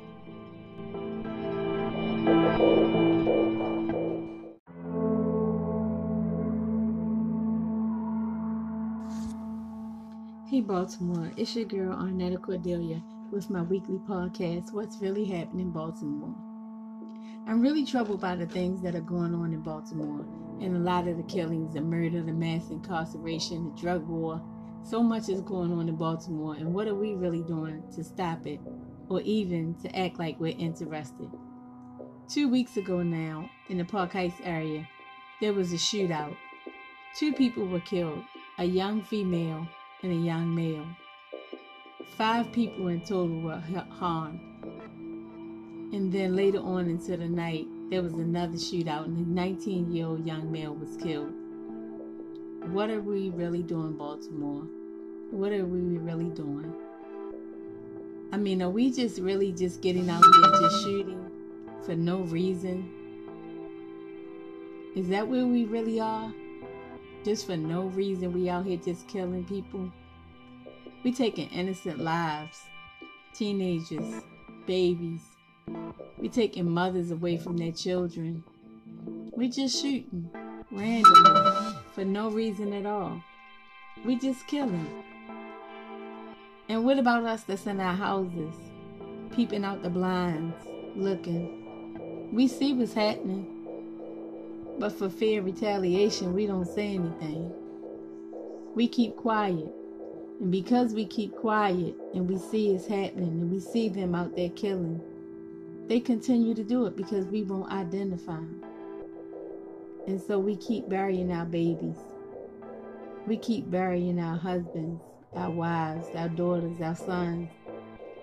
Hey 10.49 10.61
Baltimore, 10.61 11.31
it's 11.37 11.55
your 11.55 11.65
girl 11.65 11.95
Arnetta 11.95 12.41
Cordelia 12.41 13.03
with 13.31 13.49
my 13.49 13.61
weekly 13.61 13.99
podcast, 14.07 14.71
What's 14.73 14.97
Really 15.01 15.25
Happening 15.25 15.67
in 15.67 15.71
Baltimore. 15.71 16.33
I'm 17.47 17.61
really 17.61 17.85
troubled 17.85 18.21
by 18.21 18.35
the 18.35 18.47
things 18.47 18.81
that 18.81 18.95
are 18.95 19.01
going 19.01 19.33
on 19.33 19.53
in 19.53 19.61
Baltimore 19.61 20.25
and 20.61 20.75
a 20.75 20.79
lot 20.79 21.07
of 21.07 21.17
the 21.17 21.23
killings, 21.23 21.73
the 21.73 21.81
murder, 21.81 22.21
the 22.21 22.33
mass 22.33 22.69
incarceration, 22.69 23.65
the 23.65 23.81
drug 23.81 24.07
war, 24.07 24.41
so 24.83 25.01
much 25.01 25.29
is 25.29 25.41
going 25.41 25.71
on 25.71 25.89
in 25.89 25.95
Baltimore, 25.95 26.55
and 26.55 26.73
what 26.73 26.87
are 26.87 26.95
we 26.95 27.15
really 27.15 27.41
doing 27.41 27.83
to 27.95 28.03
stop 28.03 28.45
it 28.45 28.59
or 29.09 29.19
even 29.21 29.73
to 29.81 29.95
act 29.97 30.19
like 30.19 30.39
we're 30.39 30.57
interested? 30.57 31.29
Two 32.27 32.49
weeks 32.49 32.77
ago 32.77 33.01
now, 33.01 33.49
in 33.69 33.77
the 33.77 33.85
Park 33.85 34.13
Heights 34.13 34.39
area, 34.43 34.87
there 35.41 35.53
was 35.53 35.73
a 35.73 35.77
shootout. 35.77 36.35
Two 37.17 37.33
people 37.33 37.65
were 37.67 37.79
killed 37.79 38.23
a 38.57 38.63
young 38.63 39.01
female 39.01 39.67
and 40.01 40.11
a 40.11 40.15
young 40.15 40.53
male. 40.53 40.87
Five 42.17 42.51
people 42.51 42.87
in 42.87 43.01
total 43.01 43.41
were 43.41 43.61
harmed. 43.89 44.39
And 45.93 46.11
then 46.11 46.35
later 46.35 46.59
on 46.59 46.89
into 46.89 47.17
the 47.17 47.27
night, 47.27 47.67
there 47.89 48.01
was 48.01 48.13
another 48.13 48.57
shootout, 48.57 49.05
and 49.05 49.17
a 49.17 49.29
19 49.29 49.91
year 49.91 50.07
old 50.07 50.25
young 50.25 50.51
male 50.51 50.73
was 50.73 50.97
killed. 50.97 51.33
What 52.71 52.89
are 52.89 53.01
we 53.01 53.29
really 53.29 53.61
doing, 53.61 53.93
Baltimore? 53.93 54.63
What 55.31 55.51
are 55.51 55.65
we 55.65 55.97
really 55.97 56.29
doing? 56.29 56.73
I 58.31 58.37
mean, 58.37 58.61
are 58.61 58.69
we 58.69 58.91
just 58.91 59.19
really 59.19 59.51
just 59.51 59.81
getting 59.81 60.09
out 60.09 60.23
here 60.23 60.59
just 60.59 60.83
shooting 60.83 61.29
for 61.85 61.95
no 61.95 62.21
reason? 62.21 62.89
Is 64.95 65.07
that 65.09 65.27
where 65.27 65.45
we 65.45 65.65
really 65.65 65.99
are? 65.99 66.33
Just 67.23 67.45
for 67.45 67.55
no 67.55 67.83
reason, 67.83 68.33
we 68.33 68.49
out 68.49 68.65
here 68.65 68.77
just 68.77 69.07
killing 69.07 69.45
people? 69.45 69.91
We 71.03 71.13
taking 71.13 71.49
innocent 71.49 71.99
lives, 71.99 72.61
teenagers, 73.33 74.23
babies. 74.65 75.34
We 76.17 76.29
taking 76.29 76.69
mothers 76.69 77.11
away 77.11 77.37
from 77.37 77.57
their 77.57 77.71
children. 77.71 78.43
We 79.35 79.49
just 79.49 79.81
shooting 79.81 80.29
randomly 80.71 81.75
for 81.93 82.05
no 82.05 82.29
reason 82.29 82.73
at 82.73 82.85
all. 82.85 83.21
We 84.05 84.17
just 84.17 84.47
killing. 84.47 85.03
And 86.67 86.83
what 86.83 86.97
about 86.97 87.23
us 87.23 87.43
that's 87.43 87.67
in 87.67 87.79
our 87.79 87.93
houses, 87.93 88.55
peeping 89.35 89.63
out 89.63 89.83
the 89.83 89.89
blinds, 89.89 90.55
looking? 90.95 92.29
We 92.33 92.47
see 92.47 92.73
what's 92.73 92.93
happening, 92.93 93.45
but 94.79 94.91
for 94.91 95.09
fear 95.09 95.39
of 95.39 95.45
retaliation, 95.45 96.33
we 96.33 96.47
don't 96.47 96.65
say 96.67 96.95
anything. 96.95 97.51
We 98.73 98.87
keep 98.87 99.15
quiet. 99.15 99.71
And 100.41 100.51
because 100.51 100.93
we 100.93 101.05
keep 101.05 101.35
quiet 101.35 101.95
and 102.13 102.27
we 102.27 102.37
see 102.37 102.71
it's 102.71 102.87
happening 102.87 103.29
and 103.29 103.51
we 103.51 103.59
see 103.59 103.87
them 103.87 104.15
out 104.15 104.35
there 104.35 104.49
killing, 104.49 105.01
they 105.87 105.99
continue 105.99 106.53
to 106.55 106.63
do 106.63 106.85
it 106.87 106.95
because 106.95 107.25
we 107.27 107.43
won't 107.43 107.71
identify. 107.71 108.41
And 110.07 110.21
so 110.21 110.39
we 110.39 110.55
keep 110.55 110.89
burying 110.89 111.31
our 111.31 111.45
babies. 111.45 111.97
We 113.27 113.37
keep 113.37 113.69
burying 113.69 114.19
our 114.19 114.37
husbands, 114.37 115.01
our 115.35 115.51
wives, 115.51 116.07
our 116.15 116.29
daughters, 116.29 116.81
our 116.81 116.95
sons, 116.95 117.49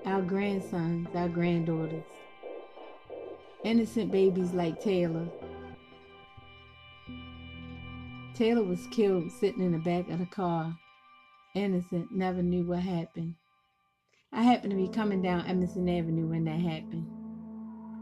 our 0.05 0.23
grandsons, 0.23 1.09
our 1.15 1.29
granddaughters. 1.29 2.05
Innocent 3.65 4.11
babies 4.11 4.53
like 4.53 4.81
Taylor. 4.81 5.29
Taylor 8.35 8.65
was 8.65 8.87
killed 8.91 9.31
sitting 9.31 9.63
in 9.63 9.73
the 9.73 9.79
back 9.79 10.09
of 10.09 10.19
the 10.19 10.27
car. 10.27 10.77
Innocent, 11.55 12.11
never 12.11 12.43
knew 12.43 12.65
what 12.65 12.81
happened. 12.81 13.35
I 14.33 14.43
happened 14.43 14.71
to 14.71 14.77
be 14.77 14.89
coming 14.89 15.21
down 15.21 15.47
Emerson 15.47 15.89
Avenue 15.89 16.27
when 16.27 16.45
that 16.45 16.59
happened. 16.59 17.22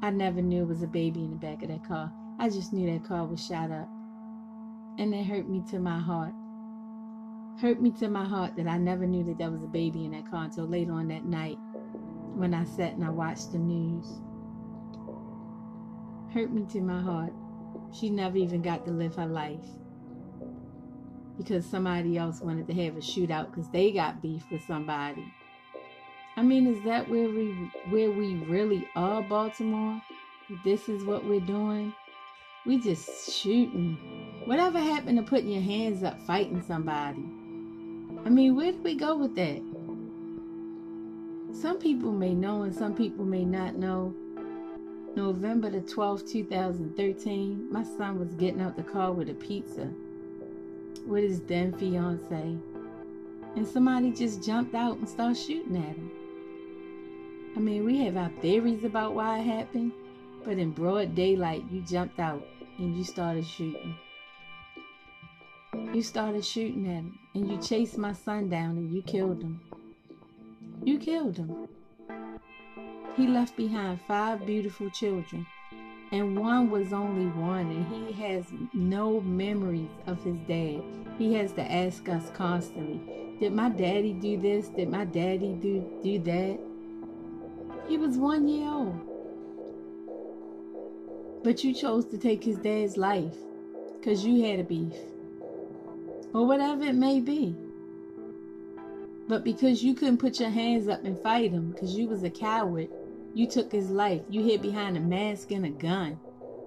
I 0.02 0.10
never 0.10 0.40
knew 0.40 0.62
it 0.62 0.68
was 0.68 0.82
a 0.82 0.86
baby 0.86 1.24
in 1.24 1.30
the 1.30 1.36
back 1.36 1.62
of 1.62 1.68
that 1.68 1.86
car. 1.86 2.10
I 2.38 2.48
just 2.48 2.72
knew 2.72 2.90
that 2.90 3.06
car 3.06 3.26
was 3.26 3.44
shot 3.44 3.70
up. 3.70 3.88
And 4.98 5.14
it 5.14 5.24
hurt 5.24 5.48
me 5.48 5.62
to 5.70 5.78
my 5.78 5.98
heart. 5.98 6.32
Hurt 7.60 7.82
me 7.82 7.90
to 7.92 8.08
my 8.08 8.24
heart 8.24 8.56
that 8.56 8.66
I 8.66 8.78
never 8.78 9.06
knew 9.06 9.22
that 9.24 9.36
there 9.36 9.50
was 9.50 9.62
a 9.62 9.66
baby 9.66 10.06
in 10.06 10.12
that 10.12 10.30
car 10.30 10.44
until 10.44 10.66
later 10.66 10.92
on 10.92 11.08
that 11.08 11.26
night 11.26 11.58
when 12.34 12.54
I 12.54 12.64
sat 12.64 12.94
and 12.94 13.04
I 13.04 13.10
watched 13.10 13.52
the 13.52 13.58
news. 13.58 14.06
Hurt 16.32 16.50
me 16.50 16.64
to 16.72 16.80
my 16.80 17.02
heart. 17.02 17.34
She 17.92 18.08
never 18.08 18.38
even 18.38 18.62
got 18.62 18.86
to 18.86 18.92
live 18.92 19.16
her 19.16 19.26
life 19.26 19.66
because 21.36 21.66
somebody 21.66 22.16
else 22.16 22.40
wanted 22.40 22.66
to 22.68 22.74
have 22.84 22.96
a 22.96 23.00
shootout 23.00 23.50
because 23.50 23.68
they 23.70 23.92
got 23.92 24.22
beef 24.22 24.44
with 24.50 24.62
somebody. 24.64 25.24
I 26.36 26.42
mean, 26.42 26.66
is 26.66 26.82
that 26.84 27.08
where 27.08 27.28
we 27.28 27.52
where 27.88 28.10
we 28.10 28.34
really 28.34 28.88
are, 28.96 29.22
Baltimore? 29.22 30.00
This 30.64 30.88
is 30.88 31.04
what 31.04 31.24
we're 31.24 31.40
doing. 31.40 31.92
We 32.66 32.80
just 32.80 33.32
shooting. 33.32 33.96
Whatever 34.44 34.78
happened 34.78 35.18
to 35.18 35.24
putting 35.24 35.50
your 35.50 35.62
hands 35.62 36.02
up 36.02 36.20
fighting 36.22 36.62
somebody? 36.62 37.24
I 38.24 38.28
mean, 38.28 38.54
where 38.56 38.72
do 38.72 38.78
we 38.82 38.94
go 38.94 39.16
with 39.16 39.34
that? 39.36 39.62
Some 41.52 41.78
people 41.78 42.12
may 42.12 42.34
know 42.34 42.62
and 42.62 42.74
some 42.74 42.94
people 42.94 43.24
may 43.24 43.44
not 43.44 43.76
know. 43.76 44.14
November 45.16 45.70
the 45.70 45.80
12th, 45.80 46.30
2013, 46.30 47.72
my 47.72 47.82
son 47.82 48.18
was 48.18 48.28
getting 48.34 48.60
out 48.60 48.76
the 48.76 48.82
car 48.82 49.12
with 49.12 49.28
a 49.28 49.34
pizza 49.34 49.90
with 51.06 51.24
his 51.24 51.40
then 51.42 51.72
fiance. 51.72 52.56
And 53.56 53.66
somebody 53.66 54.12
just 54.12 54.42
jumped 54.42 54.74
out 54.74 54.98
and 54.98 55.08
started 55.08 55.36
shooting 55.36 55.76
at 55.76 55.96
him. 55.96 56.10
I 57.56 57.60
mean, 57.60 57.84
we 57.84 57.98
have 58.04 58.16
our 58.16 58.30
theories 58.40 58.84
about 58.84 59.14
why 59.14 59.38
it 59.38 59.44
happened, 59.44 59.92
but 60.44 60.58
in 60.58 60.70
broad 60.70 61.14
daylight, 61.14 61.64
you 61.70 61.82
jumped 61.82 62.18
out 62.20 62.46
and 62.78 62.96
you 62.96 63.04
started 63.04 63.44
shooting. 63.44 63.94
You 65.92 66.02
started 66.02 66.44
shooting 66.44 66.86
at 66.86 66.94
him 66.94 67.18
and 67.34 67.50
you 67.50 67.58
chased 67.58 67.98
my 67.98 68.12
son 68.12 68.48
down 68.48 68.76
and 68.76 68.92
you 68.92 69.02
killed 69.02 69.42
him. 69.42 69.60
You 70.84 70.98
killed 70.98 71.36
him. 71.36 71.68
He 73.16 73.26
left 73.26 73.56
behind 73.56 74.00
five 74.06 74.46
beautiful 74.46 74.88
children, 74.90 75.46
and 76.12 76.38
one 76.38 76.70
was 76.70 76.92
only 76.92 77.26
one, 77.38 77.70
and 77.70 77.86
he 77.86 78.12
has 78.22 78.46
no 78.72 79.20
memories 79.20 79.90
of 80.06 80.22
his 80.24 80.38
dad. 80.48 80.82
He 81.18 81.34
has 81.34 81.52
to 81.52 81.72
ask 81.72 82.08
us 82.08 82.30
constantly, 82.30 83.00
Did 83.38 83.52
my 83.52 83.68
daddy 83.68 84.12
do 84.14 84.38
this? 84.38 84.68
Did 84.68 84.88
my 84.88 85.04
daddy 85.04 85.52
do, 85.60 85.84
do 86.02 86.18
that? 86.20 86.69
He 87.90 87.96
was 87.96 88.16
one 88.16 88.46
year 88.46 88.68
old. 88.68 89.00
But 91.42 91.64
you 91.64 91.74
chose 91.74 92.06
to 92.10 92.18
take 92.18 92.44
his 92.44 92.56
dad's 92.58 92.96
life 92.96 93.34
because 93.96 94.24
you 94.24 94.44
had 94.44 94.60
a 94.60 94.62
beef. 94.62 94.94
Or 96.32 96.46
whatever 96.46 96.84
it 96.84 96.94
may 96.94 97.18
be. 97.18 97.56
But 99.26 99.42
because 99.42 99.82
you 99.82 99.94
couldn't 99.94 100.18
put 100.18 100.38
your 100.38 100.50
hands 100.50 100.86
up 100.86 101.02
and 101.04 101.18
fight 101.18 101.50
him 101.50 101.72
because 101.72 101.96
you 101.96 102.06
was 102.06 102.22
a 102.22 102.30
coward, 102.30 102.90
you 103.34 103.48
took 103.48 103.72
his 103.72 103.90
life. 103.90 104.22
You 104.30 104.44
hid 104.44 104.62
behind 104.62 104.96
a 104.96 105.00
mask 105.00 105.50
and 105.50 105.66
a 105.66 105.70
gun 105.70 106.16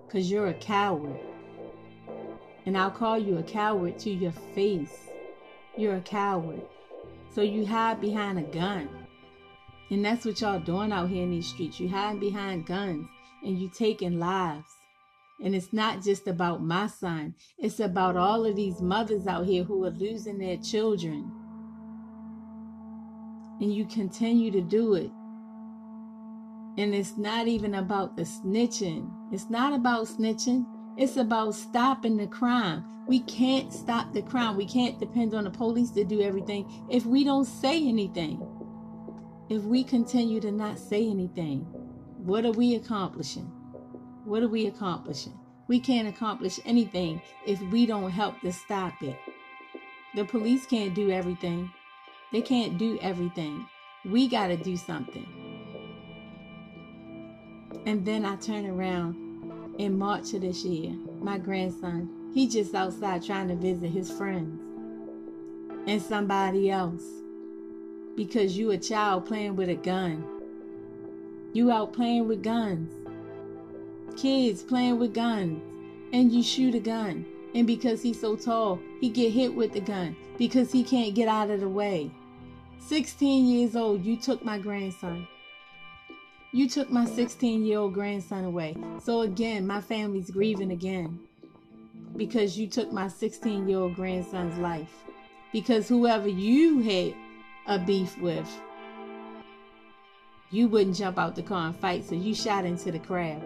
because 0.06 0.30
you're 0.30 0.48
a 0.48 0.54
coward. 0.56 1.22
And 2.66 2.78
I'll 2.78 2.92
call 2.92 3.18
you 3.18 3.38
a 3.38 3.44
coward 3.44 3.98
to 4.00 4.10
your 4.10 4.34
face. 4.54 5.08
You're 5.78 5.96
a 5.96 6.02
coward. 6.02 6.64
So 7.34 7.42
you 7.42 7.66
hide 7.66 8.02
behind 8.02 8.40
a 8.40 8.42
gun. 8.42 8.90
And 9.90 10.04
that's 10.04 10.26
what 10.26 10.42
y'all 10.42 10.60
doing 10.60 10.92
out 10.92 11.10
here 11.10 11.24
in 11.24 11.32
these 11.32 11.48
streets. 11.48 11.80
You 11.80 11.90
hiding 11.90 12.20
behind 12.20 12.66
guns 12.66 13.08
and 13.44 13.60
you 13.60 13.70
taking 13.70 14.20
lives. 14.20 14.66
And 15.44 15.54
it's 15.54 15.74
not 15.74 16.02
just 16.02 16.28
about 16.28 16.64
my 16.64 16.88
son. 16.88 17.36
It's 17.58 17.80
about 17.80 18.16
all 18.16 18.46
of 18.46 18.56
these 18.56 18.82
mothers 18.82 19.28
out 19.28 19.46
here 19.46 19.64
who 19.64 19.84
are 19.86 19.92
losing 19.92 20.38
their 20.38 20.58
children. 20.58 21.32
And 23.60 23.74
you 23.74 23.86
continue 23.86 24.52
to 24.52 24.62
do 24.62 24.96
it. 24.96 25.12
And 26.78 26.96
it's 26.96 27.18
not 27.18 27.48
even 27.48 27.76
about 27.76 28.16
the 28.16 28.24
snitching. 28.24 29.12
It's 29.32 29.50
not 29.50 29.74
about 29.74 30.08
snitching. 30.08 30.66
It's 30.98 31.18
about 31.18 31.56
stopping 31.56 32.18
the 32.18 32.28
crime. 32.28 32.86
We 33.08 33.20
can't 33.22 33.72
stop 33.74 34.14
the 34.14 34.22
crime. 34.22 34.56
We 34.56 34.66
can't 34.66 35.00
depend 35.00 35.34
on 35.34 35.44
the 35.44 35.50
police 35.50 35.92
to 35.92 36.04
do 36.04 36.22
everything 36.22 36.88
if 36.90 37.06
we 37.06 37.24
don't 37.24 37.46
say 37.46 37.86
anything. 37.88 38.42
If 39.50 39.64
we 39.64 39.84
continue 39.84 40.40
to 40.40 40.52
not 40.52 40.80
say 40.80 41.06
anything, 41.10 41.62
what 42.18 42.46
are 42.46 42.52
we 42.52 42.76
accomplishing? 42.76 43.52
What 44.24 44.42
are 44.42 44.48
we 44.48 44.68
accomplishing? 44.68 45.38
We 45.68 45.82
can't 45.82 46.08
accomplish 46.08 46.62
anything 46.66 47.22
if 47.46 47.62
we 47.64 47.86
don't 47.86 48.10
help 48.10 48.40
to 48.42 48.54
stop 48.54 49.02
it. 49.04 49.18
The 50.16 50.24
police 50.24 50.66
can't 50.66 50.96
do 50.96 51.12
everything. 51.12 51.70
They 52.32 52.42
can't 52.42 52.78
do 52.78 52.98
everything. 53.02 53.68
We 54.06 54.30
got 54.30 54.48
to 54.48 54.58
do 54.58 54.78
something. 54.78 55.28
And 57.86 58.06
then 58.06 58.24
I 58.24 58.38
turn 58.38 58.66
around 58.66 59.16
in 59.78 59.98
March 59.98 60.34
of 60.34 60.42
this 60.42 60.64
year. 60.64 60.96
My 61.20 61.38
grandson, 61.38 62.32
he 62.34 62.48
just 62.48 62.74
outside 62.74 63.24
trying 63.24 63.50
to 63.50 63.56
visit 63.56 63.90
his 63.90 64.10
friends 64.10 64.62
and 65.86 66.02
somebody 66.02 66.72
else 66.72 67.04
because 68.16 68.58
you 68.58 68.72
a 68.72 68.78
child 68.78 69.26
playing 69.26 69.56
with 69.56 69.70
a 69.70 69.76
gun. 69.76 70.26
You 71.54 71.72
out 71.72 71.94
playing 71.94 72.28
with 72.28 72.44
guns. 72.44 72.92
Kids 74.18 74.64
playing 74.64 75.00
with 75.00 75.14
guns. 75.14 75.62
And 76.12 76.32
you 76.32 76.44
shoot 76.44 76.76
a 76.76 76.80
gun. 76.80 77.26
And 77.56 77.68
because 77.68 78.02
he's 78.02 78.20
so 78.20 78.36
tall, 78.36 78.80
he 79.00 79.10
get 79.10 79.32
hit 79.32 79.54
with 79.54 79.74
the 79.74 79.82
gun 79.82 80.16
because 80.38 80.72
he 80.72 80.84
can't 80.84 81.16
get 81.16 81.28
out 81.28 81.50
of 81.50 81.60
the 81.60 81.70
way. 81.70 82.12
16 82.80 83.46
years 83.46 83.76
old, 83.76 84.04
you 84.04 84.18
took 84.18 84.44
my 84.44 84.58
grandson. 84.58 85.28
You 86.52 86.70
took 86.70 86.92
my 86.92 87.06
16 87.06 87.66
year 87.66 87.80
old 87.80 87.94
grandson 87.94 88.44
away. 88.44 88.76
So 89.02 89.22
again, 89.22 89.66
my 89.66 89.82
family's 89.82 90.30
grieving 90.30 90.72
again 90.72 91.20
because 92.16 92.58
you 92.58 92.68
took 92.68 92.92
my 92.92 93.08
16 93.08 93.68
year 93.68 93.80
old 93.80 93.96
grandson's 93.96 94.58
life. 94.60 95.04
Because 95.52 95.88
whoever 95.88 96.28
you 96.28 96.82
had 96.82 97.16
a 97.68 97.80
beef 97.80 98.18
with, 98.20 98.50
you 100.52 100.68
wouldn't 100.68 100.98
jump 100.98 101.18
out 101.18 101.36
the 101.36 101.42
car 101.42 101.68
and 101.68 101.76
fight, 101.76 102.04
so 102.04 102.14
you 102.14 102.36
shot 102.36 102.66
into 102.66 102.92
the 102.92 103.00
crowd. 103.00 103.42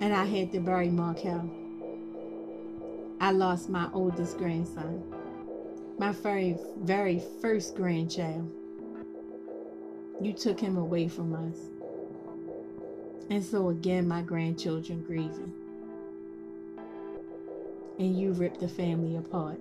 And 0.00 0.14
I 0.14 0.24
had 0.24 0.52
to 0.52 0.60
bury 0.60 0.88
Markel. 0.88 1.50
I 3.20 3.32
lost 3.32 3.68
my 3.68 3.90
oldest 3.92 4.38
grandson, 4.38 5.04
my 5.98 6.12
very, 6.12 6.56
very 6.78 7.20
first 7.42 7.76
grandchild. 7.76 8.50
You 10.20 10.32
took 10.32 10.58
him 10.58 10.78
away 10.78 11.08
from 11.08 11.34
us. 11.34 11.58
And 13.28 13.44
so 13.44 13.68
again, 13.68 14.08
my 14.08 14.22
grandchildren 14.22 15.02
grieving. 15.02 15.52
And 17.98 18.18
you 18.18 18.32
ripped 18.32 18.60
the 18.60 18.68
family 18.68 19.16
apart. 19.16 19.60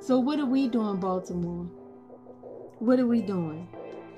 So, 0.00 0.18
what 0.18 0.40
are 0.40 0.46
we 0.46 0.66
doing, 0.66 0.96
Baltimore? 0.96 1.68
What 2.82 2.98
are 2.98 3.06
we 3.06 3.22
doing? 3.22 3.68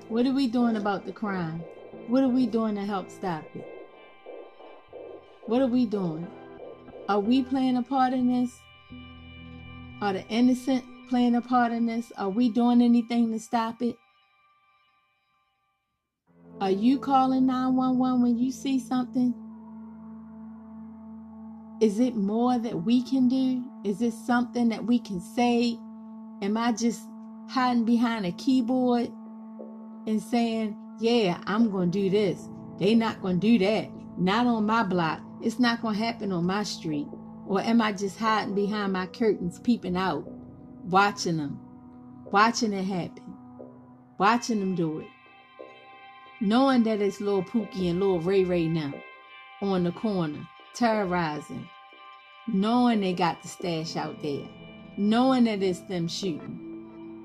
What 0.09 0.25
are 0.25 0.33
we 0.33 0.47
doing 0.47 0.75
about 0.75 1.05
the 1.05 1.11
crime? 1.11 1.63
What 2.07 2.23
are 2.23 2.27
we 2.27 2.47
doing 2.47 2.73
to 2.73 2.81
help 2.81 3.11
stop 3.11 3.43
it? 3.53 3.63
What 5.45 5.61
are 5.61 5.67
we 5.67 5.85
doing? 5.85 6.25
Are 7.07 7.19
we 7.19 7.43
playing 7.43 7.77
a 7.77 7.83
part 7.83 8.13
in 8.13 8.27
this? 8.27 8.49
Are 10.01 10.13
the 10.13 10.27
innocent 10.29 10.83
playing 11.11 11.35
a 11.35 11.41
part 11.41 11.73
in 11.73 11.85
this? 11.85 12.11
Are 12.17 12.31
we 12.31 12.49
doing 12.49 12.81
anything 12.81 13.31
to 13.33 13.39
stop 13.39 13.83
it? 13.83 13.97
Are 16.59 16.71
you 16.71 16.97
calling 16.97 17.45
911 17.45 18.23
when 18.23 18.39
you 18.39 18.51
see 18.51 18.79
something? 18.79 19.35
Is 21.81 21.99
it 21.99 22.15
more 22.15 22.57
that 22.57 22.81
we 22.83 23.03
can 23.03 23.27
do? 23.27 23.63
Is 23.83 24.01
it 24.01 24.13
something 24.25 24.69
that 24.69 24.83
we 24.83 24.97
can 24.97 25.21
say? 25.21 25.77
Am 26.41 26.57
I 26.57 26.71
just 26.71 27.01
hiding 27.49 27.85
behind 27.85 28.25
a 28.25 28.31
keyboard 28.31 29.11
and 30.07 30.21
saying, 30.21 30.77
Yeah, 30.99 31.41
I'm 31.45 31.71
going 31.71 31.91
to 31.91 31.99
do 31.99 32.09
this. 32.09 32.49
They 32.77 32.95
not 32.95 33.21
going 33.21 33.39
to 33.39 33.47
do 33.47 33.65
that. 33.65 33.89
Not 34.17 34.47
on 34.47 34.65
my 34.65 34.83
block. 34.83 35.21
It's 35.41 35.59
not 35.59 35.81
going 35.81 35.95
to 35.95 36.03
happen 36.03 36.31
on 36.31 36.45
my 36.45 36.63
street. 36.63 37.07
Or 37.47 37.61
am 37.61 37.81
I 37.81 37.91
just 37.91 38.17
hiding 38.17 38.55
behind 38.55 38.93
my 38.93 39.05
curtains, 39.07 39.59
peeping 39.59 39.95
out, 39.95 40.27
watching 40.85 41.37
them, 41.37 41.59
watching 42.31 42.73
it 42.73 42.83
happen, 42.83 43.35
watching 44.17 44.59
them 44.59 44.75
do 44.75 44.99
it? 44.99 45.07
Knowing 46.41 46.83
that 46.83 47.01
it's 47.01 47.21
little 47.21 47.43
Pookie 47.43 47.89
and 47.89 47.99
little 47.99 48.19
Ray 48.19 48.43
Ray 48.43 48.67
now 48.67 48.93
on 49.61 49.83
the 49.83 49.91
corner, 49.91 50.47
terrorizing, 50.73 51.69
knowing 52.47 53.01
they 53.01 53.13
got 53.13 53.41
the 53.41 53.47
stash 53.47 53.95
out 53.95 54.21
there, 54.21 54.47
knowing 54.97 55.45
that 55.45 55.61
it's 55.61 55.81
them 55.81 56.07
shooting, 56.07 56.64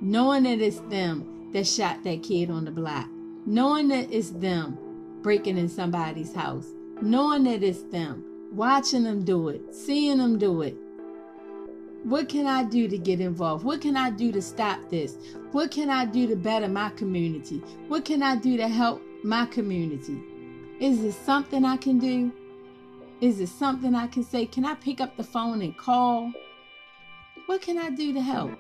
knowing 0.01 0.45
that 0.45 0.61
it's 0.61 0.81
them 0.89 1.51
that 1.53 1.67
shot 1.67 2.03
that 2.05 2.23
kid 2.23 2.51
on 2.51 2.65
the 2.65 2.71
block, 2.71 3.09
knowing 3.47 3.89
that 3.89 4.11
it's 4.11 4.31
them 4.31 4.79
breaking 5.23 5.59
in 5.59 5.69
somebody's 5.69 6.35
house, 6.35 6.69
knowing 7.03 7.45
that 7.45 7.63
it's 7.63 7.83
them, 7.85 8.25
watching 8.53 9.05
them 9.05 9.25
do 9.25 9.49
it, 9.49 9.75
seeing 9.75 10.19
them 10.19 10.39
do 10.39 10.63
it. 10.63 10.77
What 12.05 12.31
can 12.31 12.47
I 12.47 12.65
do 12.65 12.89
to 12.89 12.97
get 12.97 13.21
involved? 13.21 13.63
What 13.63 13.83
can 13.83 13.95
I 13.95 14.11
do 14.11 14.33
to 14.33 14.41
stop 14.41 14.79
this? 14.89 15.17
What 15.53 15.71
can 15.71 15.91
I 15.91 16.07
do 16.07 16.27
to 16.29 16.37
better 16.37 16.69
my 16.69 16.89
community? 16.91 17.59
What 17.89 18.07
can 18.07 18.23
I 18.23 18.37
do 18.37 18.57
to 18.57 18.69
help 18.69 19.03
my 19.23 19.45
community? 19.47 20.19
Is 20.81 21.05
it 21.05 21.13
something 21.13 21.63
I 21.63 21.77
can 21.77 21.99
do? 21.99 22.33
Is 23.21 23.39
it 23.39 23.51
something 23.51 23.95
I 23.95 24.07
can 24.07 24.25
say? 24.25 24.47
Can 24.47 24.65
I 24.65 24.77
pick 24.77 25.03
up 25.03 25.19
the 25.19 25.25
phone 25.25 25.61
and 25.61 25.77
call? 25.77 26.33
What 27.45 27.61
can 27.61 27.77
I 27.77 27.91
do 27.91 28.15
to 28.15 28.21
help? 28.23 28.53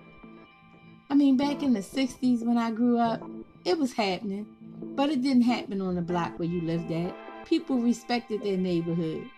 I 1.10 1.14
mean, 1.16 1.36
back 1.36 1.64
in 1.64 1.72
the 1.72 1.80
60s 1.80 2.44
when 2.44 2.56
I 2.56 2.70
grew 2.70 2.96
up, 2.98 3.20
it 3.64 3.76
was 3.76 3.92
happening, 3.92 4.46
but 4.94 5.10
it 5.10 5.22
didn't 5.22 5.42
happen 5.42 5.80
on 5.80 5.96
the 5.96 6.02
block 6.02 6.38
where 6.38 6.48
you 6.48 6.60
lived 6.60 6.92
at. 6.92 7.12
People 7.46 7.78
respected 7.78 8.44
their 8.44 8.56
neighborhood. 8.56 9.28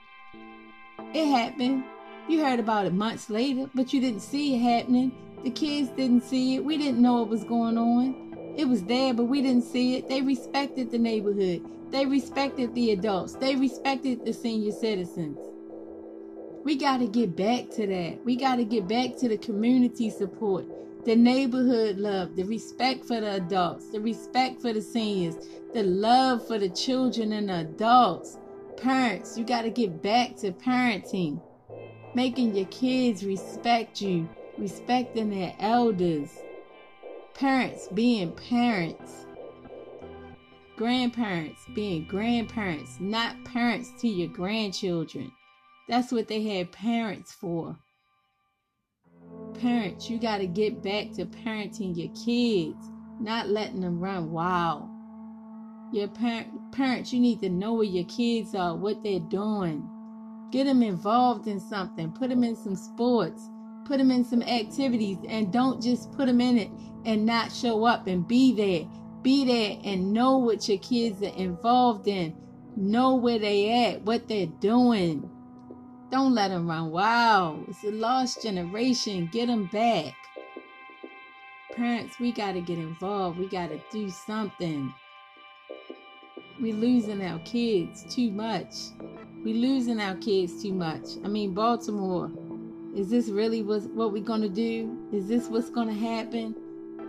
It 1.15 1.27
happened. 1.27 1.85
You 2.29 2.45
heard 2.45 2.61
about 2.61 2.85
it 2.85 2.93
months 2.93 3.31
later, 3.31 3.71
but 3.75 3.93
you 3.95 4.03
didn't 4.03 4.21
see 4.21 4.55
it 4.55 4.59
happening. 4.59 5.13
The 5.45 5.51
kids 5.51 5.89
didn't 5.97 6.25
see 6.25 6.57
it. 6.57 6.65
We 6.65 6.77
didn't 6.77 7.01
know 7.01 7.21
what 7.21 7.31
was 7.31 7.45
going 7.45 7.79
on. 7.79 8.55
It 8.57 8.67
was 8.67 8.85
there, 8.85 9.15
but 9.15 9.25
we 9.25 9.41
didn't 9.41 9.65
see 9.65 9.97
it. 9.97 10.11
They 10.11 10.21
respected 10.21 10.91
the 10.91 10.99
neighborhood. 10.99 11.63
They 11.91 12.05
respected 12.05 12.75
the 12.75 12.91
adults. 12.91 13.35
They 13.35 13.57
respected 13.57 14.27
the 14.27 14.35
senior 14.35 14.73
citizens. 14.73 15.39
We 16.65 16.77
got 16.77 16.99
to 16.99 17.09
get 17.09 17.35
back 17.35 17.71
to 17.71 17.87
that. 17.87 18.25
We 18.25 18.37
got 18.37 18.57
to 18.57 18.65
get 18.65 18.87
back 18.87 19.17
to 19.19 19.29
the 19.29 19.39
community 19.39 20.11
support, 20.11 20.67
the 21.05 21.17
neighborhood 21.17 21.99
love, 21.99 22.37
the 22.37 22.45
respect 22.45 23.05
for 23.05 23.21
the 23.21 23.37
adults, 23.37 23.89
the 23.89 24.01
respect 24.01 24.61
for 24.61 24.73
the 24.73 24.83
seniors, 24.83 25.37
the 25.73 25.83
love 25.83 26.47
for 26.47 26.59
the 26.59 26.69
children 26.69 27.33
and 27.33 27.49
the 27.49 27.61
adults. 27.61 28.39
Parents, 28.77 29.37
you 29.37 29.45
got 29.45 29.63
to 29.63 29.71
get 29.71 30.03
back 30.03 30.37
to 30.37 30.53
parenting, 30.53 31.41
making 32.15 32.55
your 32.55 32.67
kids 32.67 33.25
respect 33.25 34.01
you, 34.01 34.29
respecting 34.59 35.31
their 35.31 35.55
elders. 35.59 36.31
Parents 37.35 37.89
being 37.95 38.33
parents 38.33 39.27
grandparents 40.83 41.61
being 41.75 42.05
grandparents, 42.05 42.99
not 42.99 43.37
parents 43.45 43.93
to 44.01 44.09
your 44.09 44.29
grandchildren. 44.29 45.31
That's 45.89 46.11
what 46.11 46.27
they 46.27 46.43
had 46.43 46.73
parents 46.73 47.33
for. 47.33 47.77
Parents, 49.63 50.11
you 50.11 50.19
got 50.19 50.39
to 50.39 50.47
get 50.47 50.83
back 50.83 51.13
to 51.13 51.25
parenting 51.25 51.97
your 51.97 52.11
kids, 52.15 52.91
not 53.21 53.49
letting 53.49 53.81
them 53.81 54.01
run 54.01 54.31
wild. 54.33 54.89
Your 55.93 56.09
parent, 56.09 56.49
parents, 56.73 57.13
you 57.13 57.21
need 57.21 57.41
to 57.41 57.49
know 57.49 57.75
where 57.75 57.85
your 57.85 58.05
kids 58.05 58.55
are, 58.55 58.77
what 58.77 59.03
they're 59.03 59.21
doing. 59.21 59.89
Get 60.51 60.65
them 60.65 60.83
involved 60.83 61.47
in 61.47 61.61
something. 61.61 62.13
Put 62.13 62.31
them 62.31 62.45
in 62.45 62.57
some 62.57 62.77
sports. 62.77 63.49
Put 63.87 63.99
them 63.99 64.11
in 64.11 64.25
some 64.25 64.43
activities, 64.43 65.19
and 65.29 65.53
don't 65.53 65.83
just 65.83 66.13
put 66.13 66.27
them 66.27 66.41
in 66.41 66.59
it 66.59 66.71
and 67.05 67.25
not 67.25 67.53
show 67.53 67.85
up 67.85 68.07
and 68.07 68.27
be 68.27 68.55
there 68.55 68.89
be 69.23 69.45
there 69.45 69.79
and 69.85 70.13
know 70.13 70.39
what 70.39 70.69
your 70.69 70.79
kids 70.79 71.23
are 71.23 71.37
involved 71.37 72.09
in. 72.09 72.35
Know 72.77 73.15
where 73.15 73.39
they 73.39 73.87
at, 73.87 74.03
what 74.03 74.29
they're 74.29 74.47
doing. 74.47 75.31
Don't 76.13 76.35
let 76.35 76.49
them 76.49 76.69
run 76.69 76.91
wild. 76.91 77.65
It's 77.69 77.83
a 77.83 77.91
lost 77.91 78.43
generation. 78.43 79.31
Get 79.33 79.47
them 79.47 79.65
back. 79.73 80.15
Parents, 81.75 82.21
we 82.21 82.31
got 82.31 82.53
to 82.53 82.61
get 82.61 82.79
involved. 82.79 83.39
We 83.39 83.49
got 83.49 83.71
to 83.71 83.81
do 83.91 84.11
something. 84.11 84.93
We 86.61 86.73
losing 86.75 87.25
our 87.25 87.39
kids 87.41 88.05
too 88.15 88.31
much. 88.31 88.75
We 89.43 89.55
losing 89.55 90.01
our 90.01 90.15
kids 90.17 90.63
too 90.63 90.75
much. 90.75 91.17
I 91.25 91.29
mean, 91.29 91.55
Baltimore. 91.55 92.31
Is 92.95 93.09
this 93.09 93.31
really 93.31 93.63
what 93.63 94.13
we're 94.13 94.23
going 94.23 94.43
to 94.43 94.51
do? 94.51 94.95
Is 95.13 95.27
this 95.27 95.49
what's 95.49 95.71
going 95.71 95.89
to 95.89 95.95
happen? 95.95 96.55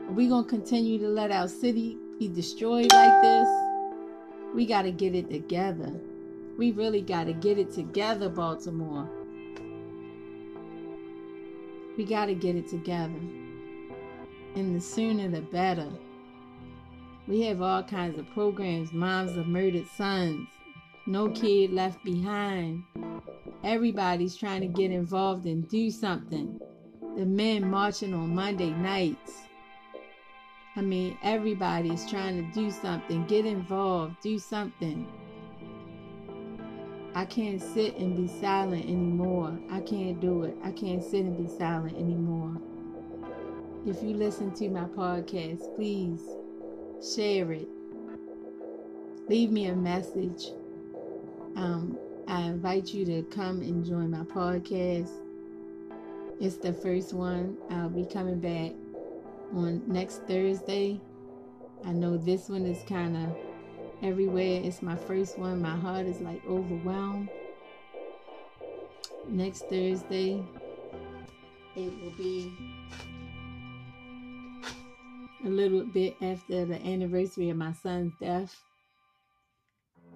Are 0.08 0.14
we 0.14 0.30
going 0.30 0.46
to 0.46 0.50
continue 0.50 0.98
to 1.00 1.10
let 1.10 1.30
our 1.30 1.50
city 1.50 1.98
be 2.20 2.30
destroyed 2.30 2.94
like 2.94 3.22
this, 3.22 3.48
we 4.54 4.66
got 4.66 4.84
to 4.84 4.92
get 4.92 5.14
it 5.14 5.30
together. 5.30 5.92
We 6.58 6.72
really 6.72 7.02
got 7.02 7.24
to 7.26 7.34
get 7.34 7.58
it 7.58 7.74
together, 7.74 8.30
Baltimore. 8.30 9.10
We 11.98 12.06
got 12.06 12.26
to 12.26 12.36
get 12.36 12.56
it 12.56 12.68
together. 12.68 13.20
And 14.56 14.76
the 14.76 14.80
sooner 14.80 15.30
the 15.30 15.42
better. 15.42 15.90
We 17.28 17.42
have 17.44 17.62
all 17.62 17.82
kinds 17.82 18.20
of 18.20 18.30
programs 18.34 18.94
Moms 18.94 19.36
of 19.36 19.48
Murdered 19.48 19.88
Sons, 19.96 20.48
No 21.08 21.30
Kid 21.30 21.72
Left 21.72 22.04
Behind. 22.04 22.84
Everybody's 23.64 24.36
trying 24.36 24.62
to 24.62 24.68
get 24.68 24.92
involved 24.92 25.46
and 25.46 25.68
do 25.70 25.90
something. 25.90 26.60
The 27.16 27.26
men 27.26 27.70
marching 27.70 28.14
on 28.14 28.36
Monday 28.36 28.72
nights. 28.72 29.44
I 30.76 30.82
mean, 30.82 31.18
everybody's 31.24 32.08
trying 32.10 32.46
to 32.46 32.54
do 32.54 32.70
something, 32.70 33.26
get 33.26 33.46
involved, 33.46 34.18
do 34.22 34.38
something. 34.38 35.08
I 37.16 37.26
can't 37.26 37.62
sit 37.62 37.98
and 37.98 38.18
be 38.18 38.28
silent 38.28 38.86
anymore. 38.86 39.60
I 39.70 39.82
can't 39.82 40.20
do 40.20 40.44
it. 40.44 40.58
I 40.64 40.72
can't 40.72 41.04
sit 41.04 41.26
and 41.26 41.38
be 41.38 41.48
silent 41.48 41.96
anymore. 41.96 42.60
If 43.86 44.02
you 44.02 44.16
listen 44.16 44.52
to 44.56 44.70
my 44.70 44.86
podcast, 44.86 45.76
please 45.76 46.22
share 47.16 47.52
it. 47.52 47.68
Leave 49.30 49.52
me 49.52 49.68
a 49.68 49.76
message. 49.76 50.48
Um, 51.56 52.00
I 52.28 52.42
invite 52.42 52.94
you 52.94 53.06
to 53.06 53.24
come 53.24 53.62
and 53.62 53.86
join 53.86 54.10
my 54.10 54.24
podcast. 54.24 55.12
It's 56.40 56.58
the 56.58 56.74
first 56.74 57.14
one. 57.14 57.58
I'll 57.70 57.90
be 57.90 58.06
coming 58.06 58.40
back 58.40 58.72
on 59.54 59.84
next 59.86 60.24
Thursday. 60.28 61.00
I 61.86 61.92
know 61.92 62.18
this 62.18 62.50
one 62.50 62.66
is 62.66 62.82
kind 62.88 63.16
of 63.18 63.38
everywhere. 64.04 64.62
It's 64.64 64.82
my 64.82 64.96
first 64.96 65.40
one. 65.40 65.62
My 65.62 65.76
heart 65.76 66.06
is 66.06 66.20
like 66.20 66.42
overwhelmed. 66.48 67.30
Next 69.28 69.62
Thursday, 69.70 70.44
it 71.76 71.94
will 72.02 72.12
be 72.18 72.52
a 75.46 75.50
little 75.50 75.86
bit 75.86 76.16
after 76.22 76.66
the 76.66 76.86
anniversary 76.86 77.50
of 77.50 77.58
my 77.58 77.74
son's 77.74 78.14
death. 78.20 78.56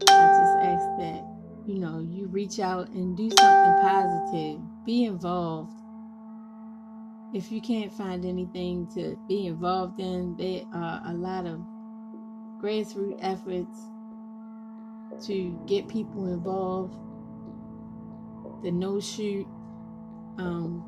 I 0.02 0.28
just 0.28 0.58
ask 0.62 1.00
that, 1.00 1.24
you 1.66 1.80
know, 1.80 2.00
you 2.00 2.28
reach 2.28 2.60
out 2.60 2.90
and 2.90 3.16
do 3.16 3.30
something 3.30 3.82
positive, 3.82 4.60
be 4.86 5.06
involved 5.06 5.74
if 7.34 7.52
you 7.52 7.62
can't 7.62 7.92
find 7.92 8.26
anything 8.26 8.88
to 8.96 9.18
be 9.28 9.48
involved 9.48 10.00
in, 10.00 10.36
there 10.38 10.64
are 10.74 11.02
a 11.06 11.14
lot 11.14 11.46
of 11.46 11.60
grassroots 12.62 13.20
efforts 13.22 13.80
to 15.28 15.60
get 15.68 15.88
people 15.88 16.28
involved. 16.28 16.96
The 18.64 18.72
no 18.72 19.00
shoot, 19.00 19.46
um, 20.38 20.84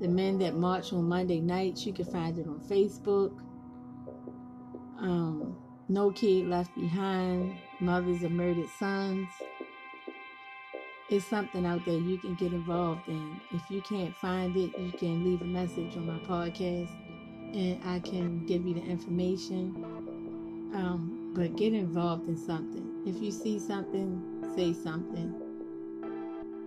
the 0.00 0.08
men 0.08 0.38
that 0.38 0.54
march 0.54 0.92
on 0.92 1.04
Monday 1.04 1.40
nights, 1.40 1.86
you 1.86 1.92
can 1.92 2.04
find 2.04 2.38
it 2.38 2.46
on 2.46 2.60
Facebook. 2.60 3.36
Um, 4.98 5.56
no 5.88 6.10
Kid 6.10 6.48
Left 6.48 6.74
Behind, 6.74 7.56
Mothers 7.80 8.22
of 8.22 8.32
Murdered 8.32 8.68
Sons 8.78 9.28
it's 11.08 11.24
something 11.24 11.64
out 11.64 11.84
there 11.84 11.94
you 11.94 12.18
can 12.18 12.34
get 12.34 12.52
involved 12.52 13.08
in. 13.08 13.40
If 13.52 13.62
you 13.70 13.80
can't 13.82 14.14
find 14.16 14.56
it, 14.56 14.76
you 14.76 14.92
can 14.92 15.24
leave 15.24 15.40
a 15.40 15.44
message 15.44 15.96
on 15.96 16.06
my 16.06 16.18
podcast 16.18 16.90
and 17.54 17.80
I 17.84 18.00
can 18.00 18.44
give 18.46 18.66
you 18.66 18.74
the 18.74 18.82
information. 18.82 19.95
Um, 20.74 21.32
but 21.34 21.56
get 21.56 21.72
involved 21.72 22.28
in 22.28 22.36
something. 22.36 23.02
If 23.06 23.22
you 23.22 23.30
see 23.30 23.58
something, 23.58 24.22
say 24.56 24.72
something. 24.72 25.34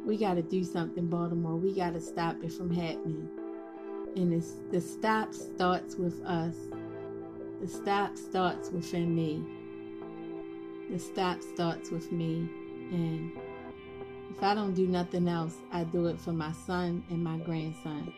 We 0.06 0.18
got 0.18 0.36
to 0.36 0.42
do 0.42 0.64
something, 0.64 1.08
Baltimore. 1.08 1.56
We 1.56 1.74
got 1.74 1.94
to 1.94 2.02
stop 2.02 2.38
it 2.44 2.54
from 2.54 2.74
happening. 2.74 3.30
And 4.16 4.34
it's, 4.34 4.54
the 4.72 4.82
stop 4.82 5.34
starts 5.34 5.96
with 5.96 6.24
us. 6.26 6.56
The 7.62 7.68
stop 7.68 8.18
starts 8.18 8.70
within 8.72 9.14
me. 9.14 9.44
The 10.90 10.98
stop 10.98 11.44
starts 11.44 11.92
with 11.92 12.12
me. 12.12 12.50
And 12.92 13.32
if 14.32 14.42
I 14.42 14.56
don't 14.56 14.74
do 14.74 14.88
nothing 14.88 15.28
else, 15.28 15.56
I 15.72 15.84
do 15.84 16.08
it 16.08 16.20
for 16.20 16.32
my 16.32 16.52
son 16.52 17.04
and 17.10 17.24
my 17.24 17.38
grandson. 17.38 18.14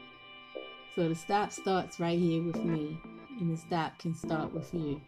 So 0.96 1.10
the 1.10 1.16
stop 1.16 1.52
starts 1.52 2.00
right 2.00 2.20
here 2.20 2.44
with 2.44 2.64
me, 2.64 3.00
and 3.40 3.52
the 3.52 3.58
stop 3.58 3.98
can 3.98 4.14
start 4.14 4.54
with 4.54 4.74
you. 4.74 5.02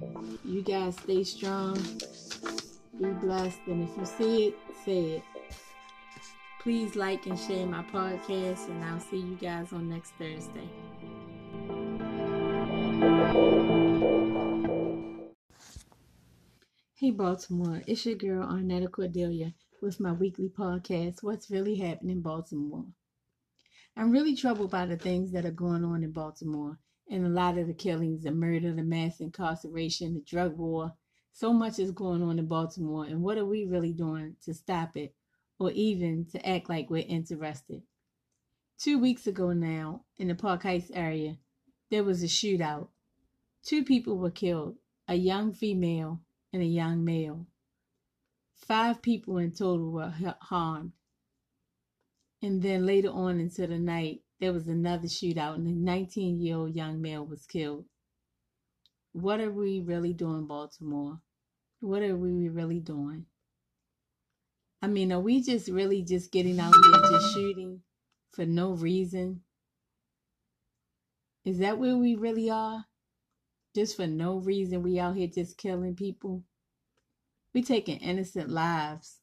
You 0.00 0.62
guys 0.62 0.96
stay 0.96 1.22
strong, 1.22 1.74
be 3.00 3.10
blessed, 3.20 3.60
and 3.66 3.88
if 3.88 3.96
you 3.96 4.04
see 4.04 4.46
it, 4.48 4.58
say 4.84 5.00
it. 5.16 5.22
Please 6.60 6.96
like 6.96 7.26
and 7.26 7.38
share 7.38 7.64
my 7.66 7.84
podcast, 7.84 8.68
and 8.68 8.82
I'll 8.82 8.98
see 8.98 9.18
you 9.18 9.36
guys 9.36 9.72
on 9.72 9.88
next 9.88 10.12
Thursday. 10.18 10.68
Hey 16.96 17.10
Baltimore, 17.10 17.82
it's 17.86 18.04
your 18.04 18.16
girl 18.16 18.48
Arnetta 18.48 18.90
Cordelia 18.90 19.54
with 19.80 20.00
my 20.00 20.12
weekly 20.12 20.48
podcast, 20.48 21.22
What's 21.22 21.50
Really 21.50 21.76
Happening 21.76 22.16
in 22.16 22.22
Baltimore. 22.22 22.86
I'm 23.96 24.10
really 24.10 24.34
troubled 24.34 24.72
by 24.72 24.86
the 24.86 24.96
things 24.96 25.30
that 25.32 25.44
are 25.44 25.52
going 25.52 25.84
on 25.84 26.02
in 26.02 26.10
Baltimore 26.10 26.78
and 27.08 27.26
a 27.26 27.28
lot 27.28 27.58
of 27.58 27.66
the 27.66 27.74
killings, 27.74 28.22
the 28.22 28.32
murder, 28.32 28.72
the 28.72 28.82
mass 28.82 29.20
incarceration, 29.20 30.14
the 30.14 30.20
drug 30.20 30.56
war. 30.56 30.94
So 31.32 31.52
much 31.52 31.78
is 31.78 31.90
going 31.90 32.22
on 32.22 32.38
in 32.38 32.46
Baltimore, 32.46 33.04
and 33.04 33.22
what 33.22 33.38
are 33.38 33.44
we 33.44 33.64
really 33.64 33.92
doing 33.92 34.36
to 34.44 34.54
stop 34.54 34.96
it 34.96 35.14
or 35.58 35.70
even 35.72 36.26
to 36.32 36.48
act 36.48 36.68
like 36.68 36.90
we're 36.90 37.04
interested? 37.06 37.82
Two 38.78 38.98
weeks 38.98 39.26
ago 39.26 39.52
now, 39.52 40.04
in 40.16 40.28
the 40.28 40.34
Park 40.34 40.62
Heights 40.64 40.90
area, 40.94 41.36
there 41.90 42.04
was 42.04 42.22
a 42.22 42.26
shootout. 42.26 42.88
Two 43.62 43.84
people 43.84 44.18
were 44.18 44.30
killed 44.30 44.76
a 45.06 45.14
young 45.14 45.52
female 45.52 46.20
and 46.52 46.62
a 46.62 46.66
young 46.66 47.04
male. 47.04 47.46
Five 48.54 49.02
people 49.02 49.38
in 49.38 49.52
total 49.52 49.90
were 49.90 50.14
harmed. 50.40 50.92
And 52.42 52.62
then 52.62 52.86
later 52.86 53.10
on 53.10 53.40
into 53.40 53.66
the 53.66 53.78
night, 53.78 54.23
there 54.44 54.52
was 54.52 54.68
another 54.68 55.06
shootout, 55.06 55.54
and 55.54 55.66
a 55.66 55.70
19 55.70 56.38
year 56.38 56.56
old 56.56 56.76
young 56.76 57.00
male 57.00 57.24
was 57.24 57.46
killed. 57.46 57.86
What 59.12 59.40
are 59.40 59.50
we 59.50 59.80
really 59.80 60.12
doing, 60.12 60.46
Baltimore? 60.46 61.20
What 61.80 62.02
are 62.02 62.14
we 62.14 62.50
really 62.50 62.80
doing? 62.80 63.24
I 64.82 64.88
mean, 64.88 65.14
are 65.14 65.20
we 65.20 65.40
just 65.40 65.70
really 65.70 66.02
just 66.02 66.30
getting 66.30 66.60
out 66.60 66.74
here 66.74 67.10
just 67.10 67.32
shooting 67.32 67.80
for 68.32 68.44
no 68.44 68.72
reason? 68.72 69.40
Is 71.46 71.56
that 71.60 71.78
where 71.78 71.96
we 71.96 72.14
really 72.14 72.50
are? 72.50 72.84
Just 73.74 73.96
for 73.96 74.06
no 74.06 74.36
reason, 74.36 74.82
we 74.82 74.98
out 74.98 75.16
here 75.16 75.28
just 75.28 75.56
killing 75.56 75.96
people? 75.96 76.42
We 77.54 77.62
taking 77.62 77.96
innocent 77.96 78.50
lives, 78.50 79.20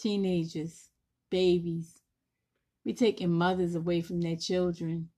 teenagers, 0.00 0.88
babies. 1.30 1.97
We 2.84 2.94
taking 2.94 3.30
mothers 3.30 3.74
away 3.74 4.00
from 4.00 4.20
their 4.20 4.36
children. 4.36 5.10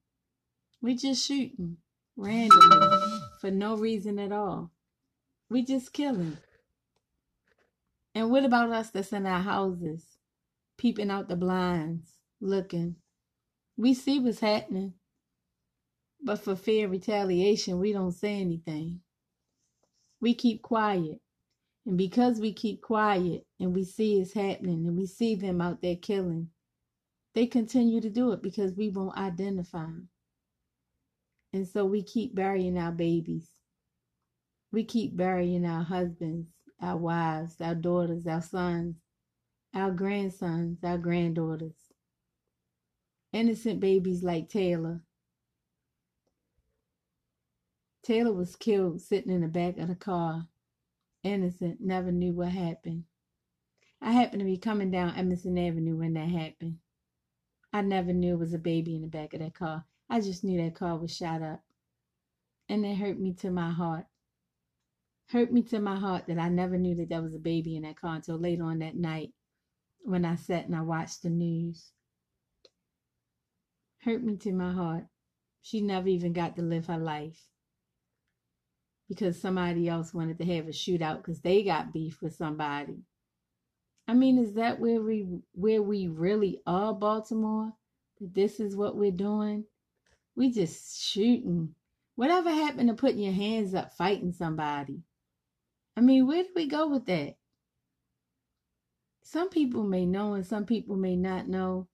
We 0.80 0.96
just 0.96 1.26
shooting 1.26 1.76
randomly 2.16 3.20
for 3.40 3.50
no 3.50 3.76
reason 3.76 4.18
at 4.18 4.32
all. 4.32 4.72
We 5.48 5.64
just 5.64 5.92
killing. 5.92 6.38
And 8.14 8.30
what 8.30 8.44
about 8.44 8.70
us 8.70 8.90
that's 8.90 9.12
in 9.12 9.26
our 9.26 9.40
houses, 9.40 10.04
peeping 10.78 11.10
out 11.10 11.28
the 11.28 11.36
blinds, 11.36 12.18
looking? 12.40 12.96
We 13.76 13.94
see 13.94 14.18
what's 14.18 14.40
happening, 14.40 14.94
but 16.22 16.40
for 16.40 16.56
fear 16.56 16.86
of 16.86 16.90
retaliation, 16.90 17.78
we 17.78 17.92
don't 17.92 18.12
say 18.12 18.40
anything. 18.40 19.00
We 20.20 20.34
keep 20.34 20.62
quiet. 20.62 21.20
And 21.86 21.96
because 21.96 22.40
we 22.40 22.52
keep 22.52 22.82
quiet 22.82 23.46
and 23.58 23.74
we 23.74 23.84
see 23.84 24.20
it's 24.20 24.34
happening 24.34 24.86
and 24.86 24.96
we 24.96 25.06
see 25.06 25.34
them 25.34 25.60
out 25.60 25.80
there 25.80 25.96
killing, 25.96 26.48
they 27.34 27.46
continue 27.46 28.00
to 28.00 28.10
do 28.10 28.32
it 28.32 28.42
because 28.42 28.74
we 28.74 28.88
won't 28.88 29.16
identify 29.16 29.82
them. 29.82 30.08
And 31.52 31.66
so 31.66 31.84
we 31.84 32.02
keep 32.02 32.34
burying 32.34 32.78
our 32.78 32.92
babies. 32.92 33.48
We 34.72 34.84
keep 34.84 35.16
burying 35.16 35.66
our 35.66 35.82
husbands, 35.82 36.48
our 36.80 36.96
wives, 36.96 37.60
our 37.60 37.74
daughters, 37.74 38.26
our 38.26 38.42
sons, 38.42 38.96
our 39.74 39.90
grandsons, 39.90 40.78
our 40.84 40.98
granddaughters. 40.98 41.76
Innocent 43.32 43.80
babies 43.80 44.22
like 44.22 44.48
Taylor. 44.48 45.00
Taylor 48.02 48.32
was 48.32 48.56
killed 48.56 49.00
sitting 49.00 49.32
in 49.32 49.40
the 49.40 49.48
back 49.48 49.78
of 49.78 49.88
the 49.88 49.94
car 49.94 50.46
innocent, 51.22 51.80
never 51.80 52.10
knew 52.12 52.32
what 52.32 52.48
happened. 52.48 53.04
I 54.00 54.12
happened 54.12 54.40
to 54.40 54.46
be 54.46 54.56
coming 54.56 54.90
down 54.90 55.14
Emerson 55.16 55.58
Avenue 55.58 55.96
when 55.96 56.14
that 56.14 56.28
happened. 56.28 56.78
I 57.72 57.82
never 57.82 58.12
knew 58.12 58.34
it 58.34 58.38
was 58.38 58.52
a 58.52 58.58
baby 58.58 58.96
in 58.96 59.02
the 59.02 59.08
back 59.08 59.32
of 59.34 59.40
that 59.40 59.54
car. 59.54 59.84
I 60.08 60.20
just 60.20 60.42
knew 60.42 60.60
that 60.62 60.74
car 60.74 60.98
was 60.98 61.14
shot 61.14 61.42
up. 61.42 61.60
And 62.68 62.84
it 62.84 62.96
hurt 62.96 63.18
me 63.18 63.32
to 63.34 63.50
my 63.50 63.70
heart. 63.70 64.06
Hurt 65.28 65.52
me 65.52 65.62
to 65.64 65.78
my 65.78 65.96
heart 65.96 66.26
that 66.26 66.38
I 66.38 66.48
never 66.48 66.76
knew 66.76 66.96
that 66.96 67.08
there 67.08 67.22
was 67.22 67.34
a 67.34 67.38
baby 67.38 67.76
in 67.76 67.82
that 67.82 68.00
car 68.00 68.16
until 68.16 68.36
later 68.36 68.64
on 68.64 68.80
that 68.80 68.96
night 68.96 69.32
when 70.02 70.24
I 70.24 70.34
sat 70.34 70.66
and 70.66 70.74
I 70.74 70.80
watched 70.80 71.22
the 71.22 71.30
news. 71.30 71.92
Hurt 74.02 74.22
me 74.22 74.36
to 74.38 74.52
my 74.52 74.72
heart. 74.72 75.04
She 75.62 75.80
never 75.80 76.08
even 76.08 76.32
got 76.32 76.56
to 76.56 76.62
live 76.62 76.86
her 76.86 76.98
life 76.98 77.48
because 79.08 79.40
somebody 79.40 79.88
else 79.88 80.14
wanted 80.14 80.38
to 80.38 80.44
have 80.44 80.66
a 80.66 80.70
shootout 80.70 81.18
because 81.18 81.40
they 81.40 81.62
got 81.62 81.92
beef 81.92 82.22
with 82.22 82.34
somebody. 82.34 83.02
I 84.10 84.12
mean, 84.12 84.38
is 84.38 84.54
that 84.54 84.80
where 84.80 85.00
we 85.00 85.24
where 85.52 85.80
we 85.80 86.08
really 86.08 86.60
are, 86.66 86.92
Baltimore? 86.92 87.72
This 88.20 88.58
is 88.58 88.74
what 88.74 88.96
we're 88.96 89.12
doing? 89.12 89.66
We 90.34 90.50
just 90.50 91.00
shooting. 91.00 91.76
Whatever 92.16 92.50
happened 92.50 92.88
to 92.88 92.94
putting 92.96 93.20
your 93.20 93.32
hands 93.32 93.72
up 93.72 93.92
fighting 93.92 94.32
somebody? 94.32 95.04
I 95.96 96.00
mean, 96.00 96.26
where 96.26 96.42
do 96.42 96.48
we 96.56 96.66
go 96.66 96.88
with 96.88 97.06
that? 97.06 97.36
Some 99.22 99.48
people 99.48 99.84
may 99.84 100.06
know 100.06 100.34
and 100.34 100.44
some 100.44 100.66
people 100.66 100.96
may 100.96 101.14
not 101.14 101.46
know. 101.46 101.86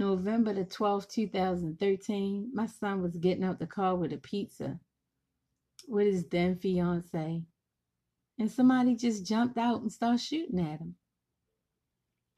November 0.00 0.52
the 0.52 0.64
12th, 0.64 1.08
2013, 1.08 2.50
my 2.52 2.66
son 2.66 3.00
was 3.00 3.16
getting 3.16 3.44
out 3.44 3.60
the 3.60 3.66
car 3.68 3.94
with 3.94 4.12
a 4.12 4.18
pizza 4.18 4.80
with 5.86 6.08
his 6.08 6.26
then 6.26 6.56
fiance, 6.56 7.42
and 8.40 8.50
somebody 8.50 8.96
just 8.96 9.24
jumped 9.24 9.56
out 9.56 9.82
and 9.82 9.92
started 9.92 10.20
shooting 10.20 10.58
at 10.58 10.80
him. 10.80 10.96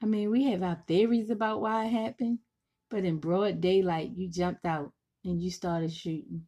I 0.01 0.05
mean, 0.05 0.29
we 0.31 0.43
have 0.45 0.63
our 0.63 0.83
theories 0.87 1.29
about 1.29 1.61
why 1.61 1.85
it 1.85 1.89
happened, 1.89 2.39
but 2.89 3.03
in 3.05 3.17
broad 3.19 3.59
daylight, 3.61 4.11
you 4.15 4.29
jumped 4.29 4.65
out 4.65 4.93
and 5.25 5.41
you 5.41 5.51
started 5.51 5.91
shooting. 5.93 6.47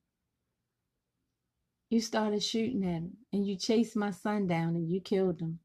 You 1.89 1.99
started 1.99 2.41
shooting 2.43 2.85
at 2.85 2.93
him, 3.01 3.17
and 3.33 3.45
you 3.45 3.57
chased 3.57 3.95
my 3.97 4.11
son 4.11 4.47
down 4.47 4.75
and 4.75 4.89
you 4.89 5.01
killed 5.01 5.41
him. 5.41 5.59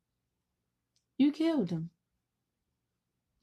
You 1.16 1.32
killed 1.32 1.70
him. 1.70 1.90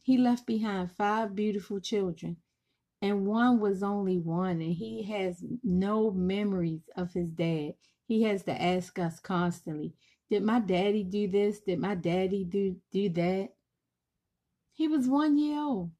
He 0.03 0.17
left 0.17 0.45
behind 0.45 0.91
five 0.91 1.35
beautiful 1.35 1.79
children 1.79 2.37
and 3.01 3.27
one 3.27 3.59
was 3.59 3.83
only 3.83 4.19
one 4.19 4.61
and 4.61 4.73
he 4.73 5.03
has 5.03 5.43
no 5.63 6.11
memories 6.11 6.89
of 6.95 7.13
his 7.13 7.29
dad 7.31 7.75
he 8.07 8.23
has 8.23 8.43
to 8.43 8.61
ask 8.61 8.99
us 8.99 9.19
constantly 9.19 9.93
did 10.29 10.43
my 10.43 10.59
daddy 10.59 11.03
do 11.03 11.27
this 11.27 11.61
did 11.61 11.79
my 11.79 11.95
daddy 11.95 12.43
do 12.45 12.75
do 12.91 13.09
that 13.09 13.55
he 14.79 14.87
was 14.87 15.07
one 15.07 15.37
year 15.37 15.59
old 15.59 15.91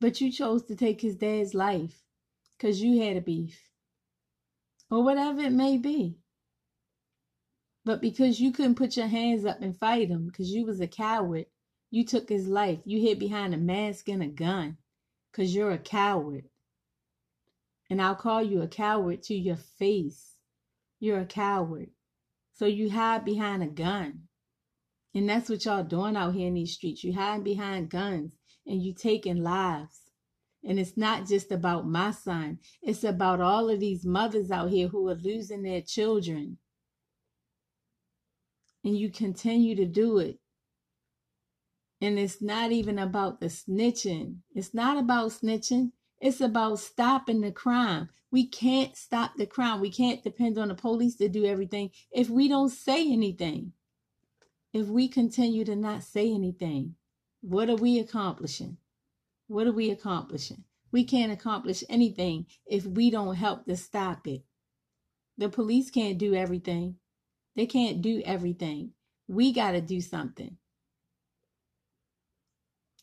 but 0.00 0.20
you 0.20 0.30
chose 0.30 0.62
to 0.64 0.76
take 0.76 1.00
his 1.00 1.16
dad's 1.16 1.54
life 1.54 2.02
because 2.52 2.80
you 2.80 3.02
had 3.02 3.16
a 3.16 3.20
beef 3.20 3.58
or 4.90 5.02
whatever 5.02 5.40
it 5.40 5.52
may 5.52 5.76
be 5.76 6.18
but 7.84 8.00
because 8.00 8.40
you 8.40 8.50
couldn't 8.50 8.74
put 8.74 8.96
your 8.96 9.06
hands 9.06 9.44
up 9.44 9.60
and 9.60 9.78
fight 9.78 10.08
him 10.08 10.26
because 10.26 10.50
you 10.50 10.64
was 10.64 10.80
a 10.80 10.86
coward 10.86 11.46
you 11.90 12.04
took 12.04 12.28
his 12.28 12.48
life. 12.48 12.80
You 12.84 13.00
hid 13.00 13.18
behind 13.18 13.54
a 13.54 13.58
mask 13.58 14.08
and 14.08 14.22
a 14.22 14.26
gun 14.26 14.76
because 15.30 15.54
you're 15.54 15.70
a 15.70 15.78
coward. 15.78 16.44
And 17.88 18.02
I'll 18.02 18.16
call 18.16 18.42
you 18.42 18.62
a 18.62 18.68
coward 18.68 19.22
to 19.24 19.34
your 19.34 19.56
face. 19.56 20.34
You're 20.98 21.20
a 21.20 21.26
coward. 21.26 21.90
So 22.52 22.66
you 22.66 22.90
hide 22.90 23.24
behind 23.24 23.62
a 23.62 23.66
gun. 23.66 24.25
And 25.16 25.28
that's 25.30 25.50
what 25.50 25.66
y'all 25.66 25.84
doing 25.84 26.16
out 26.16 26.36
here 26.36 26.48
in 26.48 26.54
these 26.54 26.74
streets. 26.74 27.04
You 27.04 27.14
hiding 27.14 27.44
behind 27.44 27.90
guns 27.90 28.32
and 28.68 28.82
you 28.82 28.94
taking 28.94 29.42
lives. 29.44 30.02
And 30.64 30.80
it's 30.80 30.98
not 30.98 31.26
just 31.26 31.52
about 31.52 31.88
my 31.88 32.12
son. 32.12 32.60
It's 32.82 33.04
about 33.04 33.40
all 33.42 33.70
of 33.70 33.80
these 33.80 34.06
mothers 34.06 34.52
out 34.52 34.70
here 34.70 34.88
who 34.88 35.08
are 35.10 35.16
losing 35.16 35.64
their 35.64 35.82
children. 35.82 36.58
And 38.84 38.98
you 38.98 39.10
continue 39.10 39.76
to 39.76 39.86
do 39.86 40.18
it 40.20 40.38
And 42.02 42.20
it's 42.20 42.42
not 42.42 42.72
even 42.72 43.00
about 43.00 43.40
the 43.40 43.48
snitching. 43.48 44.38
It's 44.54 44.74
not 44.74 44.98
about 44.98 45.32
snitching. 45.32 45.92
It's 46.20 46.42
about 46.42 46.80
stopping 46.80 47.42
the 47.42 47.52
crime. 47.52 48.10
We 48.32 48.48
can't 48.48 48.96
stop 48.96 49.32
the 49.38 49.46
crime. 49.46 49.80
We 49.82 49.90
can't 49.90 50.24
depend 50.24 50.58
on 50.58 50.68
the 50.68 50.76
police 50.76 51.16
to 51.16 51.28
do 51.30 51.46
everything 51.46 51.92
if 52.12 52.30
we 52.30 52.48
don't 52.48 52.70
say 52.70 53.12
anything. 53.12 53.72
If 54.76 54.88
we 54.88 55.08
continue 55.08 55.64
to 55.64 55.74
not 55.74 56.02
say 56.02 56.30
anything, 56.30 56.96
what 57.40 57.70
are 57.70 57.76
we 57.76 57.98
accomplishing? 57.98 58.76
What 59.46 59.66
are 59.66 59.72
we 59.72 59.90
accomplishing? 59.90 60.64
We 60.92 61.02
can't 61.04 61.32
accomplish 61.32 61.82
anything 61.88 62.44
if 62.66 62.84
we 62.84 63.10
don't 63.10 63.36
help 63.36 63.64
to 63.64 63.76
stop 63.78 64.28
it. 64.28 64.42
The 65.38 65.48
police 65.48 65.90
can't 65.90 66.18
do 66.18 66.34
everything. 66.34 66.96
They 67.54 67.64
can't 67.64 68.02
do 68.02 68.20
everything. 68.26 68.90
We 69.26 69.50
got 69.50 69.70
to 69.70 69.80
do 69.80 70.02
something. 70.02 70.58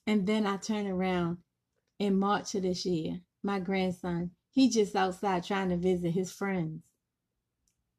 And 0.05 0.27
then 0.27 0.45
I 0.45 0.57
turn 0.57 0.85
around 0.85 1.39
in 1.97 2.19
March 2.19 2.53
of 2.53 2.61
this 2.61 2.85
year. 2.85 3.21
My 3.41 3.59
grandson, 3.59 4.29
he 4.51 4.69
just 4.69 4.95
outside 4.95 5.43
trying 5.43 5.69
to 5.69 5.77
visit 5.77 6.11
his 6.11 6.31
friends 6.31 6.83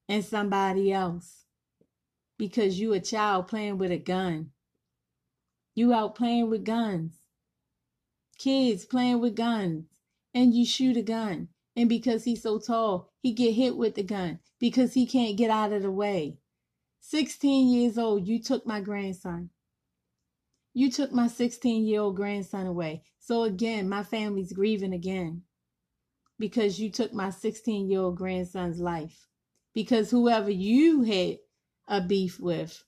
and 0.09 0.25
somebody 0.25 0.93
else 0.93 1.44
because 2.39 2.81
you 2.81 2.93
a 2.93 3.01
child 3.01 3.49
playing 3.49 3.79
with 3.79 3.91
a 3.91 3.99
gun. 3.99 4.51
You 5.75 5.93
out 5.93 6.15
playing 6.15 6.51
with 6.51 6.65
guns. 6.65 7.19
Kids 8.39 8.85
playing 8.85 9.21
with 9.21 9.37
guns 9.37 9.87
and 10.33 10.55
you 10.55 10.67
shoot 10.67 10.97
a 10.97 11.03
gun. 11.03 11.49
And 11.77 11.89
because 11.89 12.25
he's 12.25 12.43
so 12.43 12.59
tall, 12.59 13.11
he 13.21 13.33
get 13.33 13.55
hit 13.55 13.77
with 13.77 13.95
the 13.95 14.03
gun 14.03 14.41
because 14.61 14.95
he 14.95 15.07
can't 15.07 15.37
get 15.37 15.51
out 15.51 15.73
of 15.73 15.83
the 15.83 15.91
way. 15.91 16.39
16 17.01 17.69
years 17.69 17.99
old, 17.99 18.27
you 18.27 18.41
took 18.41 18.67
my 18.67 18.81
grandson. 18.81 19.51
You 20.73 20.91
took 20.91 21.13
my 21.13 21.29
16 21.29 21.87
year 21.87 22.01
old 22.01 22.17
grandson 22.17 22.67
away. 22.67 23.03
So 23.19 23.45
again, 23.45 23.89
my 23.89 24.03
family's 24.03 24.53
grieving 24.53 24.93
again 24.93 25.43
because 26.39 26.81
you 26.81 26.91
took 26.91 27.13
my 27.13 27.31
16 27.31 27.89
year 27.89 28.01
old 28.01 28.17
grandson's 28.17 28.81
life. 28.81 29.27
Because 29.73 30.11
whoever 30.11 30.51
you 30.51 31.03
had 31.03 31.39
a 31.89 32.01
beef 32.01 32.41
with, 32.41 32.83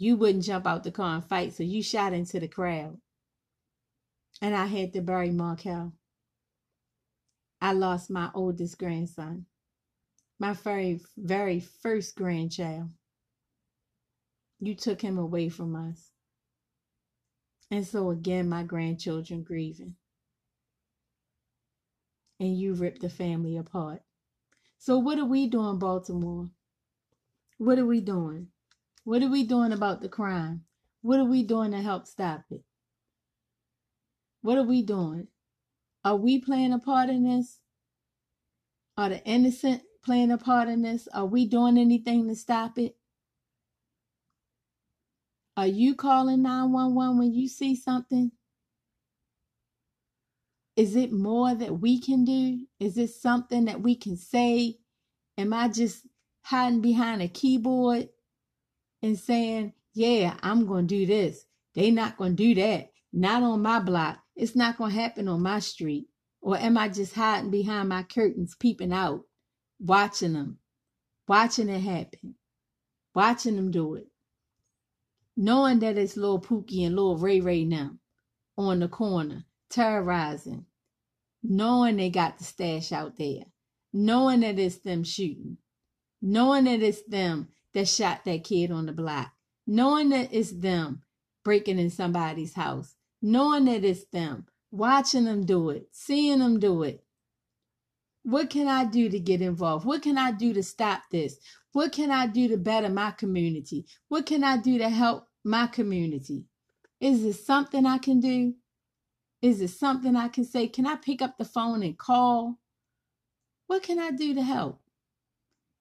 you 0.00 0.16
wouldn't 0.16 0.44
jump 0.44 0.66
out 0.66 0.82
the 0.82 0.90
car 0.90 1.16
and 1.16 1.24
fight. 1.24 1.52
So 1.52 1.62
you 1.62 1.82
shot 1.82 2.14
into 2.14 2.40
the 2.40 2.48
crowd. 2.48 2.98
And 4.40 4.56
I 4.56 4.66
had 4.66 4.94
to 4.94 5.02
bury 5.02 5.30
Markel. 5.30 5.92
I 7.60 7.72
lost 7.72 8.08
my 8.08 8.30
oldest 8.34 8.78
grandson, 8.78 9.44
my 10.38 10.54
very, 10.54 11.00
very 11.18 11.60
first 11.60 12.16
grandchild. 12.16 12.88
You 14.58 14.74
took 14.74 15.02
him 15.02 15.18
away 15.18 15.50
from 15.50 15.76
us. 15.76 16.10
And 17.70 17.86
so 17.86 18.10
again, 18.10 18.48
my 18.48 18.62
grandchildren 18.62 19.42
grieving. 19.42 19.96
And 22.38 22.58
you 22.58 22.72
ripped 22.72 23.02
the 23.02 23.10
family 23.10 23.58
apart. 23.58 24.00
So, 24.78 24.98
what 24.98 25.18
are 25.18 25.26
we 25.26 25.46
doing, 25.46 25.78
Baltimore? 25.78 26.48
What 27.60 27.78
are 27.78 27.84
we 27.84 28.00
doing? 28.00 28.46
What 29.04 29.22
are 29.22 29.28
we 29.28 29.44
doing 29.44 29.72
about 29.72 30.00
the 30.00 30.08
crime? 30.08 30.62
What 31.02 31.20
are 31.20 31.26
we 31.26 31.42
doing 31.42 31.72
to 31.72 31.82
help 31.82 32.06
stop 32.06 32.44
it? 32.48 32.62
What 34.40 34.56
are 34.56 34.64
we 34.64 34.80
doing? 34.82 35.26
Are 36.02 36.16
we 36.16 36.40
playing 36.40 36.72
a 36.72 36.78
part 36.78 37.10
in 37.10 37.24
this? 37.24 37.58
Are 38.96 39.10
the 39.10 39.22
innocent 39.26 39.82
playing 40.02 40.30
a 40.30 40.38
part 40.38 40.70
in 40.70 40.80
this? 40.80 41.06
Are 41.12 41.26
we 41.26 41.44
doing 41.44 41.76
anything 41.76 42.28
to 42.28 42.34
stop 42.34 42.78
it? 42.78 42.96
Are 45.54 45.66
you 45.66 45.94
calling 45.94 46.40
911 46.40 47.18
when 47.18 47.34
you 47.34 47.46
see 47.46 47.76
something? 47.76 48.32
Is 50.76 50.96
it 50.96 51.12
more 51.12 51.54
that 51.54 51.78
we 51.78 52.00
can 52.00 52.24
do? 52.24 52.60
Is 52.78 52.96
it 52.96 53.10
something 53.10 53.66
that 53.66 53.82
we 53.82 53.96
can 53.96 54.16
say? 54.16 54.78
Am 55.36 55.52
I 55.52 55.68
just 55.68 56.06
hiding 56.42 56.80
behind 56.80 57.22
a 57.22 57.28
keyboard 57.28 58.08
and 59.02 59.18
saying, 59.18 59.72
yeah, 59.94 60.36
I'm 60.42 60.66
going 60.66 60.86
to 60.86 60.94
do 60.94 61.06
this? 61.06 61.44
They 61.74 61.90
not 61.90 62.16
going 62.16 62.36
to 62.36 62.42
do 62.42 62.54
that. 62.60 62.92
Not 63.12 63.42
on 63.42 63.62
my 63.62 63.80
block. 63.80 64.18
It's 64.36 64.56
not 64.56 64.78
going 64.78 64.92
to 64.92 65.00
happen 65.00 65.28
on 65.28 65.42
my 65.42 65.58
street. 65.58 66.08
Or 66.40 66.56
am 66.56 66.78
I 66.78 66.88
just 66.88 67.14
hiding 67.14 67.50
behind 67.50 67.88
my 67.88 68.02
curtains, 68.02 68.56
peeping 68.58 68.92
out, 68.92 69.24
watching 69.78 70.32
them, 70.32 70.58
watching 71.28 71.68
it 71.68 71.80
happen, 71.80 72.36
watching 73.14 73.56
them 73.56 73.70
do 73.70 73.94
it? 73.96 74.06
knowing 75.40 75.78
that 75.78 75.96
it's 75.96 76.18
little 76.18 76.40
Pookie 76.40 76.84
and 76.84 76.94
little 76.94 77.16
Ray 77.16 77.40
Ray 77.40 77.64
now 77.64 77.92
on 78.58 78.80
the 78.80 78.88
corner, 78.88 79.44
terrorizing, 79.70 80.66
knowing 81.42 81.96
they 81.96 82.10
got 82.10 82.36
the 82.36 82.44
stash 82.44 82.92
out 82.92 83.16
there, 83.16 83.44
knowing 83.90 84.40
that 84.40 84.58
it's 84.58 84.78
them 84.78 85.02
shooting, 85.02 85.56
knowing 86.22 86.64
that 86.64 86.82
it's 86.82 87.02
them 87.02 87.48
that 87.74 87.88
shot 87.88 88.24
that 88.24 88.44
kid 88.44 88.70
on 88.70 88.86
the 88.86 88.92
block, 88.92 89.32
knowing 89.66 90.10
that 90.10 90.28
it's 90.32 90.52
them 90.52 91.02
breaking 91.44 91.78
in 91.78 91.90
somebody's 91.90 92.54
house, 92.54 92.96
knowing 93.22 93.64
that 93.66 93.84
it's 93.84 94.04
them, 94.06 94.46
watching 94.70 95.24
them 95.24 95.44
do 95.44 95.70
it, 95.70 95.88
seeing 95.92 96.40
them 96.40 96.58
do 96.58 96.82
it. 96.82 97.04
What 98.22 98.50
can 98.50 98.68
I 98.68 98.84
do 98.84 99.08
to 99.08 99.18
get 99.18 99.40
involved? 99.40 99.86
What 99.86 100.02
can 100.02 100.18
I 100.18 100.32
do 100.32 100.52
to 100.52 100.62
stop 100.62 101.02
this? 101.10 101.38
What 101.72 101.92
can 101.92 102.10
I 102.10 102.26
do 102.26 102.48
to 102.48 102.56
better 102.56 102.88
my 102.88 103.12
community? 103.12 103.86
What 104.08 104.26
can 104.26 104.44
I 104.44 104.58
do 104.58 104.78
to 104.78 104.88
help 104.90 105.26
my 105.42 105.66
community? 105.66 106.44
Is 107.00 107.24
it 107.24 107.34
something 107.34 107.86
I 107.86 107.98
can 107.98 108.20
do? 108.20 108.54
Is 109.40 109.62
it 109.62 109.68
something 109.68 110.16
I 110.16 110.28
can 110.28 110.44
say? 110.44 110.68
Can 110.68 110.86
I 110.86 110.96
pick 110.96 111.22
up 111.22 111.38
the 111.38 111.46
phone 111.46 111.82
and 111.82 111.96
call? 111.96 112.58
What 113.68 113.82
can 113.82 113.98
I 113.98 114.10
do 114.10 114.34
to 114.34 114.42
help? 114.42 114.82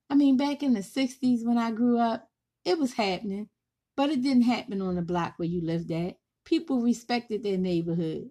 I 0.10 0.16
mean, 0.16 0.38
back 0.38 0.64
in 0.64 0.74
the 0.74 0.82
60s 0.82 1.46
when 1.46 1.58
I 1.58 1.72
grew 1.72 2.00
up, 2.00 2.28
it 2.66 2.80
was 2.80 2.94
happening, 2.94 3.50
but 3.96 4.10
it 4.10 4.22
didn't 4.24 4.44
happen 4.44 4.82
on 4.82 4.96
the 4.96 5.02
block 5.02 5.36
where 5.38 5.48
you 5.48 5.62
lived 5.62 5.92
at. 5.92 6.18
People 6.46 6.82
respected 6.82 7.44
their 7.44 7.58
neighborhood. 7.58 8.30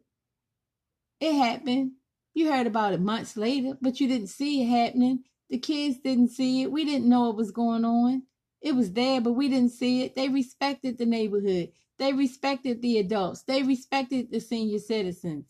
It 1.20 1.34
happened. 1.34 1.92
You 2.34 2.50
heard 2.50 2.66
about 2.66 2.94
it 2.94 3.00
months 3.00 3.36
later, 3.36 3.76
but 3.80 4.00
you 4.00 4.08
didn't 4.08 4.28
see 4.28 4.62
it 4.62 4.66
happening. 4.66 5.24
The 5.50 5.58
kids 5.58 5.98
didn't 5.98 6.28
see 6.28 6.62
it. 6.62 6.72
We 6.72 6.84
didn't 6.84 7.08
know 7.08 7.28
what 7.28 7.36
was 7.36 7.50
going 7.50 7.84
on. 7.84 8.22
It 8.60 8.74
was 8.74 8.92
there, 8.92 9.20
but 9.20 9.32
we 9.32 9.48
didn't 9.48 9.70
see 9.72 10.02
it. 10.02 10.16
They 10.16 10.28
respected 10.28 10.98
the 10.98 11.06
neighborhood. 11.06 11.70
They 11.98 12.12
respected 12.12 12.82
the 12.82 12.98
adults. 12.98 13.42
They 13.42 13.62
respected 13.62 14.30
the 14.30 14.40
senior 14.40 14.78
citizens. 14.78 15.46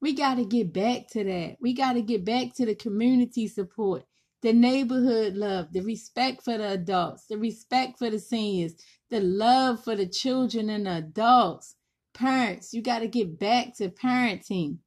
We 0.00 0.12
got 0.14 0.36
to 0.36 0.44
get 0.44 0.72
back 0.72 1.08
to 1.08 1.24
that. 1.24 1.56
We 1.60 1.72
got 1.74 1.94
to 1.94 2.02
get 2.02 2.24
back 2.24 2.54
to 2.54 2.66
the 2.66 2.74
community 2.74 3.48
support, 3.48 4.04
the 4.42 4.52
neighborhood 4.52 5.34
love, 5.34 5.72
the 5.72 5.80
respect 5.80 6.42
for 6.42 6.58
the 6.58 6.72
adults, 6.72 7.26
the 7.26 7.38
respect 7.38 7.98
for 7.98 8.10
the 8.10 8.18
seniors, 8.18 8.74
the 9.10 9.20
love 9.20 9.82
for 9.84 9.96
the 9.96 10.06
children 10.06 10.70
and 10.70 10.86
the 10.86 10.98
adults. 10.98 11.76
Parents, 12.14 12.74
you 12.74 12.82
got 12.82 13.00
to 13.00 13.08
get 13.08 13.38
back 13.38 13.76
to 13.76 13.88
parenting, 13.90 14.78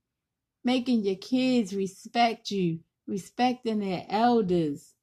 making 0.64 1.04
your 1.04 1.16
kids 1.16 1.74
respect 1.74 2.52
you, 2.52 2.80
respecting 3.08 3.80
their 3.80 4.06
elders 4.10 4.94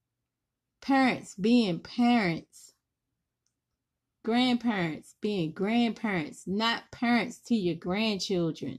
parents 0.81 1.35
being 1.35 1.81
parents, 1.81 2.73
grandparents 4.25 5.15
being 5.21 5.53
grandparents, 5.53 6.47
not 6.47 6.91
parents 6.91 7.39
to 7.39 7.55
your 7.55 7.75
grandchildren. 7.75 8.79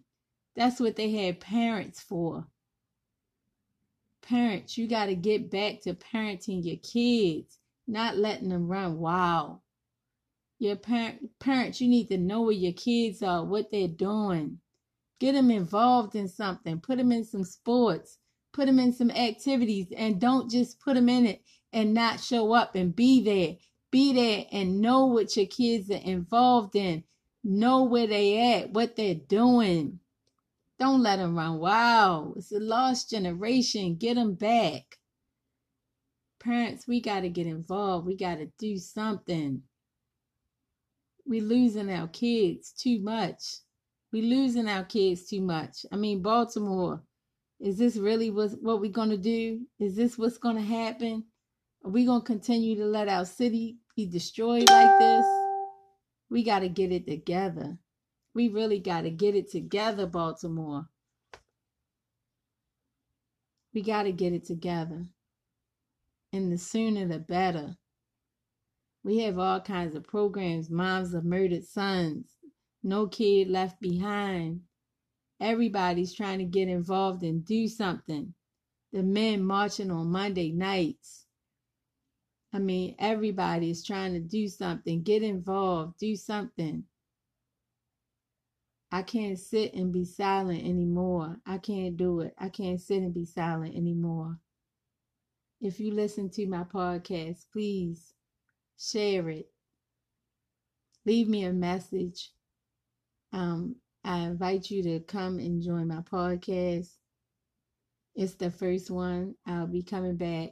That's 0.56 0.80
what 0.80 0.96
they 0.96 1.12
had 1.12 1.40
parents 1.40 2.02
for. 2.02 2.48
Parents, 4.30 4.78
you 4.78 4.88
got 4.88 5.08
to 5.08 5.16
get 5.16 5.50
back 5.50 5.82
to 5.82 5.96
parenting 5.96 6.64
your 6.64 6.78
kids, 6.78 7.58
not 7.88 8.16
letting 8.16 8.50
them 8.50 8.68
run 8.68 9.00
wild. 9.00 9.58
Your 10.60 10.76
parent, 10.76 11.32
parents, 11.40 11.82
you 11.82 11.88
need 11.88 12.10
to 12.10 12.18
know 12.20 12.44
where 12.44 12.52
your 12.52 12.74
kids 12.74 13.24
are, 13.24 13.44
what 13.44 13.72
they're 13.72 13.88
doing. 13.88 14.60
Get 15.20 15.32
them 15.32 15.50
involved 15.50 16.16
in 16.16 16.28
something. 16.28 16.80
Put 16.80 17.00
them 17.00 17.12
in 17.12 17.26
some 17.26 17.44
sports. 17.44 18.20
Put 18.54 18.68
them 18.68 18.78
in 18.78 18.94
some 18.94 19.10
activities, 19.10 19.88
and 19.98 20.22
don't 20.22 20.52
just 20.52 20.80
put 20.80 20.94
them 20.94 21.10
in 21.10 21.26
it 21.26 21.42
and 21.74 21.96
not 21.96 22.20
show 22.20 22.54
up 22.54 22.76
and 22.76 22.96
be 22.96 23.24
there. 23.24 23.56
Be 23.90 24.14
there 24.14 24.46
and 24.52 24.80
know 24.80 25.08
what 25.08 25.36
your 25.36 25.48
kids 25.48 25.90
are 25.90 25.96
involved 25.96 26.76
in. 26.76 27.04
Know 27.44 27.84
where 27.84 28.06
they 28.06 28.54
at, 28.54 28.74
what 28.74 28.96
they're 28.96 29.16
doing. 29.16 30.00
Don't 30.80 31.04
let 31.04 31.18
them 31.18 31.36
run 31.36 31.60
Wow, 31.60 32.34
It's 32.38 32.54
a 32.54 32.60
lost 32.60 33.10
generation. 33.10 33.98
Get 33.98 34.16
them 34.16 34.36
back. 34.36 34.98
Parents, 36.40 36.88
we 36.88 37.02
got 37.02 37.22
to 37.22 37.30
get 37.30 37.48
involved. 37.48 38.08
We 38.08 38.16
got 38.16 38.36
to 38.36 38.50
do 38.58 38.78
something. 38.78 39.64
We 41.26 41.42
losing 41.42 41.92
our 41.92 42.08
kids 42.08 42.72
too 42.72 43.02
much. 43.02 43.60
We 44.14 44.22
losing 44.22 44.70
our 44.70 44.86
kids 44.86 45.28
too 45.28 45.42
much. 45.42 45.86
I 45.92 45.98
mean, 45.98 46.22
Baltimore, 46.22 47.04
is 47.60 47.78
this 47.78 47.98
really 47.98 48.32
what 48.32 48.80
we're 48.80 48.90
going 48.90 49.10
to 49.10 49.18
do? 49.18 49.66
Is 49.80 49.98
this 49.98 50.18
what's 50.18 50.38
going 50.38 50.56
to 50.56 50.62
happen? 50.62 51.26
Are 51.84 51.92
we 51.92 52.06
going 52.06 52.22
to 52.22 52.26
continue 52.26 52.78
to 52.78 52.86
let 52.86 53.10
our 53.10 53.26
city 53.26 53.78
be 53.98 54.06
destroyed 54.06 54.70
like 54.70 55.00
this? 55.00 55.26
We 56.30 56.44
got 56.44 56.60
to 56.60 56.70
get 56.70 56.94
it 56.94 57.06
together. 57.06 57.78
We 58.34 58.48
really 58.48 58.80
got 58.80 59.02
to 59.02 59.10
get 59.10 59.36
it 59.36 59.52
together, 59.52 60.06
Baltimore. 60.06 60.88
We 63.74 63.82
got 63.82 64.04
to 64.04 64.12
get 64.12 64.34
it 64.34 64.46
together. 64.46 65.06
And 66.32 66.52
the 66.52 66.58
sooner 66.58 67.08
the 67.08 67.20
better. 67.20 67.78
We 69.04 69.20
have 69.20 69.40
all 69.40 69.62
kinds 69.62 69.96
of 69.96 70.04
programs 70.04 70.70
Moms 70.70 71.14
of 71.14 71.26
Murdered 71.26 71.66
Sons, 71.66 72.36
No 72.84 73.08
Kid 73.08 73.50
Left 73.50 73.80
Behind. 73.80 74.62
Everybody's 75.40 76.14
trying 76.14 76.40
to 76.40 76.46
get 76.46 76.68
involved 76.68 77.24
and 77.24 77.46
do 77.46 77.68
something. 77.68 78.34
The 78.92 79.04
men 79.04 79.44
marching 79.44 79.90
on 79.92 80.12
Monday 80.12 80.52
nights. 80.52 81.26
I 82.52 82.60
mean, 82.60 82.96
everybody 83.00 83.70
is 83.70 83.84
trying 83.84 84.14
to 84.14 84.20
do 84.20 84.48
something, 84.48 85.04
get 85.04 85.24
involved, 85.24 86.00
do 86.00 86.16
something. 86.16 86.84
I 88.92 89.04
can't 89.04 89.38
sit 89.38 89.74
and 89.76 89.94
be 89.94 90.04
silent 90.04 90.64
anymore. 90.64 91.38
I 91.46 91.60
can't 91.60 91.96
do 91.96 92.22
it. 92.22 92.34
I 92.38 92.50
can't 92.50 92.82
sit 92.82 93.04
and 93.04 93.14
be 93.14 93.26
silent 93.26 93.76
anymore. 93.76 94.38
If 95.62 95.80
you 95.80 95.94
listen 95.94 96.30
to 96.32 96.48
my 96.48 96.64
podcast, 96.64 97.46
please 97.52 98.14
share 98.78 99.30
it. 99.30 99.50
Leave 101.06 101.28
me 101.28 101.44
a 101.44 101.54
message. 101.54 102.32
Um, 103.32 103.76
I 104.04 104.20
invite 104.20 104.72
you 104.72 104.82
to 104.84 105.00
come 105.02 105.38
and 105.40 105.62
join 105.62 105.88
my 105.88 106.02
podcast. 106.02 106.90
It's 108.16 108.36
the 108.36 108.50
first 108.50 108.90
one. 108.90 109.36
I'll 109.46 109.68
be 109.68 109.84
coming 109.84 110.16
back 110.16 110.50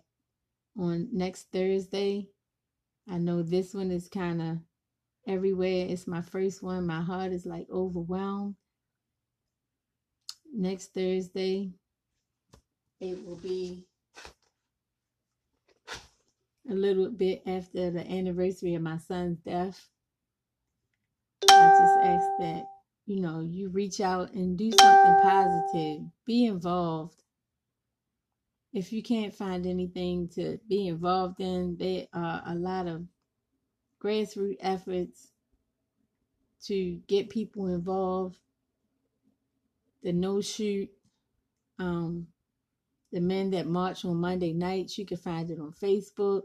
on 0.78 1.10
next 1.12 1.48
Thursday. 1.52 2.28
I 3.10 3.18
know 3.18 3.42
this 3.42 3.74
one 3.74 3.92
is 3.92 4.10
kind 4.10 4.42
of 4.42 4.58
everywhere. 5.28 5.88
It's 5.90 6.08
my 6.08 6.22
first 6.22 6.64
one. 6.64 6.88
My 6.88 7.02
heart 7.02 7.32
is 7.32 7.46
like 7.46 7.68
overwhelmed. 7.72 8.56
Next 10.54 10.94
Thursday, 10.94 11.72
it 13.00 13.26
will 13.26 13.36
be 13.36 13.86
a 16.70 16.74
little 16.74 17.10
bit 17.10 17.44
after 17.46 17.92
the 17.92 18.10
anniversary 18.10 18.76
of 18.76 18.82
my 18.82 18.98
son's 18.98 19.40
death. 19.40 19.90
I 21.50 21.70
just 21.70 22.06
ask 22.06 22.28
that, 22.40 22.66
you 23.06 23.22
know, 23.22 23.42
you 23.42 23.70
reach 23.70 24.02
out 24.02 24.34
and 24.34 24.58
do 24.58 24.72
something 24.72 25.16
positive, 25.22 26.02
be 26.26 26.46
involved 26.46 27.22
if 28.78 28.94
you 28.94 29.02
can't 29.02 29.34
find 29.34 29.66
anything 29.66 30.28
to 30.30 30.60
be 30.70 30.88
involved 30.88 31.40
in, 31.40 31.78
there 31.78 32.06
are 32.14 32.44
a 32.46 32.54
lot 32.54 32.88
of 32.88 33.04
grassroots 34.04 34.58
efforts 34.60 35.30
to 36.66 37.00
get 37.08 37.30
people 37.30 37.68
involved. 37.68 38.38
The 40.04 40.14
no 40.14 40.42
shoot, 40.42 40.90
um, 41.80 42.28
the 43.12 43.22
men 43.22 43.52
that 43.52 43.68
march 43.68 44.06
on 44.06 44.18
Monday 44.18 44.54
nights, 44.54 44.98
you 44.98 45.06
can 45.06 45.18
find 45.18 45.50
it 45.50 45.60
on 45.60 45.72
Facebook. 45.72 46.44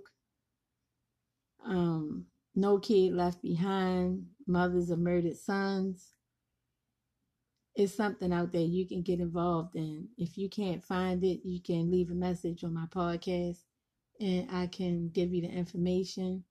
Um, 1.65 2.27
no 2.55 2.79
kid 2.79 3.15
left 3.15 3.43
behind, 3.43 4.27
mothers 4.47 4.91
of 4.91 4.99
murdered 4.99 5.37
sons 5.37 6.13
it's 7.75 7.95
something 7.95 8.33
out 8.33 8.53
there 8.53 8.61
you 8.61 8.87
can 8.87 9.03
get 9.03 9.21
involved 9.21 9.77
in. 9.77 10.09
If 10.19 10.37
you 10.37 10.49
can't 10.49 10.85
find 10.85 11.25
it, 11.25 11.41
you 11.45 11.61
can 11.61 11.91
leave 11.91 12.11
a 12.11 12.15
message 12.15 12.65
on 12.65 12.75
my 12.75 12.87
podcast 12.87 13.59
and 14.21 14.49
I 14.51 14.67
can 14.67 15.09
give 15.09 15.33
you 15.33 15.43
the 15.43 15.49
information. 15.49 16.45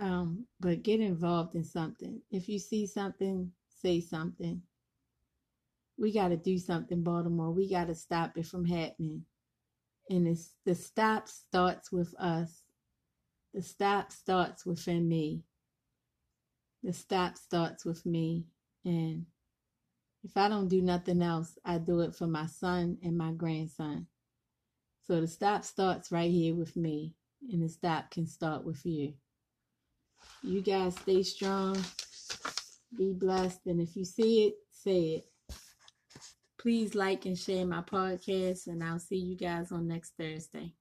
Um, 0.00 0.46
but 0.60 0.82
get 0.82 1.00
involved 1.00 1.54
in 1.54 1.64
something. 1.64 2.20
If 2.30 2.48
you 2.48 2.58
see 2.58 2.86
something, 2.86 3.52
say 3.82 4.00
something. 4.00 4.62
We 5.98 6.12
got 6.12 6.28
to 6.28 6.36
do 6.36 6.58
something, 6.58 7.02
Baltimore. 7.02 7.50
We 7.50 7.70
got 7.70 7.88
to 7.88 7.94
stop 7.94 8.36
it 8.36 8.46
from 8.46 8.64
happening. 8.64 9.24
And 10.08 10.26
it's, 10.26 10.54
the 10.64 10.74
stop 10.74 11.28
starts 11.28 11.92
with 11.92 12.14
us. 12.18 12.62
The 13.54 13.62
stop 13.62 14.10
starts 14.12 14.64
within 14.64 15.08
me. 15.08 15.42
The 16.82 16.92
stop 16.92 17.36
starts 17.36 17.84
with 17.84 18.04
me. 18.06 18.46
And 18.84 19.26
if 20.24 20.36
I 20.36 20.48
don't 20.48 20.68
do 20.68 20.80
nothing 20.80 21.22
else, 21.22 21.58
I 21.64 21.78
do 21.78 22.00
it 22.00 22.14
for 22.14 22.26
my 22.26 22.46
son 22.46 22.98
and 23.04 23.16
my 23.16 23.32
grandson. 23.32 24.06
So 25.06 25.20
the 25.20 25.28
stop 25.28 25.64
starts 25.64 26.12
right 26.12 26.30
here 26.30 26.54
with 26.54 26.76
me, 26.76 27.14
and 27.50 27.62
the 27.62 27.68
stop 27.68 28.10
can 28.10 28.26
start 28.26 28.64
with 28.64 28.84
you. 28.86 29.14
You 30.42 30.60
guys 30.60 30.96
stay 30.96 31.22
strong, 31.22 31.76
be 32.96 33.12
blessed, 33.12 33.66
and 33.66 33.80
if 33.80 33.96
you 33.96 34.04
see 34.04 34.46
it, 34.46 34.54
say 34.70 35.00
it. 35.16 35.24
Please 36.58 36.94
like 36.94 37.26
and 37.26 37.38
share 37.38 37.66
my 37.66 37.82
podcast, 37.82 38.66
and 38.66 38.82
I'll 38.82 38.98
see 38.98 39.16
you 39.16 39.36
guys 39.36 39.72
on 39.72 39.88
next 39.88 40.12
Thursday. 40.18 40.74